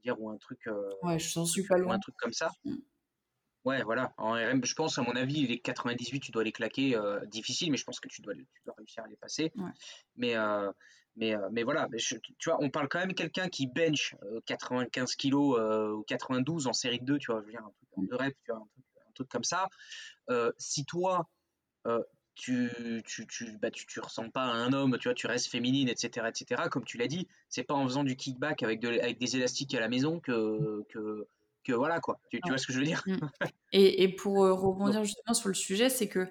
dire, 0.05 0.21
ou 0.21 0.29
un 0.29 0.37
truc. 0.37 0.59
ouais, 1.03 1.19
je 1.19 1.45
suis 1.45 1.63
pas 1.63 1.77
loin. 1.77 1.95
un 1.95 1.99
truc 1.99 2.15
comme 2.17 2.33
ça. 2.33 2.51
Mm. 2.63 2.75
Ouais, 3.65 3.81
voilà. 3.81 4.13
En 4.17 4.33
RM, 4.33 4.63
je 4.63 4.75
pense, 4.75 4.99
à 4.99 5.01
mon 5.01 5.15
avis, 5.15 5.47
les 5.47 5.59
98, 5.59 6.19
tu 6.19 6.31
dois 6.31 6.43
les 6.43 6.51
claquer. 6.51 6.95
Euh, 6.95 7.25
difficile, 7.25 7.71
mais 7.71 7.77
je 7.77 7.83
pense 7.83 7.99
que 7.99 8.07
tu 8.07 8.21
dois, 8.21 8.35
tu 8.35 8.61
dois 8.63 8.75
réussir 8.77 9.03
à 9.03 9.07
les 9.07 9.15
passer. 9.15 9.51
Mais, 10.15 10.37
euh, 10.37 10.71
mais, 11.15 11.35
euh, 11.35 11.49
mais 11.51 11.63
voilà, 11.63 11.87
tu 11.97 12.49
vois, 12.49 12.61
on 12.61 12.69
parle 12.69 12.87
quand 12.87 12.99
même 12.99 13.09
de 13.09 13.13
quelqu'un 13.15 13.49
qui 13.49 13.65
bench 13.65 14.15
95 14.45 15.15
kg 15.15 15.33
ou 15.33 16.03
92 16.03 16.67
en 16.67 16.73
série 16.73 16.99
2, 16.99 17.17
tu 17.17 17.31
vois, 17.31 17.41
je 17.41 17.45
veux 17.47 17.51
dire, 17.51 17.63
un 17.63 17.71
truc 17.91 18.09
de 18.09 18.15
rep, 18.15 18.37
tu 18.45 18.51
vois, 18.51 18.61
un 18.61 19.11
truc, 19.15 19.29
comme 19.29 19.43
ça. 19.43 19.67
si 20.59 20.85
toi, 20.85 21.27
tu, 22.35 22.69
tu, 23.05 23.25
tu, 23.27 23.57
bah, 23.61 23.71
tu, 23.71 23.85
tu 23.85 23.99
ressembles 23.99 24.31
pas 24.31 24.43
à 24.43 24.51
un 24.51 24.73
homme, 24.73 24.97
tu 24.99 25.07
vois, 25.07 25.15
tu 25.15 25.27
restes 25.27 25.47
féminine, 25.47 25.89
etc., 25.89 26.27
etc. 26.27 26.63
Comme 26.69 26.83
tu 26.83 26.97
l'as 26.97 27.07
dit, 27.07 27.27
c'est 27.49 27.63
pas 27.63 27.73
en 27.73 27.85
faisant 27.85 28.03
du 28.03 28.15
kickback 28.15 28.61
avec, 28.63 28.79
de, 28.79 28.89
avec 28.89 29.19
des 29.19 29.35
élastiques 29.35 29.73
à 29.73 29.79
la 29.79 29.87
maison 29.87 30.19
que, 30.19 30.83
que, 30.89 31.27
que 31.63 31.73
voilà 31.73 31.99
quoi. 31.99 32.19
Tu, 32.29 32.39
vois 32.47 32.57
ce 32.57 32.67
que 32.67 32.73
je 32.73 32.79
veux 32.79 32.85
dire? 32.85 33.03
Mmh. 33.07 33.17
et, 33.71 34.03
et, 34.03 34.09
pour 34.09 34.43
euh, 34.43 34.53
rebondir 34.53 35.03
justement 35.03 35.33
sur 35.33 35.47
le 35.47 35.55
sujet, 35.55 35.89
c'est 35.89 36.07
que 36.07 36.27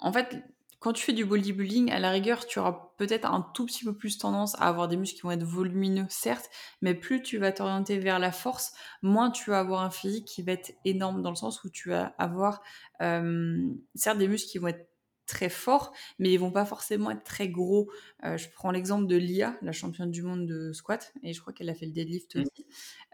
en 0.00 0.12
fait, 0.12 0.42
quand 0.80 0.92
tu 0.92 1.04
fais 1.04 1.12
du 1.12 1.24
bodybuilding, 1.24 1.90
à 1.92 1.98
la 1.98 2.10
rigueur, 2.10 2.46
tu 2.46 2.58
auras 2.58 2.90
peut-être 2.96 3.26
un 3.26 3.48
tout 3.54 3.66
petit 3.66 3.84
peu 3.84 3.94
plus 3.94 4.18
tendance 4.18 4.54
à 4.56 4.66
avoir 4.66 4.88
des 4.88 4.96
muscles 4.96 5.16
qui 5.16 5.22
vont 5.22 5.30
être 5.30 5.44
volumineux, 5.44 6.06
certes, 6.08 6.50
mais 6.82 6.94
plus 6.94 7.22
tu 7.22 7.38
vas 7.38 7.52
t'orienter 7.52 7.98
vers 7.98 8.18
la 8.18 8.32
force, 8.32 8.72
moins 9.02 9.30
tu 9.30 9.50
vas 9.50 9.60
avoir 9.60 9.82
un 9.82 9.90
physique 9.90 10.24
qui 10.24 10.42
va 10.42 10.52
être 10.52 10.72
énorme 10.84 11.22
dans 11.22 11.30
le 11.30 11.36
sens 11.36 11.62
où 11.64 11.70
tu 11.70 11.90
vas 11.90 12.14
avoir, 12.18 12.62
certes, 12.98 14.18
des 14.18 14.28
muscles 14.28 14.50
qui 14.50 14.58
vont 14.58 14.68
être 14.68 14.90
très 15.30 15.48
forts, 15.48 15.92
mais 16.18 16.32
ils 16.32 16.38
vont 16.38 16.50
pas 16.50 16.64
forcément 16.64 17.10
être 17.10 17.22
très 17.22 17.48
gros. 17.48 17.88
Euh, 18.24 18.36
je 18.36 18.48
prends 18.50 18.72
l'exemple 18.72 19.06
de 19.06 19.16
Lia, 19.16 19.56
la 19.62 19.72
championne 19.72 20.10
du 20.10 20.22
monde 20.22 20.46
de 20.46 20.72
squat, 20.72 21.12
et 21.22 21.32
je 21.32 21.40
crois 21.40 21.52
qu'elle 21.52 21.70
a 21.70 21.74
fait 21.74 21.86
le 21.86 21.92
deadlift 21.92 22.34
mmh. 22.34 22.40
aussi. 22.40 22.66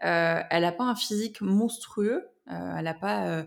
Euh, 0.03 0.41
elle 0.49 0.63
n'a 0.63 0.71
pas 0.71 0.85
un 0.85 0.95
physique 0.95 1.41
monstrueux, 1.41 2.27
euh, 2.49 2.75
elle 2.77 2.85
n'a 2.85 2.93
pas 2.95 3.45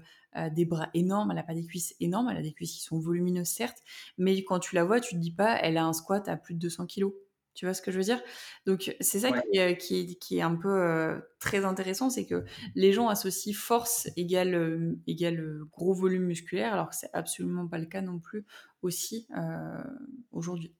des 0.52 0.64
bras 0.64 0.90
énormes, 0.94 1.30
elle 1.30 1.36
n'a 1.36 1.42
pas 1.42 1.54
des 1.54 1.64
cuisses 1.64 1.94
énormes, 2.00 2.28
elle 2.30 2.36
a 2.36 2.42
des 2.42 2.52
cuisses 2.52 2.72
qui 2.72 2.82
sont 2.82 2.98
volumineuses 2.98 3.48
certes, 3.48 3.78
mais 4.18 4.44
quand 4.44 4.58
tu 4.58 4.74
la 4.74 4.84
vois, 4.84 5.00
tu 5.00 5.14
te 5.14 5.20
dis 5.20 5.32
pas, 5.32 5.56
elle 5.56 5.76
a 5.76 5.84
un 5.84 5.92
squat 5.92 6.28
à 6.28 6.36
plus 6.36 6.54
de 6.54 6.60
200 6.60 6.86
kilos. 6.86 7.12
Tu 7.54 7.66
vois 7.66 7.74
ce 7.74 7.82
que 7.82 7.90
je 7.90 7.98
veux 7.98 8.04
dire? 8.04 8.22
Donc 8.64 8.94
c'est 9.00 9.20
ça 9.20 9.32
qui, 9.32 9.58
est, 9.58 9.76
qui, 9.76 10.38
est, 10.38 10.40
un 10.40 10.54
peu 10.54 11.20
très 11.40 11.64
intéressant, 11.64 12.08
c'est 12.08 12.24
que 12.24 12.44
les 12.74 12.92
gens 12.92 13.08
associent 13.08 13.52
force 13.54 14.08
égale, 14.16 14.96
égale 15.06 15.60
gros 15.72 15.92
volume 15.92 16.24
musculaire, 16.24 16.72
alors 16.72 16.90
que 16.90 16.96
c'est 16.96 17.10
absolument 17.12 17.66
pas 17.66 17.78
le 17.78 17.86
cas 17.86 18.02
non 18.02 18.20
plus 18.20 18.46
aussi 18.82 19.26
aujourd'hui. 20.30 20.74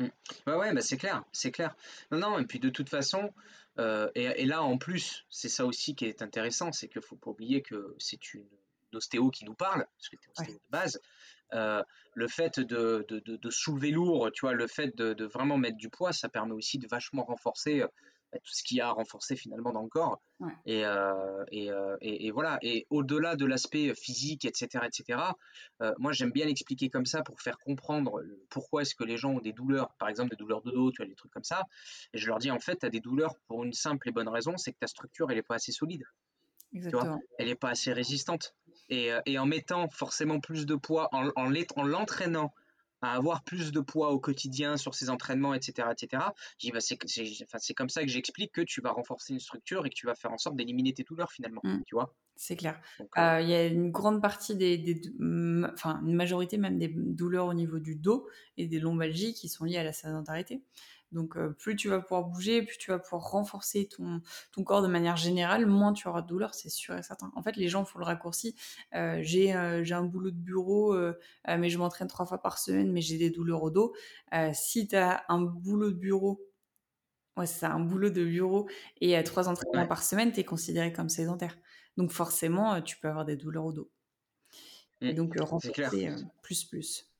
Mmh. 0.00 0.08
Ouais, 0.48 0.54
ouais, 0.56 0.74
bah 0.74 0.80
c'est 0.80 0.96
clair, 0.96 1.24
c'est 1.32 1.52
clair. 1.52 1.76
Non, 2.10 2.18
non, 2.18 2.38
et 2.38 2.46
puis 2.46 2.58
de 2.58 2.68
toute 2.68 2.88
façon, 2.88 3.32
et, 3.78 4.46
là 4.46 4.62
en 4.62 4.78
plus, 4.78 5.24
c'est 5.30 5.48
ça 5.48 5.66
aussi 5.66 5.94
qui 5.94 6.04
est 6.06 6.22
intéressant, 6.22 6.72
c'est 6.72 6.88
qu'il 6.88 7.02
faut 7.02 7.16
pas 7.16 7.30
oublier 7.30 7.62
que 7.62 7.94
c'est 7.98 8.34
une, 8.34 8.46
ostéo 8.94 9.30
qui 9.30 9.44
nous 9.44 9.54
parle, 9.54 9.86
parce 9.96 10.08
que 10.08 10.16
tu 10.16 10.30
ostéo 10.30 10.54
de 10.54 10.70
base, 10.70 11.00
euh, 11.52 11.82
le 12.14 12.28
fait 12.28 12.60
de, 12.60 13.04
de, 13.08 13.50
soulever 13.50 13.90
lourd, 13.90 14.30
tu 14.32 14.42
vois, 14.42 14.54
le 14.54 14.66
fait 14.66 14.96
de, 14.96 15.24
vraiment 15.24 15.56
mettre 15.56 15.76
du 15.76 15.88
poids, 15.88 16.12
ça 16.12 16.28
permet 16.28 16.52
aussi 16.52 16.78
de 16.78 16.86
vachement 16.86 17.24
renforcer 17.24 17.82
euh, 17.82 17.88
tout 18.42 18.52
ce 18.52 18.62
qu'il 18.62 18.78
y 18.78 18.80
a 18.80 18.88
à 18.88 18.92
renforcer 18.92 19.36
finalement 19.36 19.72
dans 19.72 19.82
le 19.82 19.88
corps. 19.88 20.20
Euh, 20.66 21.44
et, 21.50 21.70
et, 22.00 22.26
et, 22.26 22.30
voilà. 22.30 22.58
Et 22.62 22.86
au-delà 22.90 23.36
de 23.36 23.46
l'aspect 23.46 23.94
physique, 23.94 24.44
etc., 24.44 24.84
etc., 24.86 25.20
moi 25.98 26.12
j'aime 26.12 26.32
bien 26.32 26.46
l'expliquer 26.46 26.90
comme 26.90 27.06
ça 27.06 27.22
pour 27.22 27.40
faire 27.40 27.58
comprendre 27.58 28.22
pourquoi 28.50 28.82
est-ce 28.82 28.94
que 28.94 29.04
les 29.04 29.16
gens 29.16 29.32
ont 29.32 29.40
des 29.40 29.52
douleurs, 29.52 29.94
par 29.98 30.08
exemple 30.08 30.30
des 30.30 30.36
douleurs 30.36 30.62
de 30.62 30.70
dos, 30.70 30.90
tu 30.90 30.98
vois, 30.98 31.06
des 31.06 31.14
trucs 31.14 31.32
comme 31.32 31.44
ça. 31.44 31.64
Et 32.12 32.18
je 32.18 32.26
leur 32.26 32.38
dis 32.38 32.50
en 32.50 32.60
fait, 32.60 32.78
tu 32.78 32.86
as 32.86 32.90
des 32.90 33.00
douleurs 33.00 33.36
pour 33.46 33.64
une 33.64 33.72
simple 33.72 34.08
et 34.08 34.12
bonne 34.12 34.28
raison, 34.28 34.56
c'est 34.56 34.72
que 34.72 34.78
ta 34.78 34.86
structure, 34.86 35.30
elle 35.30 35.36
n'est 35.36 35.42
pas 35.42 35.56
assez 35.56 35.72
solide. 35.72 36.04
Exactement. 36.74 37.20
elle 37.38 37.46
n'est 37.46 37.54
pas 37.54 37.70
assez 37.70 37.92
résistante. 37.92 38.54
Euh, 38.92 39.20
et, 39.26 39.38
en 39.38 39.46
mettant 39.46 39.88
forcément 39.88 40.40
plus 40.40 40.66
de 40.66 40.74
poids, 40.74 41.08
en, 41.12 41.30
en 41.36 41.82
l'entraînant 41.84 42.52
à 43.04 43.12
avoir 43.12 43.44
plus 43.44 43.72
de 43.72 43.80
poids 43.80 44.10
au 44.10 44.18
quotidien 44.18 44.76
sur 44.76 44.94
ses 44.94 45.10
entraînements, 45.10 45.54
etc., 45.54 45.88
etc. 45.90 46.22
Bah, 46.72 46.80
c'est 46.80 47.74
comme 47.74 47.88
ça 47.88 48.02
que 48.02 48.08
j'explique 48.08 48.52
que 48.52 48.62
tu 48.62 48.80
vas 48.80 48.90
renforcer 48.90 49.32
une 49.32 49.40
structure 49.40 49.86
et 49.86 49.90
que 49.90 49.94
tu 49.94 50.06
vas 50.06 50.14
faire 50.14 50.32
en 50.32 50.38
sorte 50.38 50.56
d'éliminer 50.56 50.92
tes 50.94 51.04
douleurs 51.04 51.32
finalement, 51.32 51.60
mmh. 51.64 51.82
tu 51.86 51.94
vois. 51.94 52.14
C'est 52.36 52.56
clair. 52.56 52.80
Euh, 53.00 53.04
euh, 53.18 53.40
il 53.40 53.48
y 53.48 53.54
a 53.54 53.66
une 53.66 53.90
grande 53.90 54.20
partie 54.20 54.56
des, 54.56 55.00
enfin 55.72 56.00
une 56.04 56.14
majorité 56.14 56.56
même 56.58 56.78
des 56.78 56.88
douleurs 56.88 57.46
au 57.46 57.54
niveau 57.54 57.78
du 57.78 57.94
dos 57.94 58.28
et 58.56 58.66
des 58.66 58.80
lombalgies 58.80 59.34
qui 59.34 59.48
sont 59.48 59.64
liées 59.64 59.78
à 59.78 59.84
la 59.84 59.92
sédentarité. 59.92 60.62
Donc 61.14 61.38
plus 61.58 61.76
tu 61.76 61.88
vas 61.88 62.00
pouvoir 62.00 62.24
bouger, 62.24 62.62
plus 62.62 62.76
tu 62.76 62.90
vas 62.90 62.98
pouvoir 62.98 63.22
renforcer 63.30 63.88
ton, 63.88 64.20
ton 64.52 64.64
corps 64.64 64.82
de 64.82 64.88
manière 64.88 65.16
générale, 65.16 65.64
moins 65.64 65.92
tu 65.92 66.08
auras 66.08 66.22
de 66.22 66.26
douleur, 66.26 66.54
c'est 66.54 66.68
sûr 66.68 66.96
et 66.96 67.02
certain. 67.02 67.32
En 67.36 67.42
fait, 67.42 67.56
les 67.56 67.68
gens 67.68 67.84
font 67.84 67.98
le 67.98 68.04
raccourci. 68.04 68.56
j'ai 68.92 69.52
un 69.52 70.02
boulot 70.02 70.30
de 70.30 70.36
bureau, 70.36 70.94
mais 71.46 71.70
je 71.70 71.78
m'entraîne 71.78 72.08
trois 72.08 72.26
fois 72.26 72.42
par 72.42 72.58
semaine, 72.58 72.92
mais 72.92 73.00
j'ai 73.00 73.16
des 73.16 73.30
douleurs 73.30 73.62
au 73.62 73.70
dos. 73.70 73.94
si 74.52 74.88
tu 74.88 74.96
as 74.96 75.24
un 75.28 75.40
boulot 75.40 75.90
de 75.90 75.96
bureau, 75.96 76.42
ouais, 77.36 77.46
c'est 77.46 77.66
un 77.66 77.80
boulot 77.80 78.10
de 78.10 78.24
bureau, 78.24 78.68
et 79.00 79.22
trois 79.24 79.48
entraînements 79.48 79.86
par 79.86 80.02
semaine, 80.02 80.32
tu 80.32 80.40
es 80.40 80.44
considéré 80.44 80.92
comme 80.92 81.08
sédentaire. 81.08 81.56
Donc 81.96 82.10
forcément, 82.10 82.82
tu 82.82 82.98
peux 82.98 83.08
avoir 83.08 83.24
des 83.24 83.36
douleurs 83.36 83.66
au 83.66 83.72
dos. 83.72 83.90
et 85.00 85.12
mmh, 85.12 85.16
donc 85.16 85.38
renforcer 85.38 86.10
plus 86.42 86.64
plus. 86.64 87.13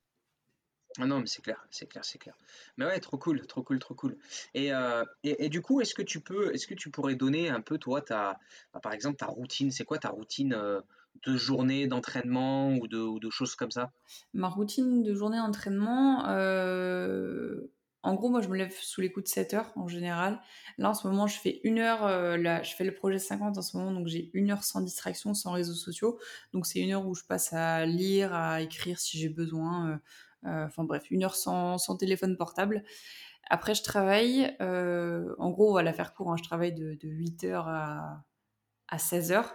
Ah 0.99 1.05
non, 1.05 1.19
mais 1.19 1.27
c'est 1.27 1.41
clair, 1.41 1.65
c'est 1.71 1.87
clair, 1.87 2.05
c'est 2.05 2.17
clair. 2.17 2.35
Mais 2.77 2.85
ouais, 2.85 2.99
trop 2.99 3.17
cool, 3.17 3.45
trop 3.47 3.63
cool, 3.63 3.79
trop 3.79 3.95
cool. 3.95 4.17
Et, 4.53 4.73
euh, 4.73 5.03
du 5.49 5.61
coup, 5.61 5.81
est-ce 5.81 5.93
que 5.93 6.01
tu 6.01 6.21
peux, 6.21 6.53
est-ce 6.53 6.67
que 6.67 6.73
tu 6.73 6.89
pourrais 6.89 7.15
donner 7.15 7.49
un 7.49 7.61
peu, 7.61 7.77
toi, 7.77 8.01
ta, 8.01 8.39
bah, 8.73 8.79
par 8.79 8.93
exemple, 8.93 9.17
ta 9.17 9.25
routine, 9.25 9.71
c'est 9.71 9.83
quoi 9.83 9.97
ta 9.97 10.09
routine 10.09 10.53
euh, 10.53 10.79
de 11.25 11.35
journée 11.35 11.87
d'entraînement 11.87 12.75
ou 12.75 12.87
de, 12.87 13.29
choses 13.29 13.55
comme 13.55 13.71
ça? 13.71 13.91
Ma 14.33 14.47
routine 14.47 15.03
de 15.03 15.13
journée 15.13 15.37
d'entraînement, 15.37 16.29
euh, 16.29 17.69
en 18.01 18.13
gros, 18.13 18.29
moi, 18.29 18.41
je 18.41 18.47
me 18.47 18.55
lève 18.55 18.71
sous 18.71 19.01
les 19.01 19.11
coups 19.11 19.25
de 19.25 19.29
7 19.29 19.53
heures 19.53 19.73
en 19.75 19.89
général. 19.89 20.39
Là, 20.77 20.91
en 20.91 20.93
ce 20.93 21.07
moment, 21.07 21.27
je 21.27 21.37
fais 21.37 21.59
une 21.65 21.79
heure, 21.79 22.07
là, 22.37 22.63
je 22.63 22.73
fais 22.73 22.85
le 22.85 22.93
projet 22.93 23.19
50 23.19 23.57
en 23.57 23.61
ce 23.61 23.75
moment, 23.75 23.91
donc 23.91 24.07
j'ai 24.07 24.29
une 24.33 24.51
heure 24.51 24.63
sans 24.63 24.79
distraction, 24.79 25.33
sans 25.33 25.51
réseaux 25.51 25.73
sociaux. 25.73 26.19
Donc, 26.53 26.67
c'est 26.67 26.79
une 26.79 26.91
heure 26.93 27.05
où 27.05 27.15
je 27.15 27.23
passe 27.25 27.51
à 27.51 27.85
lire, 27.85 28.33
à 28.33 28.61
écrire 28.61 28.99
si 28.99 29.17
j'ai 29.17 29.29
besoin 29.29 29.99
enfin 30.45 30.83
bref, 30.83 31.05
une 31.09 31.23
heure 31.23 31.35
sans, 31.35 31.77
téléphone 31.97 32.37
portable. 32.37 32.83
Après, 33.49 33.75
je 33.75 33.83
travaille, 33.83 34.55
euh, 34.61 35.35
en 35.37 35.51
gros, 35.51 35.77
à 35.77 35.83
la 35.83 35.93
faire 35.93 36.13
court, 36.13 36.31
hein, 36.31 36.37
je 36.37 36.43
travaille 36.43 36.73
de, 36.73 36.97
8h 37.03 37.63
à, 37.67 38.23
à 38.87 38.97
16h. 38.97 39.45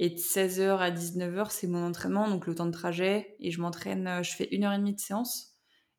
Et 0.00 0.10
de 0.10 0.16
16h 0.16 0.78
à 0.78 0.90
19h, 0.90 1.50
c'est 1.50 1.66
mon 1.66 1.84
entraînement, 1.84 2.28
donc 2.28 2.46
le 2.46 2.54
temps 2.54 2.66
de 2.66 2.72
trajet. 2.72 3.36
Et 3.40 3.50
je 3.50 3.60
m'entraîne, 3.60 4.06
euh, 4.06 4.22
je 4.22 4.34
fais 4.34 4.48
une 4.52 4.64
heure 4.64 4.72
et 4.72 4.78
demie 4.78 4.94
de 4.94 5.00
séance 5.00 5.54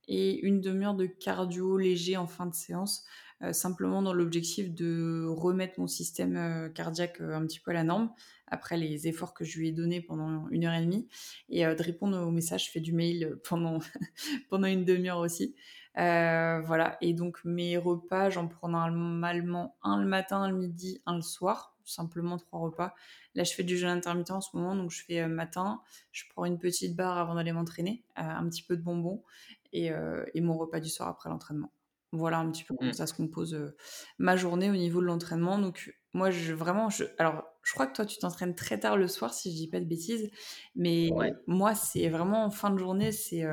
et 0.07 0.39
une 0.43 0.59
demi-heure 0.59 0.95
de 0.95 1.05
cardio 1.05 1.77
léger 1.77 2.17
en 2.17 2.25
fin 2.25 2.47
de 2.47 2.55
séance, 2.55 3.05
simplement 3.51 4.01
dans 4.01 4.11
l'objectif 4.11 4.73
de 4.73 5.23
remettre 5.29 5.79
mon 5.79 5.85
système 5.85 6.73
cardiaque 6.73 7.21
un 7.21 7.45
petit 7.45 7.59
peu 7.59 7.69
à 7.69 7.75
la 7.75 7.83
norme 7.83 8.09
après 8.51 8.77
les 8.77 9.07
efforts 9.07 9.33
que 9.33 9.43
je 9.43 9.59
lui 9.59 9.69
ai 9.69 9.71
donnés 9.71 10.01
pendant 10.01 10.47
une 10.49 10.65
heure 10.65 10.73
et 10.73 10.81
demie 10.81 11.07
et 11.49 11.65
euh, 11.65 11.75
de 11.75 11.83
répondre 11.83 12.19
aux 12.19 12.31
messages. 12.31 12.65
Je 12.65 12.71
fais 12.71 12.79
du 12.79 12.93
mail 12.93 13.37
pendant, 13.47 13.79
pendant 14.49 14.67
une 14.67 14.85
demi-heure 14.85 15.19
aussi. 15.19 15.55
Euh, 15.97 16.61
voilà. 16.61 16.97
Et 17.01 17.13
donc, 17.13 17.39
mes 17.43 17.77
repas, 17.77 18.29
j'en 18.29 18.47
prends 18.47 18.69
normalement 18.69 19.75
un 19.83 20.01
le 20.01 20.07
matin, 20.07 20.41
un 20.41 20.51
le 20.51 20.57
midi, 20.57 21.01
un 21.05 21.15
le 21.15 21.21
soir. 21.21 21.75
Simplement 21.83 22.37
trois 22.37 22.59
repas. 22.59 22.93
Là, 23.33 23.43
je 23.43 23.53
fais 23.53 23.63
du 23.63 23.75
jeûne 23.75 23.89
intermittent 23.89 24.31
en 24.31 24.41
ce 24.41 24.55
moment. 24.55 24.75
Donc, 24.75 24.91
je 24.91 25.03
fais 25.03 25.21
euh, 25.21 25.27
matin, 25.27 25.81
je 26.11 26.23
prends 26.29 26.45
une 26.45 26.59
petite 26.59 26.95
barre 26.95 27.17
avant 27.17 27.35
d'aller 27.35 27.51
m'entraîner, 27.51 28.03
un 28.15 28.47
petit 28.47 28.61
peu 28.63 28.77
de 28.77 28.81
bonbons 28.81 29.23
et, 29.73 29.91
et 30.33 30.41
mon 30.41 30.57
repas 30.57 30.79
du 30.79 30.89
soir 30.89 31.07
après 31.07 31.29
l'entraînement. 31.29 31.71
Voilà 32.11 32.39
un 32.39 32.49
petit 32.51 32.63
peu 32.63 32.75
comment 32.75 32.89
mmh. 32.89 32.93
ça 32.93 33.05
se 33.05 33.13
compose 33.13 33.73
ma 34.17 34.35
journée 34.35 34.69
au 34.69 34.75
niveau 34.75 34.99
de 34.99 35.05
l'entraînement. 35.05 35.59
Donc 35.59 35.95
moi, 36.13 36.31
je 36.31 36.53
vraiment, 36.53 36.89
je, 36.89 37.03
alors 37.19 37.43
je 37.69 37.73
crois 37.75 37.85
que 37.85 37.93
toi, 37.93 38.05
tu 38.07 38.17
t'entraînes 38.17 38.55
très 38.55 38.79
tard 38.79 38.97
le 38.97 39.07
soir, 39.07 39.31
si 39.31 39.51
je 39.51 39.55
dis 39.55 39.67
pas 39.67 39.79
de 39.79 39.85
bêtises, 39.85 40.31
mais 40.75 41.11
moi, 41.45 41.75
c'est 41.75 42.09
vraiment 42.09 42.43
en 42.43 42.49
fin 42.49 42.71
de 42.71 42.79
journée, 42.79 43.11
c'est 43.11 43.45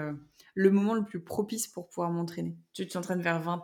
le 0.55 0.71
moment 0.71 0.95
le 0.95 1.05
plus 1.05 1.21
propice 1.21 1.69
pour 1.69 1.87
pouvoir 1.87 2.11
m'entraîner. 2.11 2.57
Tu 2.73 2.89
t'entraînes 2.89 3.21
vers 3.21 3.43
20, 3.43 3.63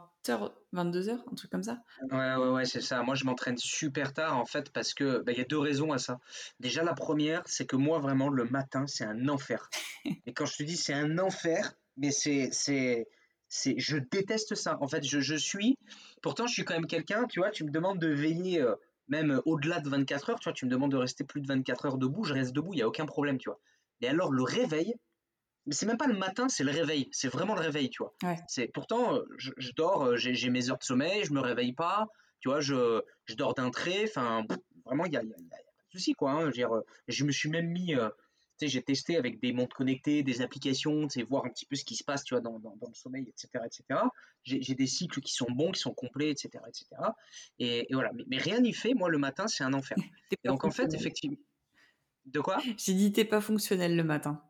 22h, 0.74 1.20
un 1.30 1.34
truc 1.34 1.50
comme 1.50 1.62
ça? 1.62 1.78
Ouais, 2.10 2.34
ouais, 2.34 2.48
ouais, 2.50 2.64
c'est 2.66 2.82
ça. 2.82 3.02
Moi, 3.02 3.14
je 3.14 3.24
m'entraîne 3.24 3.56
super 3.56 4.12
tard, 4.12 4.36
en 4.36 4.44
fait, 4.44 4.68
parce 4.70 4.92
que 4.92 5.22
bah, 5.22 5.32
il 5.32 5.38
y 5.38 5.40
a 5.40 5.44
deux 5.44 5.58
raisons 5.58 5.90
à 5.92 5.96
ça. 5.96 6.20
Déjà, 6.60 6.84
la 6.84 6.92
première, 6.92 7.42
c'est 7.46 7.64
que 7.64 7.76
moi, 7.76 7.98
vraiment, 7.98 8.28
le 8.28 8.44
matin, 8.44 8.86
c'est 8.86 9.04
un 9.04 9.28
enfer. 9.28 9.70
Et 10.26 10.34
quand 10.34 10.44
je 10.44 10.58
te 10.58 10.62
dis 10.64 10.76
c'est 10.76 10.92
un 10.92 11.18
enfer, 11.18 11.72
mais 11.96 12.10
c'est, 12.10 12.50
c'est, 12.52 13.06
c'est, 13.48 13.74
je 13.78 13.96
déteste 13.96 14.54
ça. 14.54 14.76
En 14.82 14.86
fait, 14.86 15.02
je, 15.02 15.20
je 15.20 15.34
suis, 15.34 15.78
pourtant, 16.20 16.46
je 16.46 16.52
suis 16.52 16.64
quand 16.64 16.74
même 16.74 16.86
quelqu'un, 16.86 17.24
tu 17.24 17.40
vois, 17.40 17.50
tu 17.50 17.64
me 17.64 17.70
demandes 17.70 17.98
de 17.98 18.08
veiller, 18.08 18.60
euh, 18.60 18.76
même 19.12 19.42
au-delà 19.44 19.81
de 19.81 19.88
24 19.90 20.31
heures, 20.31 20.40
tu 20.40 20.48
vois, 20.48 20.55
tu 20.55 20.64
me 20.64 20.70
demandes 20.70 20.90
de 20.90 20.96
rester 20.96 21.22
plus 21.22 21.42
de 21.42 21.46
24 21.46 21.85
heures 21.85 21.98
debout, 21.98 22.25
je 22.25 22.33
reste 22.33 22.53
debout, 22.53 22.72
il 22.72 22.77
n'y 22.77 22.83
a 22.83 22.88
aucun 22.88 23.05
problème, 23.05 23.37
tu 23.37 23.51
vois. 23.51 23.61
Et 24.01 24.09
alors, 24.09 24.33
le 24.33 24.42
réveil, 24.42 24.94
mais 25.66 25.75
c'est 25.75 25.87
même 25.87 25.98
pas 25.98 26.07
le 26.07 26.16
matin, 26.16 26.48
c'est 26.48 26.64
le 26.64 26.72
réveil. 26.72 27.09
C'est 27.12 27.29
vraiment 27.29 27.55
le 27.55 27.61
réveil, 27.61 27.90
tu 27.90 28.03
vois. 28.03 28.14
C'est 28.48 28.68
pourtant, 28.68 29.16
euh, 29.16 29.22
je, 29.37 29.70
dors, 29.77 30.07
euh, 30.07 30.16
j'ai 30.16 30.48
mes 30.48 30.70
heures 30.70 30.79
de 30.79 30.83
sommeil, 30.83 31.25
je 31.25 31.33
me 31.33 31.40
réveille 31.40 31.75
pas, 31.75 32.09
tu 32.40 32.48
vois, 32.48 32.61
je, 32.61 33.03
je 33.27 33.35
dors 33.35 33.55
d'un 33.55 33.70
trait. 33.70 34.05
Enfin, 34.09 34.44
vraiment, 34.87 35.05
il 35.05 35.12
y 35.12 35.16
a, 35.16 35.22
y, 35.22 35.33
a, 35.33 35.37
pas 35.37 35.57
de 35.57 35.92
souci, 35.92 36.14
quoi. 36.14 36.33
Hein. 36.33 36.51
Je, 36.51 36.62
euh, 36.62 36.81
je, 37.07 37.25
me 37.25 37.31
suis 37.31 37.51
même 37.51 37.68
mis, 37.68 37.94
sais, 38.58 38.68
j'ai 38.68 38.82
testé 38.82 39.16
avec 39.16 39.40
des 39.40 39.52
montres 39.52 39.76
connectées, 39.76 40.22
des 40.22 40.42
applications, 40.42 41.08
tu 41.08 41.20
sais, 41.20 41.22
voir 41.22 41.44
un 41.44 41.48
petit 41.48 41.66
peu 41.66 41.76
ce 41.76 41.84
qui 41.84 41.96
se 41.96 42.04
passe, 42.04 42.24
tu 42.24 42.34
vois, 42.34 42.40
dans, 42.40 42.58
dans, 42.58 42.74
le 42.80 42.94
sommeil, 42.94 43.26
etc., 43.28 43.64
etc. 43.64 44.00
J'ai 44.44 44.74
des 44.74 44.86
cycles 44.86 45.20
qui 45.20 45.32
sont 45.32 45.50
bons, 45.50 45.72
qui 45.72 45.80
sont 45.80 45.94
complets, 45.94 46.30
etc., 46.30 46.50
etc. 46.66 46.86
Et, 47.58 47.86
voilà. 47.92 48.10
Mais, 48.26 48.38
rien 48.38 48.60
n'y 48.60 48.72
fait. 48.72 48.94
Moi, 48.94 49.08
le 49.08 49.18
matin, 49.18 49.46
c'est 49.48 49.64
un 49.64 49.72
enfer. 49.72 49.96
Et 50.44 50.48
donc, 50.48 50.64
en 50.64 50.70
fait, 50.70 50.92
effectivement. 50.94 51.38
De 52.26 52.40
quoi? 52.40 52.58
J'ai 52.76 52.94
dit, 52.94 53.12
t'es 53.12 53.24
pas 53.24 53.40
fonctionnel 53.40 53.96
le 53.96 54.04
matin. 54.04 54.42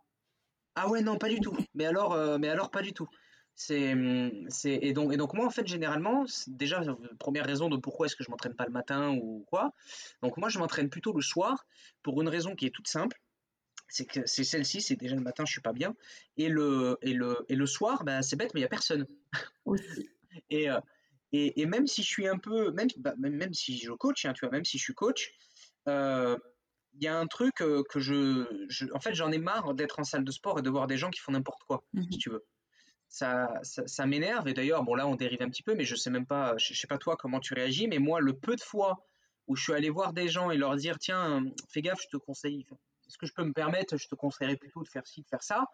Ah 0.75 0.89
ouais, 0.89 1.03
non, 1.03 1.17
pas 1.19 1.29
du 1.29 1.41
tout. 1.41 1.57
Mais 1.75 1.87
alors, 1.87 2.13
euh, 2.13 2.39
mais 2.39 2.49
alors 2.49 2.71
pas 2.71 2.83
du 2.83 2.93
tout. 2.93 3.09
C'est, 3.55 3.93
hum, 3.93 4.47
c'est, 4.49 4.79
et 4.83 4.93
donc, 4.93 5.13
et 5.13 5.17
donc 5.17 5.35
moi, 5.35 5.47
en 5.47 5.51
fait, 5.51 5.67
généralement, 5.67 6.25
déjà, 6.47 6.83
première 7.19 7.45
raison 7.45 7.69
de 7.69 7.77
pourquoi 7.77 8.07
est-ce 8.07 8.17
que 8.17 8.25
je 8.25 8.31
m'entraîne 8.31 8.55
pas 8.55 8.65
le 8.65 8.73
matin 8.73 9.11
ou 9.11 9.45
quoi. 9.47 9.75
Donc 10.23 10.37
moi, 10.37 10.49
je 10.49 10.59
m'entraîne 10.59 10.89
plutôt 10.89 11.13
le 11.13 11.23
soir 11.23 11.67
pour 12.03 12.21
une 12.23 12.29
raison 12.29 12.55
qui 12.55 12.67
est 12.67 12.71
toute 12.71 12.89
simple. 12.89 13.21
C'est 13.93 14.07
que 14.07 14.21
c'est 14.25 14.43
celle-ci, 14.43 14.81
c'est 14.81 14.97
déjà 14.97 15.15
le 15.15 15.21
matin, 15.21 15.45
je 15.45 15.53
suis 15.53 15.61
pas 15.61 15.75
bien. 15.75 15.95
Et 16.39 16.49
le, 16.49 16.97
et 17.03 17.13
le, 17.13 17.45
et 17.51 17.55
le 17.55 17.67
soir, 17.67 18.05
bah, 18.05 18.23
c'est 18.23 18.37
bête, 18.37 18.55
mais 18.55 18.61
il 18.61 18.63
y 18.63 18.67
a 18.67 18.71
personne. 18.71 19.07
Aussi. 19.67 20.09
Et, 20.49 20.71
euh, 20.71 20.81
et, 21.33 21.61
et, 21.61 21.67
même 21.67 21.87
si 21.87 22.03
je 22.03 22.09
suis 22.09 22.27
un 22.27 22.39
peu, 22.39 22.71
même, 22.71 22.89
bah, 22.97 23.13
même, 23.19 23.35
même 23.35 23.53
si 23.53 23.77
je 23.77 23.93
coach, 23.93 24.25
hein, 24.25 24.33
tu 24.33 24.47
vois, 24.47 24.51
même 24.51 24.65
si 24.65 24.79
je 24.79 24.83
suis 24.83 24.95
coach, 24.95 25.31
euh, 25.87 26.39
il 26.95 27.05
y 27.05 27.07
a 27.07 27.19
un 27.19 27.27
truc 27.27 27.57
que 27.57 28.01
je, 28.01 28.47
en 28.95 28.99
fait, 28.99 29.13
j'en 29.13 29.31
ai 29.31 29.37
marre 29.37 29.75
d'être 29.75 29.99
en 29.99 30.05
salle 30.05 30.25
de 30.25 30.31
sport 30.33 30.59
et 30.59 30.63
de 30.63 30.71
voir 30.71 30.87
des 30.87 30.97
gens 30.97 31.11
qui 31.11 31.21
font 31.21 31.33
n'importe 31.33 31.65
quoi, 31.65 31.85
si 31.95 32.17
mmh 32.17 32.19
tu 32.19 32.31
veux. 32.31 32.47
Ça, 33.11 33.53
ça, 33.63 34.07
m'énerve. 34.07 34.49
Et 34.49 34.55
d'ailleurs, 34.55 34.85
bon 34.85 34.95
là, 34.95 35.07
on 35.07 35.17
dérive 35.17 35.43
un 35.43 35.51
petit 35.51 35.63
peu, 35.63 35.75
mais 35.75 35.85
je 35.85 35.97
sais 35.97 36.09
même 36.09 36.25
pas, 36.25 36.57
je, 36.57 36.73
sais 36.73 36.87
pas 36.87 36.97
toi 36.97 37.19
comment 37.19 37.41
tu 37.41 37.53
réagis, 37.53 37.89
mais 37.89 37.99
moi, 37.99 38.23
le 38.23 38.33
peu 38.33 38.57
de 38.57 38.63
fois 38.63 39.07
où 39.49 39.55
je 39.55 39.65
suis 39.65 39.75
allé 39.75 39.91
voir 39.91 40.15
des 40.15 40.29
gens 40.29 40.51
et 40.51 40.57
leur 40.57 40.77
dire, 40.77 40.99
tiens, 40.99 41.45
fais 41.69 41.83
gaffe, 41.83 42.01
je 42.01 42.09
te 42.09 42.17
conseille, 42.17 42.67
est-ce 43.13 43.19
que 43.19 43.27
je 43.27 43.35
peux 43.35 43.45
me 43.45 43.53
permettre, 43.53 43.99
je 43.99 44.09
te 44.09 44.15
conseillerais 44.15 44.57
plutôt 44.57 44.83
de 44.83 44.89
faire 44.89 45.07
ci, 45.07 45.21
de 45.21 45.29
faire 45.29 45.43
ça. 45.43 45.67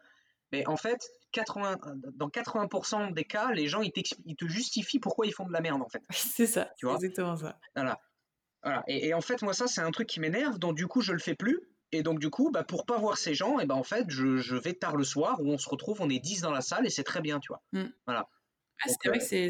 Mais 0.50 0.66
en 0.66 0.76
fait, 0.76 1.08
80, 1.32 1.78
dans 2.14 2.28
80% 2.28 3.12
des 3.12 3.24
cas, 3.24 3.52
les 3.52 3.68
gens, 3.68 3.82
ils, 3.82 3.92
ils, 4.24 4.34
te 4.34 4.46
justifient 4.46 4.98
pourquoi 4.98 5.26
ils 5.26 5.32
font 5.32 5.46
de 5.46 5.52
la 5.52 5.60
merde, 5.60 5.82
en 5.82 5.88
fait. 5.88 6.02
C'est 6.10 6.46
ça, 6.46 6.72
tu 6.76 6.86
vois? 6.86 6.96
exactement 6.96 7.36
ça. 7.36 7.58
Voilà. 7.76 8.00
Et, 8.88 9.14
en 9.14 9.20
fait, 9.20 9.42
moi, 9.42 9.52
ça, 9.52 9.68
c'est 9.68 9.80
un 9.80 9.90
truc 9.92 10.08
qui 10.08 10.18
m'énerve, 10.18 10.58
donc 10.58 10.76
du 10.76 10.88
coup, 10.88 11.00
je 11.00 11.12
le 11.12 11.20
fais 11.20 11.34
plus. 11.34 11.60
Et 11.92 12.02
donc, 12.02 12.18
du 12.18 12.28
coup, 12.28 12.50
bah, 12.50 12.64
pour 12.64 12.86
pas 12.86 12.98
voir 12.98 13.16
ces 13.16 13.34
gens, 13.34 13.60
et 13.60 13.66
ben 13.66 13.76
en 13.76 13.84
fait, 13.84 14.04
je, 14.08 14.56
vais 14.56 14.74
tard 14.74 14.96
le 14.96 15.04
soir 15.04 15.40
où 15.40 15.50
on 15.50 15.58
se 15.58 15.68
retrouve, 15.68 16.00
on 16.00 16.10
est 16.10 16.18
10 16.18 16.42
dans 16.42 16.50
la 16.50 16.60
salle 16.60 16.86
et 16.86 16.90
c'est 16.90 17.04
très 17.04 17.22
bien, 17.22 17.38
tu 17.38 17.48
vois. 17.48 17.62
Mmh. 17.72 17.88
Voilà. 18.04 18.28
Ah, 18.82 18.88
c'est 18.88 19.08
vrai 19.08 19.18
que 19.18 19.24
c'est. 19.24 19.48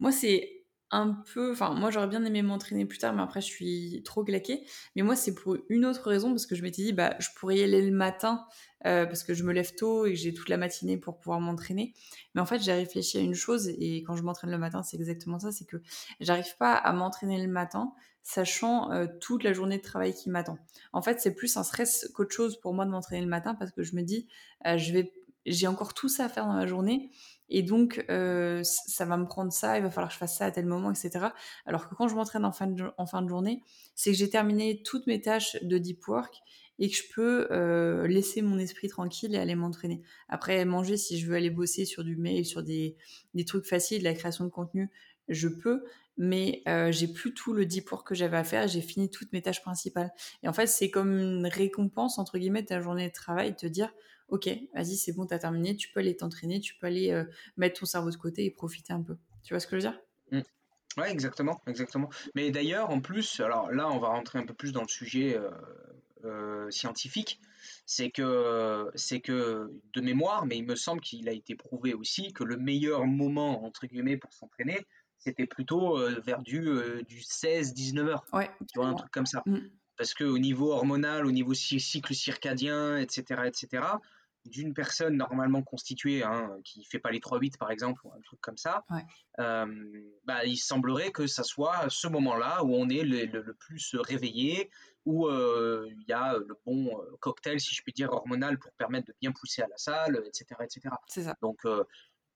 Moi, 0.00 0.12
c'est 0.12 0.59
un 0.90 1.22
peu. 1.32 1.52
Enfin, 1.52 1.74
moi, 1.74 1.90
j'aurais 1.90 2.08
bien 2.08 2.24
aimé 2.24 2.42
m'entraîner 2.42 2.84
plus 2.84 2.98
tard, 2.98 3.14
mais 3.14 3.22
après, 3.22 3.40
je 3.40 3.46
suis 3.46 4.02
trop 4.04 4.24
claquée. 4.24 4.66
Mais 4.96 5.02
moi, 5.02 5.16
c'est 5.16 5.34
pour 5.34 5.56
une 5.68 5.86
autre 5.86 6.08
raison, 6.08 6.30
parce 6.30 6.46
que 6.46 6.54
je 6.54 6.62
m'étais 6.62 6.82
dit, 6.82 6.92
bah, 6.92 7.14
je 7.20 7.28
pourrais 7.36 7.58
y 7.58 7.62
aller 7.62 7.82
le 7.82 7.92
matin, 7.92 8.44
euh, 8.86 9.06
parce 9.06 9.22
que 9.22 9.34
je 9.34 9.44
me 9.44 9.52
lève 9.52 9.74
tôt 9.74 10.06
et 10.06 10.10
que 10.10 10.16
j'ai 10.16 10.34
toute 10.34 10.48
la 10.48 10.56
matinée 10.56 10.96
pour 10.96 11.18
pouvoir 11.18 11.40
m'entraîner. 11.40 11.94
Mais 12.34 12.40
en 12.40 12.46
fait, 12.46 12.60
j'ai 12.60 12.72
réfléchi 12.72 13.18
à 13.18 13.20
une 13.20 13.34
chose, 13.34 13.68
et 13.68 14.02
quand 14.02 14.16
je 14.16 14.22
m'entraîne 14.22 14.50
le 14.50 14.58
matin, 14.58 14.82
c'est 14.82 14.96
exactement 14.96 15.38
ça 15.38 15.52
c'est 15.52 15.66
que 15.66 15.76
j'arrive 16.20 16.56
pas 16.58 16.74
à 16.74 16.92
m'entraîner 16.92 17.40
le 17.44 17.50
matin, 17.50 17.92
sachant 18.22 18.92
euh, 18.92 19.06
toute 19.20 19.44
la 19.44 19.52
journée 19.52 19.78
de 19.78 19.82
travail 19.82 20.14
qui 20.14 20.30
m'attend. 20.30 20.58
En 20.92 21.02
fait, 21.02 21.20
c'est 21.20 21.34
plus 21.34 21.56
un 21.56 21.62
stress 21.62 22.10
qu'autre 22.14 22.34
chose 22.34 22.58
pour 22.60 22.74
moi 22.74 22.84
de 22.84 22.90
m'entraîner 22.90 23.22
le 23.22 23.28
matin, 23.28 23.54
parce 23.54 23.70
que 23.70 23.82
je 23.82 23.94
me 23.96 24.02
dis, 24.02 24.28
euh, 24.66 24.76
je 24.76 24.92
vais 24.92 25.12
j'ai 25.46 25.66
encore 25.66 25.94
tout 25.94 26.08
ça 26.08 26.26
à 26.26 26.28
faire 26.28 26.46
dans 26.46 26.56
la 26.56 26.66
journée 26.66 27.10
et 27.50 27.62
donc, 27.62 28.04
euh, 28.08 28.62
ça 28.62 29.04
va 29.04 29.16
me 29.16 29.26
prendre 29.26 29.52
ça, 29.52 29.76
il 29.76 29.82
va 29.82 29.90
falloir 29.90 30.08
que 30.08 30.14
je 30.14 30.18
fasse 30.18 30.38
ça 30.38 30.46
à 30.46 30.50
tel 30.52 30.66
moment, 30.66 30.90
etc. 30.92 31.26
Alors 31.66 31.88
que 31.88 31.94
quand 31.96 32.06
je 32.06 32.14
m'entraîne 32.14 32.44
en, 32.44 32.52
fin 32.52 32.68
de, 32.68 33.28
journée, 33.28 33.62
c'est 33.96 34.12
que 34.12 34.16
j'ai 34.16 34.30
terminé 34.30 34.82
toutes 34.84 35.06
mes 35.08 35.20
tâches 35.20 35.56
de 35.62 35.76
deep 35.76 36.06
work 36.06 36.32
et 36.78 36.88
que 36.88 36.96
je 36.96 37.02
peux 37.12 37.48
euh, 37.50 38.06
laisser 38.06 38.40
mon 38.40 38.58
esprit 38.58 38.88
tranquille 38.88 39.34
et 39.34 39.38
aller 39.38 39.56
m'entraîner. 39.56 40.00
Après, 40.28 40.64
manger, 40.64 40.96
si 40.96 41.18
je 41.18 41.26
veux 41.26 41.34
aller 41.34 41.50
bosser 41.50 41.84
sur 41.84 42.04
du 42.04 42.16
mail, 42.16 42.46
sur 42.46 42.62
des, 42.62 42.96
des 43.34 43.44
trucs 43.44 43.66
faciles, 43.66 43.98
de 43.98 44.04
la 44.04 44.14
création 44.14 44.44
de 44.44 44.50
contenu, 44.50 44.88
je 45.28 45.48
peux, 45.48 45.84
mais 46.16 46.62
euh, 46.68 46.92
j'ai 46.92 47.08
plus 47.08 47.34
tout 47.34 47.52
le 47.52 47.66
deep 47.66 47.90
work 47.90 48.06
que 48.06 48.14
j'avais 48.14 48.36
à 48.36 48.44
faire, 48.44 48.68
j'ai 48.68 48.80
fini 48.80 49.10
toutes 49.10 49.32
mes 49.32 49.42
tâches 49.42 49.62
principales. 49.62 50.12
Et 50.44 50.48
en 50.48 50.52
fait, 50.52 50.68
c'est 50.68 50.90
comme 50.90 51.18
une 51.18 51.46
récompense, 51.46 52.18
entre 52.18 52.38
guillemets, 52.38 52.62
de 52.62 52.68
ta 52.68 52.80
journée 52.80 53.08
de 53.08 53.12
travail, 53.12 53.50
de 53.50 53.56
te 53.56 53.66
dire, 53.66 53.92
ok, 54.30 54.48
vas-y, 54.74 54.96
c'est 54.96 55.12
bon, 55.12 55.26
t'as 55.26 55.38
terminé, 55.38 55.76
tu 55.76 55.90
peux 55.90 56.00
aller 56.00 56.16
t'entraîner, 56.16 56.60
tu 56.60 56.74
peux 56.74 56.86
aller 56.86 57.10
euh, 57.10 57.24
mettre 57.56 57.80
ton 57.80 57.86
cerveau 57.86 58.10
de 58.10 58.16
côté 58.16 58.44
et 58.44 58.50
profiter 58.50 58.92
un 58.92 59.02
peu. 59.02 59.16
Tu 59.42 59.54
vois 59.54 59.60
ce 59.60 59.66
que 59.66 59.78
je 59.78 59.86
veux 59.86 59.92
dire? 59.92 60.00
Mmh. 60.30 61.00
Ouais, 61.00 61.10
exactement, 61.10 61.60
exactement. 61.66 62.10
Mais 62.34 62.50
d'ailleurs, 62.50 62.90
en 62.90 63.00
plus, 63.00 63.40
alors 63.40 63.70
là, 63.70 63.88
on 63.90 63.98
va 63.98 64.08
rentrer 64.08 64.38
un 64.38 64.46
peu 64.46 64.54
plus 64.54 64.72
dans 64.72 64.82
le 64.82 64.88
sujet 64.88 65.36
euh, 65.36 65.50
euh, 66.24 66.70
scientifique. 66.70 67.40
C'est 67.86 68.10
que, 68.10 68.90
c'est 68.94 69.20
que 69.20 69.70
de 69.92 70.00
mémoire, 70.00 70.46
mais 70.46 70.56
il 70.56 70.64
me 70.64 70.76
semble 70.76 71.00
qu'il 71.00 71.28
a 71.28 71.32
été 71.32 71.54
prouvé 71.54 71.92
aussi 71.92 72.32
que 72.32 72.44
le 72.44 72.56
meilleur 72.56 73.06
moment 73.06 73.64
entre 73.64 73.86
guillemets 73.86 74.16
pour 74.16 74.32
s'entraîner, 74.32 74.86
c'était 75.18 75.46
plutôt 75.46 75.98
vers 76.20 76.42
du, 76.42 76.60
du 77.06 77.18
16-19 77.18 78.08
heures. 78.08 78.24
Ouais, 78.32 78.50
tu 78.72 78.78
vois, 78.78 78.86
un 78.86 78.94
truc 78.94 79.10
comme 79.10 79.26
ça. 79.26 79.42
Mmh. 79.44 79.58
Parce 80.00 80.14
que 80.14 80.24
au 80.24 80.38
niveau 80.38 80.72
hormonal, 80.72 81.26
au 81.26 81.30
niveau 81.30 81.52
cycle 81.52 82.14
circadien, 82.14 82.96
etc., 82.96 83.42
etc., 83.44 83.82
d'une 84.46 84.74
personne 84.74 85.16
normalement 85.16 85.62
constituée, 85.62 86.22
hein, 86.22 86.56
qui 86.64 86.84
fait 86.84 86.98
pas 86.98 87.10
les 87.10 87.20
3-8 87.20 87.58
par 87.58 87.70
exemple, 87.70 88.00
ou 88.04 88.12
un 88.12 88.20
truc 88.20 88.40
comme 88.40 88.56
ça, 88.56 88.84
euh, 89.38 89.66
bah, 90.24 90.44
il 90.44 90.56
semblerait 90.56 91.12
que 91.12 91.26
ça 91.26 91.42
soit 91.42 91.88
ce 91.88 92.08
moment-là 92.08 92.64
où 92.64 92.74
on 92.74 92.88
est 92.88 93.02
le, 93.02 93.54
plus 93.54 93.94
réveillé, 93.96 94.70
où 95.04 95.26
euh, 95.26 95.86
il 95.90 96.04
y 96.08 96.12
a 96.12 96.36
le 96.36 96.58
bon 96.64 97.00
euh, 97.00 97.16
cocktail, 97.20 97.60
si 97.60 97.74
je 97.74 97.82
puis 97.82 97.92
dire, 97.92 98.12
hormonal 98.12 98.58
pour 98.58 98.72
permettre 98.72 99.08
de 99.08 99.14
bien 99.20 99.32
pousser 99.32 99.62
à 99.62 99.68
la 99.68 99.76
salle, 99.76 100.22
etc. 100.26 100.46
etc. 100.62 100.94
C'est 101.06 101.24
ça. 101.24 101.36
Donc, 101.42 101.66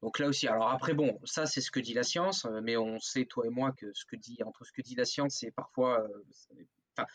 donc 0.03 0.19
là 0.19 0.29
aussi, 0.29 0.47
alors 0.47 0.71
après, 0.71 0.93
bon, 0.93 1.19
ça 1.25 1.47
c'est 1.47 1.62
ce 1.62 1.71
que 1.71 1.81
dit 1.81 1.95
la 1.95 2.03
science, 2.03 2.47
mais 2.62 2.77
on 2.77 3.01
sait, 3.01 3.25
toi 3.25 3.47
et 3.47 3.51
moi, 3.51 3.73
que 3.73 3.93
ce 3.95 4.05
que 4.05 4.17
dit, 4.17 4.38
entre 4.45 4.64
ce 4.64 4.73
que 4.73 4.83
dit 4.83 4.95
la 4.95 5.07
science 5.07 5.43
et 5.43 5.51
parfois, 5.51 6.07
enfin, 6.97 7.07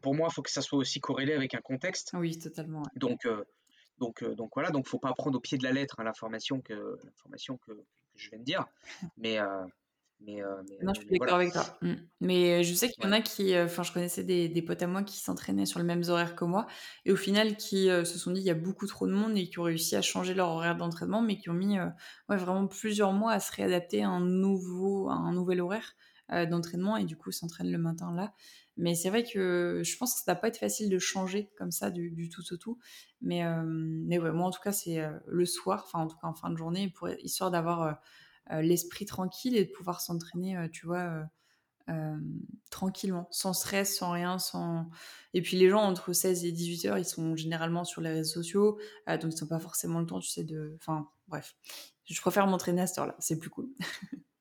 pour 0.00 0.14
moi, 0.14 0.28
il 0.30 0.34
faut 0.34 0.42
que 0.42 0.50
ça 0.50 0.62
soit 0.62 0.78
aussi 0.78 1.00
corrélé 1.00 1.34
avec 1.34 1.54
un 1.54 1.60
contexte. 1.60 2.10
Oui, 2.14 2.38
totalement. 2.38 2.82
Donc, 2.96 3.26
donc, 3.98 4.22
euh, 4.22 4.34
donc 4.34 4.50
voilà, 4.54 4.70
donc 4.70 4.86
faut 4.86 4.98
pas 4.98 5.12
prendre 5.12 5.36
au 5.36 5.40
pied 5.40 5.58
de 5.58 5.64
la 5.64 5.72
lettre 5.72 5.96
hein, 5.98 6.04
l'information 6.04 6.60
que 6.60 6.98
l'information 7.04 7.56
que, 7.58 7.72
je 8.16 8.28
viens 8.30 8.38
de 8.38 8.44
dire, 8.44 8.66
mais 9.16 9.38
euh, 9.38 9.64
mais, 10.24 10.40
euh, 10.40 10.62
non, 10.84 10.94
je 10.94 11.00
suis 11.00 11.10
d'accord 11.18 11.34
avec 11.34 11.52
toi. 11.52 11.64
Mmh. 11.82 11.94
Mais 12.20 12.62
je 12.62 12.74
sais 12.74 12.88
qu'il 12.88 13.02
y 13.02 13.06
en 13.08 13.10
a 13.10 13.20
qui, 13.20 13.58
enfin, 13.58 13.82
je 13.82 13.90
connaissais 13.90 14.22
des, 14.22 14.48
des, 14.48 14.62
potes 14.62 14.80
à 14.80 14.86
moi 14.86 15.02
qui 15.02 15.18
s'entraînaient 15.18 15.66
sur 15.66 15.80
les 15.80 15.84
mêmes 15.84 16.04
horaires 16.06 16.36
que 16.36 16.44
moi, 16.44 16.68
et 17.04 17.10
au 17.10 17.16
final, 17.16 17.56
qui 17.56 17.86
se 17.86 18.04
sont 18.04 18.30
dit 18.30 18.40
il 18.40 18.46
y 18.46 18.50
a 18.50 18.54
beaucoup 18.54 18.86
trop 18.86 19.08
de 19.08 19.12
monde 19.12 19.36
et 19.36 19.48
qui 19.48 19.58
ont 19.58 19.64
réussi 19.64 19.96
à 19.96 20.02
changer 20.02 20.34
leur 20.34 20.50
horaire 20.50 20.76
d'entraînement, 20.76 21.22
mais 21.22 21.38
qui 21.38 21.50
ont 21.50 21.54
mis 21.54 21.76
ouais, 21.80 22.36
vraiment 22.36 22.68
plusieurs 22.68 23.12
mois 23.12 23.32
à 23.32 23.40
se 23.40 23.52
réadapter 23.52 24.04
à 24.04 24.10
un 24.10 24.20
nouveau, 24.20 25.08
à 25.08 25.14
un 25.14 25.32
nouvel 25.32 25.60
horaire 25.60 25.96
d'entraînement 26.28 26.96
et 26.96 27.04
du 27.04 27.16
coup 27.16 27.32
s'entraînent 27.32 27.72
le 27.72 27.78
matin 27.78 28.14
là. 28.14 28.32
Mais 28.76 28.94
c'est 28.94 29.10
vrai 29.10 29.22
que 29.22 29.82
je 29.84 29.96
pense 29.96 30.14
que 30.14 30.20
ça 30.24 30.32
va 30.32 30.36
pas 30.40 30.48
être 30.48 30.58
facile 30.58 30.88
de 30.88 30.98
changer 30.98 31.50
comme 31.58 31.70
ça 31.70 31.90
du, 31.90 32.28
tout 32.30 32.42
au 32.52 32.56
tout. 32.56 32.78
Mais, 33.20 33.44
euh, 33.44 33.62
mais 33.64 34.18
ouais, 34.18 34.32
moi 34.32 34.46
en 34.46 34.50
tout 34.50 34.62
cas, 34.62 34.72
c'est 34.72 35.00
euh, 35.00 35.18
le 35.26 35.44
soir, 35.44 35.84
enfin 35.86 36.04
en 36.04 36.06
tout 36.06 36.16
cas 36.16 36.26
en 36.28 36.34
fin 36.34 36.50
de 36.50 36.56
journée, 36.56 36.90
pour, 36.90 37.08
histoire 37.10 37.50
d'avoir 37.50 37.98
euh, 38.50 38.62
l'esprit 38.62 39.04
tranquille 39.04 39.56
et 39.56 39.64
de 39.64 39.70
pouvoir 39.70 40.00
s'entraîner, 40.00 40.68
tu 40.72 40.86
vois, 40.86 41.24
tranquillement, 42.70 43.28
sans 43.30 43.52
stress, 43.52 43.98
sans 43.98 44.12
rien, 44.12 44.38
sans. 44.38 44.88
Et 45.34 45.42
puis 45.42 45.58
les 45.58 45.68
gens 45.68 45.82
entre 45.82 46.12
16 46.12 46.44
et 46.46 46.52
18 46.52 46.84
heures, 46.86 46.98
ils 46.98 47.04
sont 47.04 47.36
généralement 47.36 47.84
sur 47.84 48.00
les 48.00 48.10
réseaux 48.10 48.42
sociaux, 48.42 48.78
donc 49.06 49.32
ils 49.36 49.42
n'ont 49.42 49.48
pas 49.48 49.60
forcément 49.60 50.00
le 50.00 50.06
temps, 50.06 50.20
tu 50.20 50.30
sais, 50.30 50.44
de. 50.44 50.74
Enfin, 50.80 51.08
bref. 51.28 51.54
Je 52.04 52.20
préfère 52.20 52.46
m'entraîner 52.46 52.82
à 52.82 52.86
cette 52.86 52.98
heure-là, 52.98 53.16
c'est 53.20 53.38
plus 53.38 53.50
cool. 53.50 53.68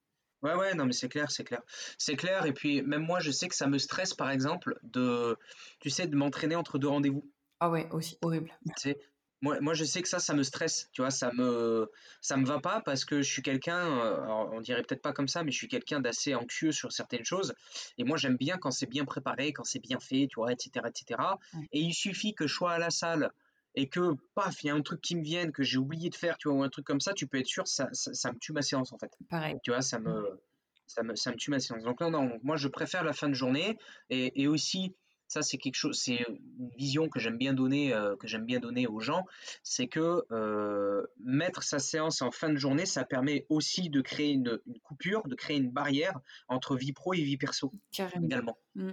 Ouais, 0.41 0.55
ouais, 0.55 0.73
non, 0.73 0.85
mais 0.85 0.93
c'est 0.93 1.09
clair, 1.09 1.29
c'est 1.31 1.43
clair. 1.43 1.61
C'est 1.97 2.15
clair, 2.15 2.45
et 2.45 2.53
puis 2.53 2.81
même 2.81 3.03
moi, 3.03 3.19
je 3.19 3.31
sais 3.31 3.47
que 3.47 3.55
ça 3.55 3.67
me 3.67 3.77
stresse, 3.77 4.13
par 4.13 4.31
exemple, 4.31 4.79
de, 4.83 5.37
tu 5.79 5.89
sais, 5.89 6.07
de 6.07 6.15
m'entraîner 6.15 6.55
entre 6.55 6.79
deux 6.79 6.87
rendez-vous. 6.87 7.29
Ah 7.59 7.69
ouais, 7.69 7.87
aussi, 7.91 8.17
horrible. 8.21 8.51
Tu 8.65 8.73
sais, 8.77 8.97
Moi, 9.41 9.59
moi, 9.61 9.73
je 9.75 9.83
sais 9.83 10.01
que 10.01 10.07
ça, 10.07 10.19
ça 10.19 10.33
me 10.33 10.43
stresse, 10.43 10.89
tu 10.93 11.01
vois, 11.01 11.11
ça 11.11 11.31
me, 11.33 11.91
ça 12.21 12.37
me 12.37 12.45
va 12.45 12.59
pas 12.59 12.81
parce 12.81 13.05
que 13.05 13.21
je 13.21 13.31
suis 13.31 13.41
quelqu'un, 13.43 13.87
euh, 13.99 14.25
on 14.51 14.61
dirait 14.61 14.81
peut-être 14.83 15.01
pas 15.01 15.13
comme 15.13 15.27
ça, 15.27 15.43
mais 15.43 15.51
je 15.51 15.57
suis 15.57 15.67
quelqu'un 15.67 15.99
d'assez 15.99 16.33
anxieux 16.35 16.71
sur 16.71 16.91
certaines 16.91 17.25
choses. 17.25 17.53
Et 17.97 18.03
moi, 18.03 18.17
j'aime 18.17 18.37
bien 18.37 18.57
quand 18.57 18.71
c'est 18.71 18.87
bien 18.89 19.05
préparé, 19.05 19.53
quand 19.53 19.63
c'est 19.63 19.79
bien 19.79 19.99
fait, 19.99 20.27
tu 20.27 20.35
vois, 20.35 20.51
etc., 20.51 20.85
etc. 20.87 21.21
Ouais. 21.53 21.67
Et 21.71 21.79
il 21.81 21.93
suffit 21.93 22.33
que 22.35 22.47
je 22.47 22.53
sois 22.53 22.71
à 22.73 22.79
la 22.79 22.89
salle 22.91 23.31
et 23.75 23.87
que, 23.89 24.15
paf, 24.35 24.63
il 24.63 24.67
y 24.67 24.69
a 24.69 24.75
un 24.75 24.81
truc 24.81 25.01
qui 25.01 25.15
me 25.15 25.23
vienne, 25.23 25.51
que 25.51 25.63
j'ai 25.63 25.77
oublié 25.77 26.09
de 26.09 26.15
faire, 26.15 26.37
tu 26.37 26.49
vois, 26.49 26.57
ou 26.57 26.63
un 26.63 26.69
truc 26.69 26.85
comme 26.85 26.99
ça, 27.01 27.13
tu 27.13 27.27
peux 27.27 27.39
être 27.39 27.47
sûr, 27.47 27.67
ça, 27.67 27.87
ça, 27.93 28.13
ça 28.13 28.31
me 28.31 28.37
tue 28.39 28.53
ma 28.53 28.61
séance, 28.61 28.91
en 28.91 28.97
fait. 28.97 29.11
Pareil. 29.29 29.55
Tu 29.63 29.71
vois, 29.71 29.81
ça 29.81 29.99
me, 29.99 30.41
ça 30.87 31.03
me, 31.03 31.15
ça 31.15 31.31
me 31.31 31.37
tue 31.37 31.51
ma 31.51 31.59
séance. 31.59 31.83
Donc 31.83 32.01
non, 32.01 32.11
donc 32.11 32.43
moi, 32.43 32.57
je 32.57 32.67
préfère 32.67 33.03
la 33.03 33.13
fin 33.13 33.29
de 33.29 33.33
journée 33.33 33.77
et, 34.09 34.41
et 34.41 34.47
aussi, 34.47 34.95
ça, 35.27 35.41
c'est 35.41 35.57
quelque 35.57 35.75
chose, 35.75 35.97
c'est 35.97 36.25
une 36.27 36.69
vision 36.75 37.07
que 37.07 37.17
j'aime 37.17 37.37
bien 37.37 37.53
donner, 37.53 37.93
euh, 37.93 38.17
que 38.17 38.27
j'aime 38.27 38.45
bien 38.45 38.59
donner 38.59 38.85
aux 38.85 38.99
gens, 38.99 39.23
c'est 39.63 39.87
que 39.87 40.25
euh, 40.31 41.07
mettre 41.23 41.63
sa 41.63 41.79
séance 41.79 42.21
en 42.21 42.31
fin 42.31 42.49
de 42.49 42.57
journée, 42.57 42.85
ça 42.85 43.05
permet 43.05 43.45
aussi 43.47 43.89
de 43.89 44.01
créer 44.01 44.31
une, 44.31 44.59
une 44.67 44.79
coupure, 44.79 45.25
de 45.27 45.35
créer 45.35 45.55
une 45.55 45.71
barrière 45.71 46.19
entre 46.49 46.75
vie 46.75 46.91
pro 46.91 47.13
et 47.13 47.21
vie 47.21 47.37
perso 47.37 47.71
Carrément. 47.93 48.25
également. 48.25 48.57
Mm. 48.75 48.91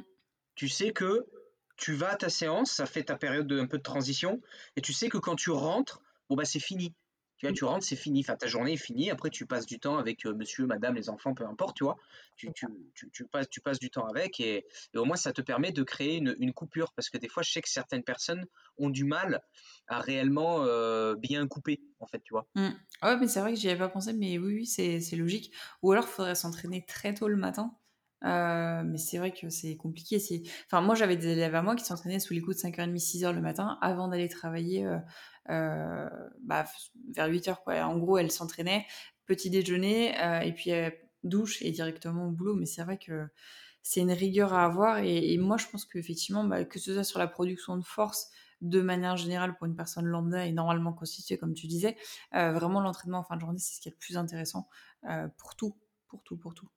Tu 0.55 0.69
sais 0.69 0.93
que 0.93 1.27
tu 1.79 1.95
vas 1.95 2.11
à 2.11 2.17
ta 2.17 2.29
séance, 2.29 2.73
ça 2.73 2.87
fait 2.87 3.05
ta 3.05 3.17
période 3.17 3.47
de, 3.47 3.59
un 3.59 3.67
peu 3.67 3.79
de 3.79 3.83
transition, 3.83 4.41
et 4.77 4.83
tu 4.83 4.93
sais 4.93 5.09
que 5.09 5.19
quand 5.19 5.37
tu 5.37 5.51
rentres, 5.51 6.03
bon 6.29 6.37
bah 6.37 6.45
c'est 6.45 6.61
fini. 6.61 6.95
Tu 7.39 7.53
tu 7.53 7.65
rentres, 7.65 7.87
c'est 7.87 7.97
fini. 7.97 8.25
Ta 8.25 8.47
journée 8.49 8.73
est 8.73 8.77
finie. 8.77 9.11
Après, 9.11 9.31
tu 9.31 9.47
passes 9.47 9.65
du 9.65 9.79
temps 9.79 9.97
avec 9.97 10.27
euh, 10.27 10.35
monsieur, 10.35 10.67
madame, 10.67 10.97
les 10.97 11.09
enfants, 11.09 11.35
peu 11.35 11.47
importe, 11.47 11.77
tu 11.77 11.85
vois. 11.85 11.97
Tu, 12.37 12.51
tu, 13.13 13.25
passes, 13.27 13.49
tu 13.49 13.61
passes 13.61 13.79
du 13.79 13.91
temps 13.91 14.07
avec 14.07 14.41
et, 14.41 14.67
au 14.97 15.05
moins, 15.05 15.15
ça 15.15 15.33
te 15.33 15.41
permet 15.41 15.71
de 15.71 15.85
créer 15.85 16.17
une, 16.17 16.53
coupure. 16.53 16.93
Parce 16.95 17.11
que 17.11 17.17
des 17.17 17.29
fois, 17.29 17.45
je 17.45 17.53
sais 17.53 17.63
que 17.63 17.69
certaines 17.69 18.03
personnes 18.03 18.45
ont 18.77 18.91
du 18.91 19.05
mal 19.05 19.41
à 19.87 20.01
réellement 20.01 20.65
euh, 20.65 21.15
bien 21.15 21.47
couper, 21.47 21.81
en 22.01 22.07
fait, 22.09 22.21
tu 22.25 22.35
vois. 22.35 22.49
Mm. 22.57 22.71
Ouais, 23.05 23.17
mais 23.19 23.29
c'est 23.29 23.41
vrai 23.41 23.55
que 23.55 23.61
j'y 23.61 23.69
avais 23.69 23.79
pas 23.79 23.89
pensé, 23.89 24.13
mais 24.13 24.37
oui, 24.39 24.55
oui, 24.55 24.67
c'est 24.67 25.17
logique. 25.17 25.53
Ou 25.83 25.93
alors, 25.93 26.07
il 26.09 26.11
faudrait 26.11 26.35
s'entraîner 26.35 26.85
très 26.87 27.15
tôt 27.15 27.29
le 27.29 27.37
matin. 27.37 27.73
Euh, 28.25 28.83
mais 28.85 28.99
c'est 28.99 29.19
vrai 29.19 29.33
que 29.33 29.49
c'est 29.49 29.77
compliqué. 29.77 30.19
c'est- 30.19 30.43
Enfin, 30.67 30.81
moi, 30.81 30.95
j'avais 30.95 31.17
des 31.17 31.29
élèves 31.29 31.55
à 31.55 31.63
moi 31.63 31.77
qui 31.77 31.85
s'entraînaient 31.85 32.19
sous 32.21 32.35
les 32.35 32.41
coups 32.41 32.57
de 32.57 32.61
5h30, 32.61 32.99
6h 32.99 33.33
le 33.33 33.41
matin 33.41 33.79
avant 33.81 34.09
d'aller 34.09 34.29
travailler 34.29 34.87
euh, 34.87 34.99
euh, 35.51 36.09
bah, 36.43 36.65
vers 37.15 37.29
8h. 37.29 37.63
Quoi. 37.63 37.77
En 37.85 37.97
gros, 37.99 38.19
elles 38.19 38.33
s'entraînaient, 38.33 38.87
petit 39.27 39.51
déjeuner, 39.51 40.19
euh, 40.21 40.41
et 40.41 40.53
puis 40.53 40.71
douche 41.25 41.63
et 41.63 41.71
directement 41.71 42.27
au 42.29 42.31
boulot. 42.31 42.55
Mais 42.55 42.67
c'est 42.67 42.83
vrai 42.83 42.99
que 42.99 43.29
c'est 43.83 44.01
une 44.01 44.13
rigueur 44.13 44.53
à 44.55 44.65
avoir. 44.65 44.99
Et, 44.99 45.33
et 45.33 45.39
moi, 45.39 45.57
je 45.57 45.67
pense 45.69 45.85
qu'effectivement, 45.87 46.45
bah, 46.45 46.65
que 46.65 46.79
ce 46.79 46.93
soit 46.95 47.05
sur 47.05 47.19
la 47.19 47.29
production 47.29 47.77
de 47.77 47.85
force, 47.85 48.31
de 48.61 48.81
manière 48.81 49.17
générale 49.17 49.57
pour 49.57 49.67
une 49.67 49.77
personne 49.77 50.05
lambda 50.07 50.45
et 50.47 50.53
normalement 50.53 50.93
constituée, 50.93 51.39
comme 51.39 51.55
tu 51.55 51.69
disais, 51.69 51.97
euh, 52.35 52.53
vraiment 52.53 52.81
l'entraînement 52.81 53.19
en 53.19 53.25
fin 53.25 53.37
de 53.37 53.41
journée, 53.41 53.59
c'est 53.61 53.77
ce 53.77 53.81
qui 53.81 53.89
est 53.89 53.93
le 53.93 53.99
plus 53.99 54.17
intéressant 54.17 54.69
euh, 55.09 55.29
pour 55.39 55.55
tout, 55.57 55.77
pour 56.09 56.23
tout, 56.25 56.37
pour 56.37 56.55
tout. 56.55 56.69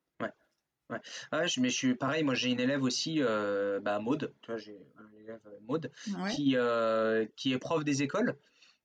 Ouais. 0.92 1.48
Je, 1.48 1.60
mais 1.60 1.68
je 1.70 1.76
suis 1.76 1.94
pareil, 1.94 2.22
moi 2.22 2.34
j'ai 2.34 2.50
une 2.50 2.60
élève 2.60 2.82
aussi, 2.82 3.22
euh, 3.22 3.80
bah, 3.80 3.98
Maude, 3.98 4.32
tu 4.42 4.50
vois, 4.50 4.58
j'ai 4.58 4.78
un 4.98 5.18
élève 5.18 5.40
euh, 5.46 5.58
Maude, 5.66 5.90
Ouais. 6.18 6.30
qui, 6.30 6.56
euh, 6.56 7.26
qui 7.36 7.52
est 7.52 7.58
prof 7.58 7.84
des 7.84 8.02
écoles. 8.02 8.36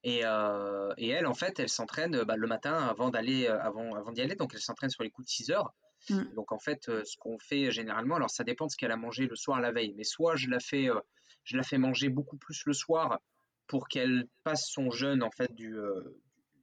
Et, 0.03 0.21
euh, 0.23 0.93
et 0.97 1.09
elle, 1.09 1.25
en 1.25 1.33
fait, 1.33 1.59
elle 1.59 1.69
s'entraîne 1.69 2.23
bah, 2.23 2.37
le 2.37 2.47
matin 2.47 2.73
avant 2.73 3.09
d'aller, 3.09 3.47
avant, 3.47 3.93
avant 3.95 4.11
d'y 4.11 4.21
aller. 4.21 4.35
Donc, 4.35 4.53
elle 4.53 4.61
s'entraîne 4.61 4.89
sur 4.89 5.03
les 5.03 5.09
coups 5.09 5.25
de 5.27 5.31
6 5.31 5.51
heures. 5.51 5.73
Mm. 6.09 6.33
Donc, 6.35 6.51
en 6.51 6.59
fait, 6.59 6.83
ce 6.85 7.17
qu'on 7.17 7.37
fait 7.39 7.71
généralement, 7.71 8.15
alors 8.15 8.29
ça 8.29 8.43
dépend 8.43 8.67
de 8.67 8.71
ce 8.71 8.77
qu'elle 8.77 8.91
a 8.91 8.95
mangé 8.95 9.25
le 9.27 9.35
soir 9.35 9.59
la 9.59 9.71
veille. 9.71 9.93
Mais 9.97 10.03
soit 10.05 10.35
je 10.35 10.49
la 10.49 10.59
fais, 10.59 10.87
je 11.43 11.57
la 11.57 11.63
fais 11.63 11.77
manger 11.77 12.09
beaucoup 12.09 12.37
plus 12.37 12.63
le 12.65 12.73
soir 12.73 13.19
pour 13.65 13.89
qu'elle 13.89 14.27
passe 14.45 14.69
son 14.69 14.91
jeûne, 14.91 15.23
en 15.23 15.31
fait, 15.31 15.53
du, 15.53 15.75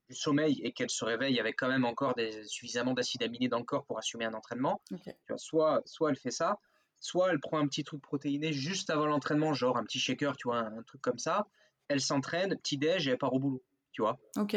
du 0.09 0.15
sommeil 0.15 0.61
et 0.63 0.73
qu'elle 0.73 0.91
se 0.91 1.05
réveille 1.05 1.41
avec 1.41 1.57
quand 1.57 1.69
même 1.69 1.85
encore 1.85 2.15
des, 2.15 2.45
suffisamment 2.45 2.93
d'acides 2.93 3.23
aminés 3.23 3.49
dans 3.49 3.59
le 3.59 3.65
corps 3.65 3.85
pour 3.85 3.99
assumer 3.99 4.25
un 4.25 4.35
entraînement. 4.35 4.81
Tu 4.89 5.13
vois, 5.29 5.39
soit, 5.39 5.83
soit 5.87 6.11
elle 6.11 6.17
fait 6.17 6.31
ça, 6.31 6.59
soit 7.01 7.31
elle 7.31 7.41
prend 7.41 7.59
un 7.59 7.67
petit 7.67 7.85
truc 7.85 8.03
protéiné 8.03 8.53
juste 8.53 8.91
avant 8.91 9.07
l'entraînement, 9.07 9.53
genre 9.55 9.77
un 9.77 9.85
petit 9.85 9.99
shaker, 9.99 10.37
tu 10.37 10.49
vois, 10.49 10.59
un, 10.59 10.79
un 10.79 10.83
truc 10.83 11.01
comme 11.01 11.19
ça. 11.19 11.47
Elle 11.89 12.01
s'entraîne, 12.01 12.57
petit 12.57 12.79
déj 12.79 13.09
et 13.09 13.13
elle 13.13 13.19
part 13.19 13.33
au 13.35 13.39
boulot, 13.39 13.63
tu 13.93 14.03
vois. 14.03 14.19
Ok. 14.39 14.57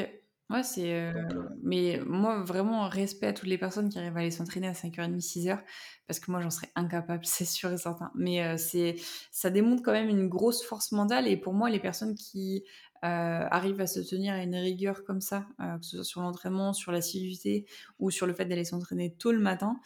Ouais, 0.50 0.64
c'est. 0.64 0.94
euh, 0.94 1.12
euh, 1.14 1.50
Mais 1.62 2.00
moi, 2.06 2.42
vraiment, 2.42 2.88
respect 2.88 3.28
à 3.28 3.34
toutes 3.34 3.50
les 3.50 3.58
personnes 3.58 3.90
qui 3.90 4.00
arrivent 4.00 4.16
à 4.16 4.22
aller 4.22 4.32
s'entraîner 4.32 4.68
à 4.68 4.72
5h30, 4.72 5.20
6h, 5.20 5.62
parce 6.08 6.22
que 6.22 6.32
moi, 6.32 6.40
j'en 6.40 6.50
serais 6.50 6.72
incapable, 6.76 7.26
c'est 7.26 7.44
sûr 7.46 7.72
et 7.74 7.78
certain. 7.78 8.12
Mais 8.16 8.42
euh, 8.42 8.58
c'est... 8.58 8.96
ça 9.32 9.50
démontre 9.50 9.84
quand 9.84 9.92
même 9.92 10.08
une 10.08 10.30
grosse 10.30 10.64
force 10.64 10.94
mentale, 10.94 11.28
et 11.28 11.36
pour 11.36 11.54
moi, 11.54 11.70
les 11.70 11.80
personnes 11.80 12.16
qui 12.16 12.64
euh, 13.04 13.48
arrivent 13.52 13.82
à 13.82 13.88
se 13.88 14.00
tenir 14.00 14.34
à 14.34 14.44
une 14.44 14.56
rigueur 14.56 15.04
comme 15.04 15.22
ça, 15.22 15.48
euh, 15.60 15.78
que 15.78 15.86
ce 15.86 15.98
soit 15.98 16.04
sur 16.04 16.22
l'entraînement, 16.22 16.74
sur 16.74 16.92
l'assiduité, 16.92 17.66
ou 18.00 18.12
sur 18.12 18.28
le 18.28 18.34
fait 18.34 18.46
d'aller 18.46 18.66
s'entraîner 18.66 19.14
tôt 19.16 19.32
le 19.32 19.40
matin, 19.40 19.80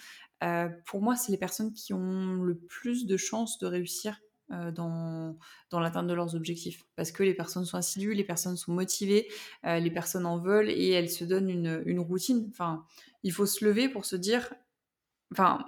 euh, 0.43 0.69
pour 0.85 1.01
moi, 1.01 1.15
c'est 1.15 1.31
les 1.31 1.37
personnes 1.37 1.73
qui 1.73 1.93
ont 1.93 2.41
le 2.41 2.57
plus 2.57 3.05
de 3.05 3.17
chances 3.17 3.59
de 3.59 3.67
réussir 3.67 4.21
euh, 4.51 4.71
dans, 4.71 5.37
l'atteinte 5.71 6.07
de 6.07 6.13
leurs 6.13 6.35
objectifs. 6.35 6.83
Parce 6.95 7.11
que 7.11 7.23
les 7.23 7.33
personnes 7.33 7.65
sont 7.65 7.77
assidues, 7.77 8.13
les 8.13 8.23
personnes 8.23 8.57
sont 8.57 8.73
motivées, 8.73 9.27
les 9.63 9.91
personnes 9.91 10.25
en 10.25 10.39
veulent 10.39 10.69
et 10.69 10.89
elles 10.89 11.09
se 11.09 11.23
donnent 11.23 11.49
une, 11.49 11.83
une 11.85 11.99
routine. 11.99 12.47
Enfin, 12.49 12.85
il 13.23 13.31
faut 13.31 13.45
se 13.45 13.63
lever 13.63 13.87
pour 13.87 14.05
se 14.05 14.15
dire. 14.15 14.53
Enfin, 15.31 15.65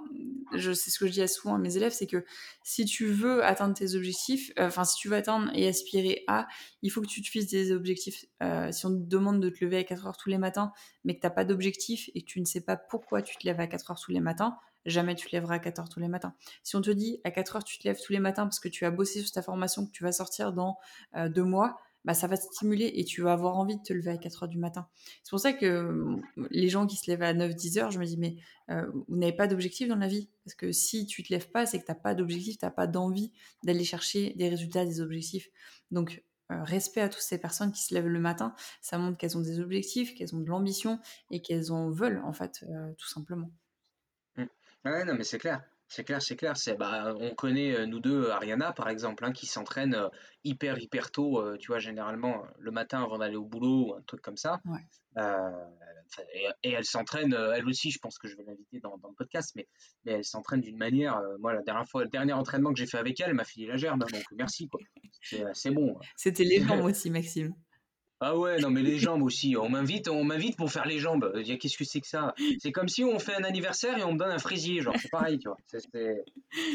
sais 0.74 0.92
ce 0.92 1.00
que 1.00 1.08
je 1.08 1.12
dis 1.12 1.22
à 1.22 1.28
souvent 1.28 1.56
à 1.56 1.58
mes 1.58 1.78
élèves, 1.78 1.92
c'est 1.92 2.08
que 2.08 2.26
si 2.64 2.86
tu 2.86 3.08
veux 3.08 3.44
atteindre 3.44 3.74
tes 3.74 3.96
objectifs, 3.96 4.52
euh, 4.60 4.68
enfin, 4.68 4.84
si 4.84 4.96
tu 4.98 5.10
veux 5.10 5.16
atteindre 5.16 5.52
et 5.54 5.68
aspirer 5.68 6.24
à, 6.28 6.48
il 6.82 6.92
faut 6.92 7.02
que 7.02 7.08
tu 7.08 7.22
te 7.22 7.28
fixes 7.28 7.48
des 7.48 7.72
objectifs. 7.72 8.26
Euh, 8.42 8.72
si 8.72 8.86
on 8.86 8.90
te 8.90 9.08
demande 9.08 9.42
de 9.42 9.50
te 9.50 9.64
lever 9.64 9.78
à 9.78 9.84
4 9.84 10.08
heures 10.08 10.18
tous 10.18 10.30
les 10.30 10.38
matins, 10.38 10.72
mais 11.04 11.16
que 11.16 11.22
tu 11.22 11.26
n'as 11.26 11.32
pas 11.32 11.46
d'objectif 11.46 12.10
et 12.16 12.22
que 12.22 12.28
tu 12.28 12.40
ne 12.40 12.46
sais 12.46 12.62
pas 12.62 12.78
pourquoi 12.78 13.22
tu 13.22 13.38
te 13.38 13.46
lèves 13.46 13.60
à 13.60 13.68
4 13.68 13.92
heures 13.92 14.00
tous 14.00 14.12
les 14.12 14.22
matins, 14.22 14.58
jamais 14.86 15.16
tu 15.16 15.28
te 15.28 15.32
lèveras 15.36 15.56
à 15.56 15.60
4 15.60 15.80
heures 15.80 15.90
tous 15.90 16.00
les 16.00 16.08
matins. 16.08 16.36
Si 16.64 16.76
on 16.76 16.82
te 16.82 16.92
dit 16.92 17.20
à 17.24 17.32
4 17.32 17.58
heures 17.58 17.64
tu 17.64 17.78
te 17.78 17.88
lèves 17.88 18.00
tous 18.02 18.14
les 18.14 18.20
matins 18.20 18.44
parce 18.44 18.60
que 18.60 18.70
tu 18.70 18.86
as 18.86 18.92
bossé 18.92 19.22
sur 19.22 19.32
ta 19.32 19.42
formation, 19.42 19.86
que 19.86 19.92
tu 19.92 20.04
vas 20.04 20.12
sortir 20.12 20.54
dans 20.54 20.78
euh, 21.16 21.30
deux 21.30 21.44
mois, 21.44 21.80
bah, 22.06 22.14
ça 22.14 22.28
va 22.28 22.38
te 22.38 22.44
stimuler 22.44 22.92
et 22.96 23.06
tu 23.06 23.22
vas 23.22 23.34
avoir 23.34 23.58
envie 23.58 23.78
de 23.78 23.82
te 23.82 23.94
lever 23.94 24.12
à 24.12 24.18
4 24.18 24.44
heures 24.44 24.50
du 24.50 24.58
matin. 24.58 24.88
C'est 25.24 25.30
pour 25.30 25.40
ça 25.40 25.54
que 25.54 25.66
euh, 25.66 26.18
les 26.50 26.70
gens 26.70 26.86
qui 26.88 26.98
se 26.98 27.10
lèvent 27.10 27.24
à 27.24 27.34
9-10 27.34 27.80
heures, 27.80 27.92
je 27.92 28.00
me 28.00 28.06
dis, 28.06 28.18
mais 28.18 28.36
vous 28.68 29.18
n'avez 29.18 29.34
pas 29.34 29.48
d'objectif 29.48 29.88
dans 29.88 29.96
la 29.96 30.08
vie? 30.08 30.30
Parce 30.46 30.56
que 30.56 30.72
si 30.72 31.06
tu 31.06 31.24
te 31.24 31.32
lèves 31.32 31.50
pas, 31.50 31.66
c'est 31.66 31.80
que 31.80 31.86
tu 31.86 31.92
n'as 31.92 31.98
pas 31.98 32.16
d'objectif, 32.16 32.58
tu 32.58 32.66
n'as 32.66 32.72
pas 32.72 32.88
d'envie 32.88 33.32
d'aller 33.64 33.84
chercher 33.84 34.34
des 34.36 34.50
résultats, 34.50 34.86
des 34.86 35.02
objectifs. 35.02 35.50
Donc, 35.92 36.24
respect 36.50 37.02
à 37.02 37.10
toutes 37.10 37.22
ces 37.22 37.38
personnes 37.38 37.72
qui 37.72 37.84
se 37.84 37.94
lèvent 37.94 38.08
le 38.08 38.20
matin. 38.20 38.56
Ça 38.82 38.98
montre 38.98 39.18
qu'elles 39.18 39.38
ont 39.38 39.42
des 39.42 39.60
objectifs, 39.60 40.14
qu'elles 40.16 40.36
ont 40.36 40.40
de 40.40 40.48
l'ambition 40.48 41.00
et 41.32 41.42
qu'elles 41.42 41.72
en 41.72 41.90
veulent, 41.90 42.22
en 42.26 42.34
fait, 42.34 42.66
tout 42.98 43.08
simplement. 43.08 43.52
Mm. 44.38 44.44
Ouais, 44.86 45.06
non, 45.06 45.16
mais 45.16 45.24
c'est 45.24 45.40
clair. 45.40 45.64
C'est 45.96 46.04
clair, 46.04 46.24
c'est 46.24 46.36
clair. 46.36 46.58
C'est, 46.58 46.74
bah, 46.76 47.14
on 47.20 47.36
connaît, 47.36 47.76
euh, 47.76 47.86
nous 47.86 48.00
deux, 48.00 48.32
Ariana, 48.32 48.74
par 48.74 48.90
exemple, 48.90 49.24
hein, 49.26 49.32
qui 49.32 49.46
s'entraîne 49.46 49.94
euh, 49.94 50.10
hyper, 50.44 50.80
hyper 50.80 51.12
tôt, 51.12 51.40
euh, 51.40 51.56
tu 51.60 51.68
vois, 51.68 51.78
généralement 51.78 52.46
le 52.58 52.72
matin 52.72 53.04
avant 53.04 53.20
d'aller 53.20 53.36
au 53.36 53.46
boulot 53.46 53.90
ou 53.90 53.94
un 53.94 54.02
truc 54.02 54.20
comme 54.24 54.36
ça. 54.36 54.60
Ouais. 54.66 54.80
Euh, 55.20 55.52
et, 56.34 56.48
et 56.64 56.72
elle 56.72 56.84
s'entraîne, 56.84 57.36
euh, 57.36 57.54
elle 57.54 57.68
aussi, 57.68 57.92
je 57.92 58.00
pense 58.00 58.18
que 58.18 58.28
je 58.28 58.36
vais 58.36 58.44
l'inviter 58.44 58.80
dans, 58.80 58.98
dans 58.98 59.10
le 59.10 59.14
podcast, 59.14 59.52
mais, 59.56 59.68
mais 60.04 60.14
elle 60.14 60.24
s'entraîne 60.24 60.62
d'une 60.62 60.78
manière. 60.80 61.16
euh, 61.18 61.38
moi, 61.38 61.54
la 61.54 61.62
dernière 61.62 61.88
fois, 61.88 62.04
le 62.04 62.10
dernier 62.10 62.34
entraînement 62.34 62.74
que 62.74 62.80
j'ai 62.80 62.88
fait 62.88 62.98
avec 62.98 63.20
elle, 63.20 63.30
elle 63.30 63.36
m'a 63.36 63.44
filé 63.44 63.68
la 63.68 63.78
gerbe, 63.78 64.02
hein, 64.02 64.08
donc 64.12 64.24
merci, 64.32 64.68
quoi. 64.68 64.80
C'est, 65.22 65.44
c'est 65.54 65.70
bon. 65.70 65.96
C'était 66.16 66.44
les 66.44 66.60
jambes 66.68 66.86
aussi, 66.86 67.12
Maxime. 67.12 67.54
Ah 68.20 68.38
ouais, 68.38 68.60
non, 68.60 68.70
mais 68.70 68.82
les 68.84 69.00
jambes 69.00 69.22
aussi. 69.24 69.56
On 69.58 69.68
m'invite, 69.70 70.08
on 70.08 70.24
m'invite 70.24 70.56
pour 70.56 70.72
faire 70.72 70.86
les 70.86 70.98
jambes. 71.00 71.32
Je 71.36 71.42
dis, 71.42 71.58
Qu'est-ce 71.58 71.78
que 71.78 71.84
c'est 71.84 72.00
que 72.00 72.08
ça? 72.08 72.34
C'est 72.60 72.72
comme 72.72 72.88
si 72.88 73.04
on 73.04 73.20
fait 73.20 73.36
un 73.36 73.44
anniversaire 73.44 73.98
et 73.98 74.04
on 74.04 74.14
me 74.14 74.18
donne 74.18 74.32
un 74.32 74.38
fraisier, 74.40 74.82
genre, 74.82 74.96
c'est 75.02 75.10
pareil, 75.10 75.40
tu 75.40 75.50
vois. 75.50 75.58
C'est, 75.68 75.80
c'est, 75.92 76.24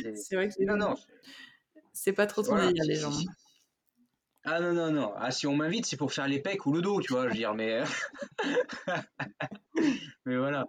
c'est- 0.02 0.16
C'est 0.16 0.36
vrai 0.36 0.48
que 0.48 0.62
Non, 0.64 0.76
non. 0.76 0.94
c'est 1.94 2.12
pas 2.12 2.26
trop 2.26 2.42
ton 2.42 2.50
Voilà, 2.50 2.66
délire, 2.68 2.84
les 2.84 2.94
jambes. 2.96 3.14
Ah 4.44 4.60
non, 4.60 4.72
non, 4.72 4.90
non. 4.92 5.12
Ah, 5.16 5.30
si 5.30 5.46
on 5.46 5.56
m'invite, 5.56 5.86
c'est 5.86 5.96
pour 5.96 6.12
faire 6.12 6.28
les 6.28 6.40
pecs 6.40 6.64
ou 6.66 6.72
le 6.72 6.80
dos, 6.82 7.00
tu 7.00 7.12
vois, 7.12 7.24
je 7.24 7.28
veux 7.30 7.34
dire, 7.36 7.54
mais. 7.54 7.82
mais 10.26 10.36
voilà. 10.36 10.66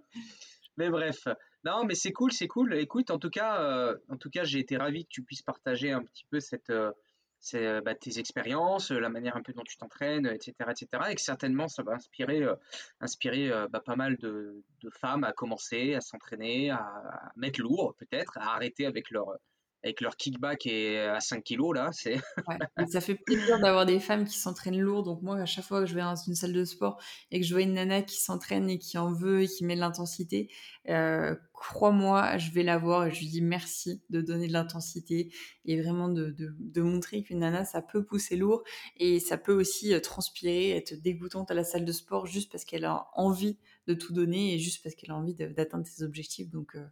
Mais 0.78 0.90
bref. 0.90 1.28
Non, 1.66 1.84
mais 1.86 1.96
c'est 1.96 2.12
cool, 2.14 2.32
c'est 2.32 2.48
cool. 2.48 2.74
Écoute, 2.76 3.12
en 3.12 3.20
tout 3.20 3.30
cas, 3.30 3.62
euh, 3.62 3.98
en 4.10 4.18
tout 4.18 4.30
cas, 4.30 4.44
j'ai 4.46 4.60
été 4.60 4.78
ravi 4.78 5.04
que 5.04 5.10
tu 5.10 5.24
puisses 5.24 5.42
partager 5.42 5.92
un 5.92 6.02
petit 6.04 6.26
peu 6.30 6.40
cette, 6.40 6.70
euh, 6.70 6.92
c'est, 7.40 7.66
euh, 7.66 7.82
bah, 7.82 7.96
tes 7.96 8.20
expériences, 8.20 8.92
euh, 8.92 9.00
la 9.00 9.10
manière 9.10 9.36
un 9.38 9.42
peu 9.42 9.54
dont 9.54 9.64
tu 9.64 9.78
t'entraînes, 9.78 10.28
etc., 10.28 10.54
etc. 10.70 10.88
Et 11.10 11.16
que 11.16 11.22
certainement, 11.22 11.68
ça 11.68 11.84
va 11.84 11.94
inspirer, 11.94 12.44
euh, 12.44 12.56
inspirer 13.00 13.52
bah, 13.70 13.82
pas 13.86 13.96
mal 13.96 14.18
de, 14.18 14.64
de 14.82 14.90
femmes 14.90 15.24
à 15.24 15.32
commencer, 15.32 15.96
à 15.96 16.02
s'entraîner, 16.02 16.70
à, 16.70 16.78
à 16.78 17.32
mettre 17.36 17.62
lourd, 17.62 17.96
peut-être, 17.98 18.38
à 18.38 18.56
arrêter 18.56 18.86
avec 18.86 19.10
leur, 19.12 19.38
avec 19.84 20.02
leur 20.02 20.18
kickback 20.18 20.66
et 20.66 21.00
à 21.00 21.20
5 21.20 21.44
kilos, 21.44 21.76
là. 21.76 21.90
C'est... 21.94 22.16
Ouais. 22.48 22.88
Ça 22.88 23.02
fait 23.02 23.16
plaisir 23.16 23.60
d'avoir 23.60 23.86
des 23.86 24.00
femmes 24.00 24.26
qui 24.26 24.38
s'entraînent 24.38 24.80
lourd. 24.80 25.04
Donc 25.04 25.22
moi, 25.22 25.38
à 25.38 25.46
chaque 25.46 25.66
fois 25.66 25.82
que 25.82 25.86
je 25.86 25.96
vais 25.96 26.02
dans 26.02 26.16
une 26.16 26.36
salle 26.36 26.54
de 26.54 26.66
sport 26.66 27.02
et 27.32 27.40
que 27.40 27.46
je 27.46 27.54
vois 27.54 27.64
une 27.64 27.74
nana 27.74 28.02
qui 28.02 28.20
s'entraîne 28.20 28.70
et 28.70 28.78
qui 28.78 28.98
en 28.98 29.14
veut 29.14 29.44
et 29.44 29.48
qui 29.48 29.64
met 29.64 29.76
de 29.76 29.80
l'intensité, 29.80 30.50
euh, 30.90 31.36
crois-moi, 31.54 32.38
je 32.38 32.52
vais 32.52 32.64
la 32.64 32.78
voir 32.78 33.08
et 33.08 33.12
je 33.12 33.20
lui 33.20 33.28
dis 33.28 33.42
merci 33.42 34.02
de 34.10 34.22
donner 34.22 34.48
de 34.48 34.54
l'intensité 34.54 35.32
et 35.66 35.82
vraiment 35.82 36.10
de, 36.10 36.36
de, 36.38 36.82
montrer 36.82 37.22
qu'une 37.24 37.40
nana, 37.40 37.66
ça 37.66 37.82
peut 37.82 38.04
pousser 38.04 38.36
lourd 38.36 38.64
et 38.98 39.20
ça 39.20 39.38
peut 39.38 39.54
aussi 39.54 39.94
euh, 39.94 40.00
transpirer, 40.00 40.72
être 40.72 40.94
dégoûtante 41.02 41.52
à 41.52 41.54
la 41.54 41.64
salle 41.64 41.86
de 41.86 41.92
sport 41.92 42.26
juste 42.26 42.52
parce 42.52 42.66
qu'elle 42.66 42.86
a 42.86 43.08
envie 43.14 43.58
de 43.90 43.96
tout 43.96 44.14
donner 44.14 44.54
et 44.54 44.60
juste 44.60 44.84
parce 44.84 44.96
qu'elle 44.96 45.12
a 45.12 45.16
envie 45.16 45.34
d'atteindre 45.34 45.86
ses 45.86 46.04
objectifs. 46.04 46.50
Donc, 46.50 46.76
euh, 46.76 46.86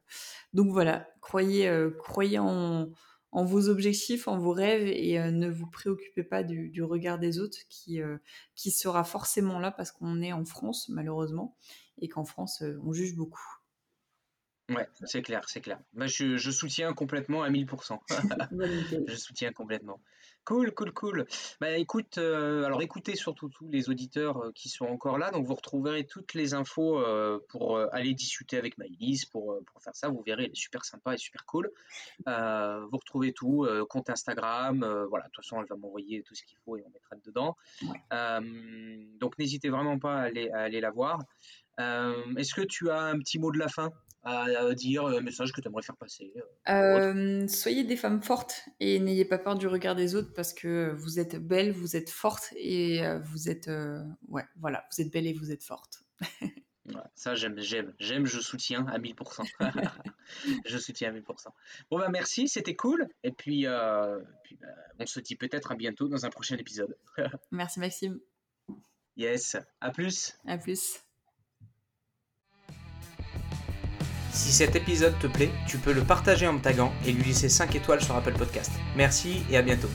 donc 0.54 0.72
voilà, 0.72 1.08
croyez, 1.22 1.68
euh, 1.68 1.91
croyez 1.91 2.39
en, 2.39 2.89
en, 3.32 3.45
vos 3.45 3.70
objectifs, 3.70 4.28
en 4.28 4.38
vos 4.38 4.52
rêves 4.52 4.88
et 4.88 5.20
ne 5.32 5.50
vous 5.50 5.68
préoccupez 5.68 6.24
pas 6.24 6.43
du, 6.43 6.70
du 6.70 6.84
regard 6.84 7.20
des 7.20 7.39
autres 7.39 7.60
qui, 7.70 8.00
qui 8.56 8.72
sera 8.72 9.04
forcément 9.04 9.60
là 9.60 9.72
parce 9.72 9.91
qu'on 9.91 10.22
est 10.22 10.34
en 10.34 10.45
France 10.45 10.89
malheureusement 10.89 11.56
et 12.00 12.08
qu'en 12.08 12.26
France 12.26 12.64
on 12.84 12.93
juge 12.93 13.16
beaucoup. 13.16 13.58
Ouais, 14.70 14.88
c'est 15.06 15.22
clair, 15.22 15.48
c'est 15.48 15.62
clair. 15.62 15.80
Bah, 15.93 16.08
je, 16.08 16.36
je 16.36 16.52
soutiens 16.52 16.93
complètement 16.93 17.43
à 17.43 17.50
1000%. 17.50 18.00
je 19.08 19.16
soutiens 19.16 19.54
complètement. 19.54 20.02
Cool, 20.48 20.72
cool, 20.72 20.93
cool. 20.93 21.28
Bah 21.60 21.78
écoute, 21.78 22.20
euh, 22.20 22.64
alors 22.64 22.82
écoutez 22.82 23.18
surtout 23.18 23.50
tous 23.50 23.68
les 23.68 23.89
auditeurs 23.89 24.38
euh, 24.38 24.52
qui 24.56 24.70
sont 24.70 24.86
encore 24.86 25.18
là, 25.18 25.30
donc 25.30 25.45
vous 25.45 25.56
retrouverez 25.56 26.06
toutes 26.06 26.34
les 26.36 26.54
infos 26.54 27.02
euh, 27.02 27.45
pour 27.50 27.78
aller 27.91 28.14
discuter 28.14 28.58
avec 28.58 28.78
Maïlis, 28.78 29.26
pour, 29.30 29.60
pour 29.66 29.82
faire 29.82 29.93
ça, 29.93 30.08
vous 30.08 30.24
verrez, 30.26 30.45
elle 30.45 30.52
est 30.52 30.56
super 30.56 30.86
sympa 30.86 31.16
et 31.16 31.18
super 31.18 31.45
cool. 31.45 31.70
vous 32.26 32.98
retrouvez 32.98 33.34
tout, 33.34 33.68
compte 33.89 34.10
Instagram, 34.10 34.80
voilà, 35.10 35.26
de 35.26 35.32
toute 35.32 35.43
façon 35.43 35.60
elle 35.60 35.68
va 35.68 35.76
m'envoyer 35.76 36.24
tout 36.24 36.34
ce 36.34 36.43
qu'il 36.43 36.58
faut 36.64 36.78
et 36.78 36.84
on 36.86 36.91
mettra 36.91 37.18
dedans. 37.26 37.58
donc 39.20 39.38
n'hésitez 39.38 39.68
vraiment 39.68 40.00
pas 40.00 40.16
à 40.16 40.22
aller, 40.22 40.50
à 40.52 40.60
aller 40.60 40.80
la 40.80 40.91
voir. 40.91 41.20
Est-ce 41.78 42.54
que 42.54 42.62
tu 42.62 42.89
as 42.89 43.02
un 43.02 43.20
petit 43.20 43.38
mot 43.38 43.52
de 43.52 43.60
la 43.60 43.68
fin? 43.68 43.91
À, 44.24 44.74
dire, 44.74 45.05
un 45.05 45.22
message 45.22 45.53
que 45.53 45.61
tu 45.61 45.68
aimerais 45.68 45.84
faire 45.84 45.95
passer 45.95 46.34
euh, 46.68 46.74
euh, 46.74 47.47
Soyez 47.47 47.84
des 47.84 47.95
femmes 47.95 48.22
fortes 48.22 48.65
et 48.80 48.99
n'ayez 48.99 49.26
pas 49.26 49.38
peur 49.38 49.55
du 49.55 49.68
regard 49.68 49.95
des 49.95 50.15
autres 50.15 50.34
parce 50.34 50.53
que 50.53 50.91
vous 50.93 51.20
êtes 51.20 51.36
belle, 51.38 51.72
vous 51.72 51.95
êtes 51.95 52.09
forte 52.09 52.53
et 52.57 53.05
euh, 53.05 53.20
vous 53.20 53.49
êtes 53.49 53.70
ouais 54.28 54.43
voilà, 54.57 54.86
vous 54.91 55.01
êtes 55.01 55.11
belle 55.11 55.28
et 55.28 55.34
vous 55.34 55.51
êtes 55.51 55.63
forte. 55.63 56.03
ça 57.15 57.36
j'aime, 57.36 57.59
j'aime, 57.59 57.93
j'aime, 57.99 58.26
je 58.26 58.39
soutiens 58.39 58.86
à 58.88 58.99
1000%. 58.99 59.45
je 60.65 60.78
soutiens 60.78 61.09
à 61.09 61.18
1000%. 61.18 61.47
Bon 61.89 61.99
bah 61.99 62.09
merci, 62.09 62.47
c'était 62.47 62.76
cool 62.76 63.07
et 63.24 63.32
puis, 63.32 63.65
puis 64.43 64.57
bah, 64.59 64.76
on 64.99 65.05
se 65.05 65.20
dit 65.20 65.36
peut-être 65.36 65.72
à 65.72 65.76
bientôt 65.76 66.07
dans 66.07 66.26
un 66.26 66.30
prochain 66.30 66.57
épisode. 66.57 66.97
merci 67.51 67.80
Maxime. 67.80 68.20
Yes, 69.15 69.57
à 69.82 69.89
plus. 69.91 70.38
À 70.45 70.57
plus. 70.57 71.07
Si 74.38 74.52
cet 74.52 74.76
épisode 74.76 75.18
te 75.18 75.26
plaît, 75.26 75.50
tu 75.66 75.80
peux 75.80 75.92
le 75.92 76.04
partager 76.04 76.46
en 76.46 76.54
me 76.54 76.60
taguant 76.60 76.94
et 77.04 77.12
lui 77.12 77.24
laisser 77.24 77.50
5 77.50 77.74
étoiles 77.76 78.04
sur 78.04 78.16
Apple 78.16 78.34
Podcast. 78.34 78.72
Merci 78.96 79.42
et 79.50 79.58
à 79.58 79.64
bientôt. 79.64 79.90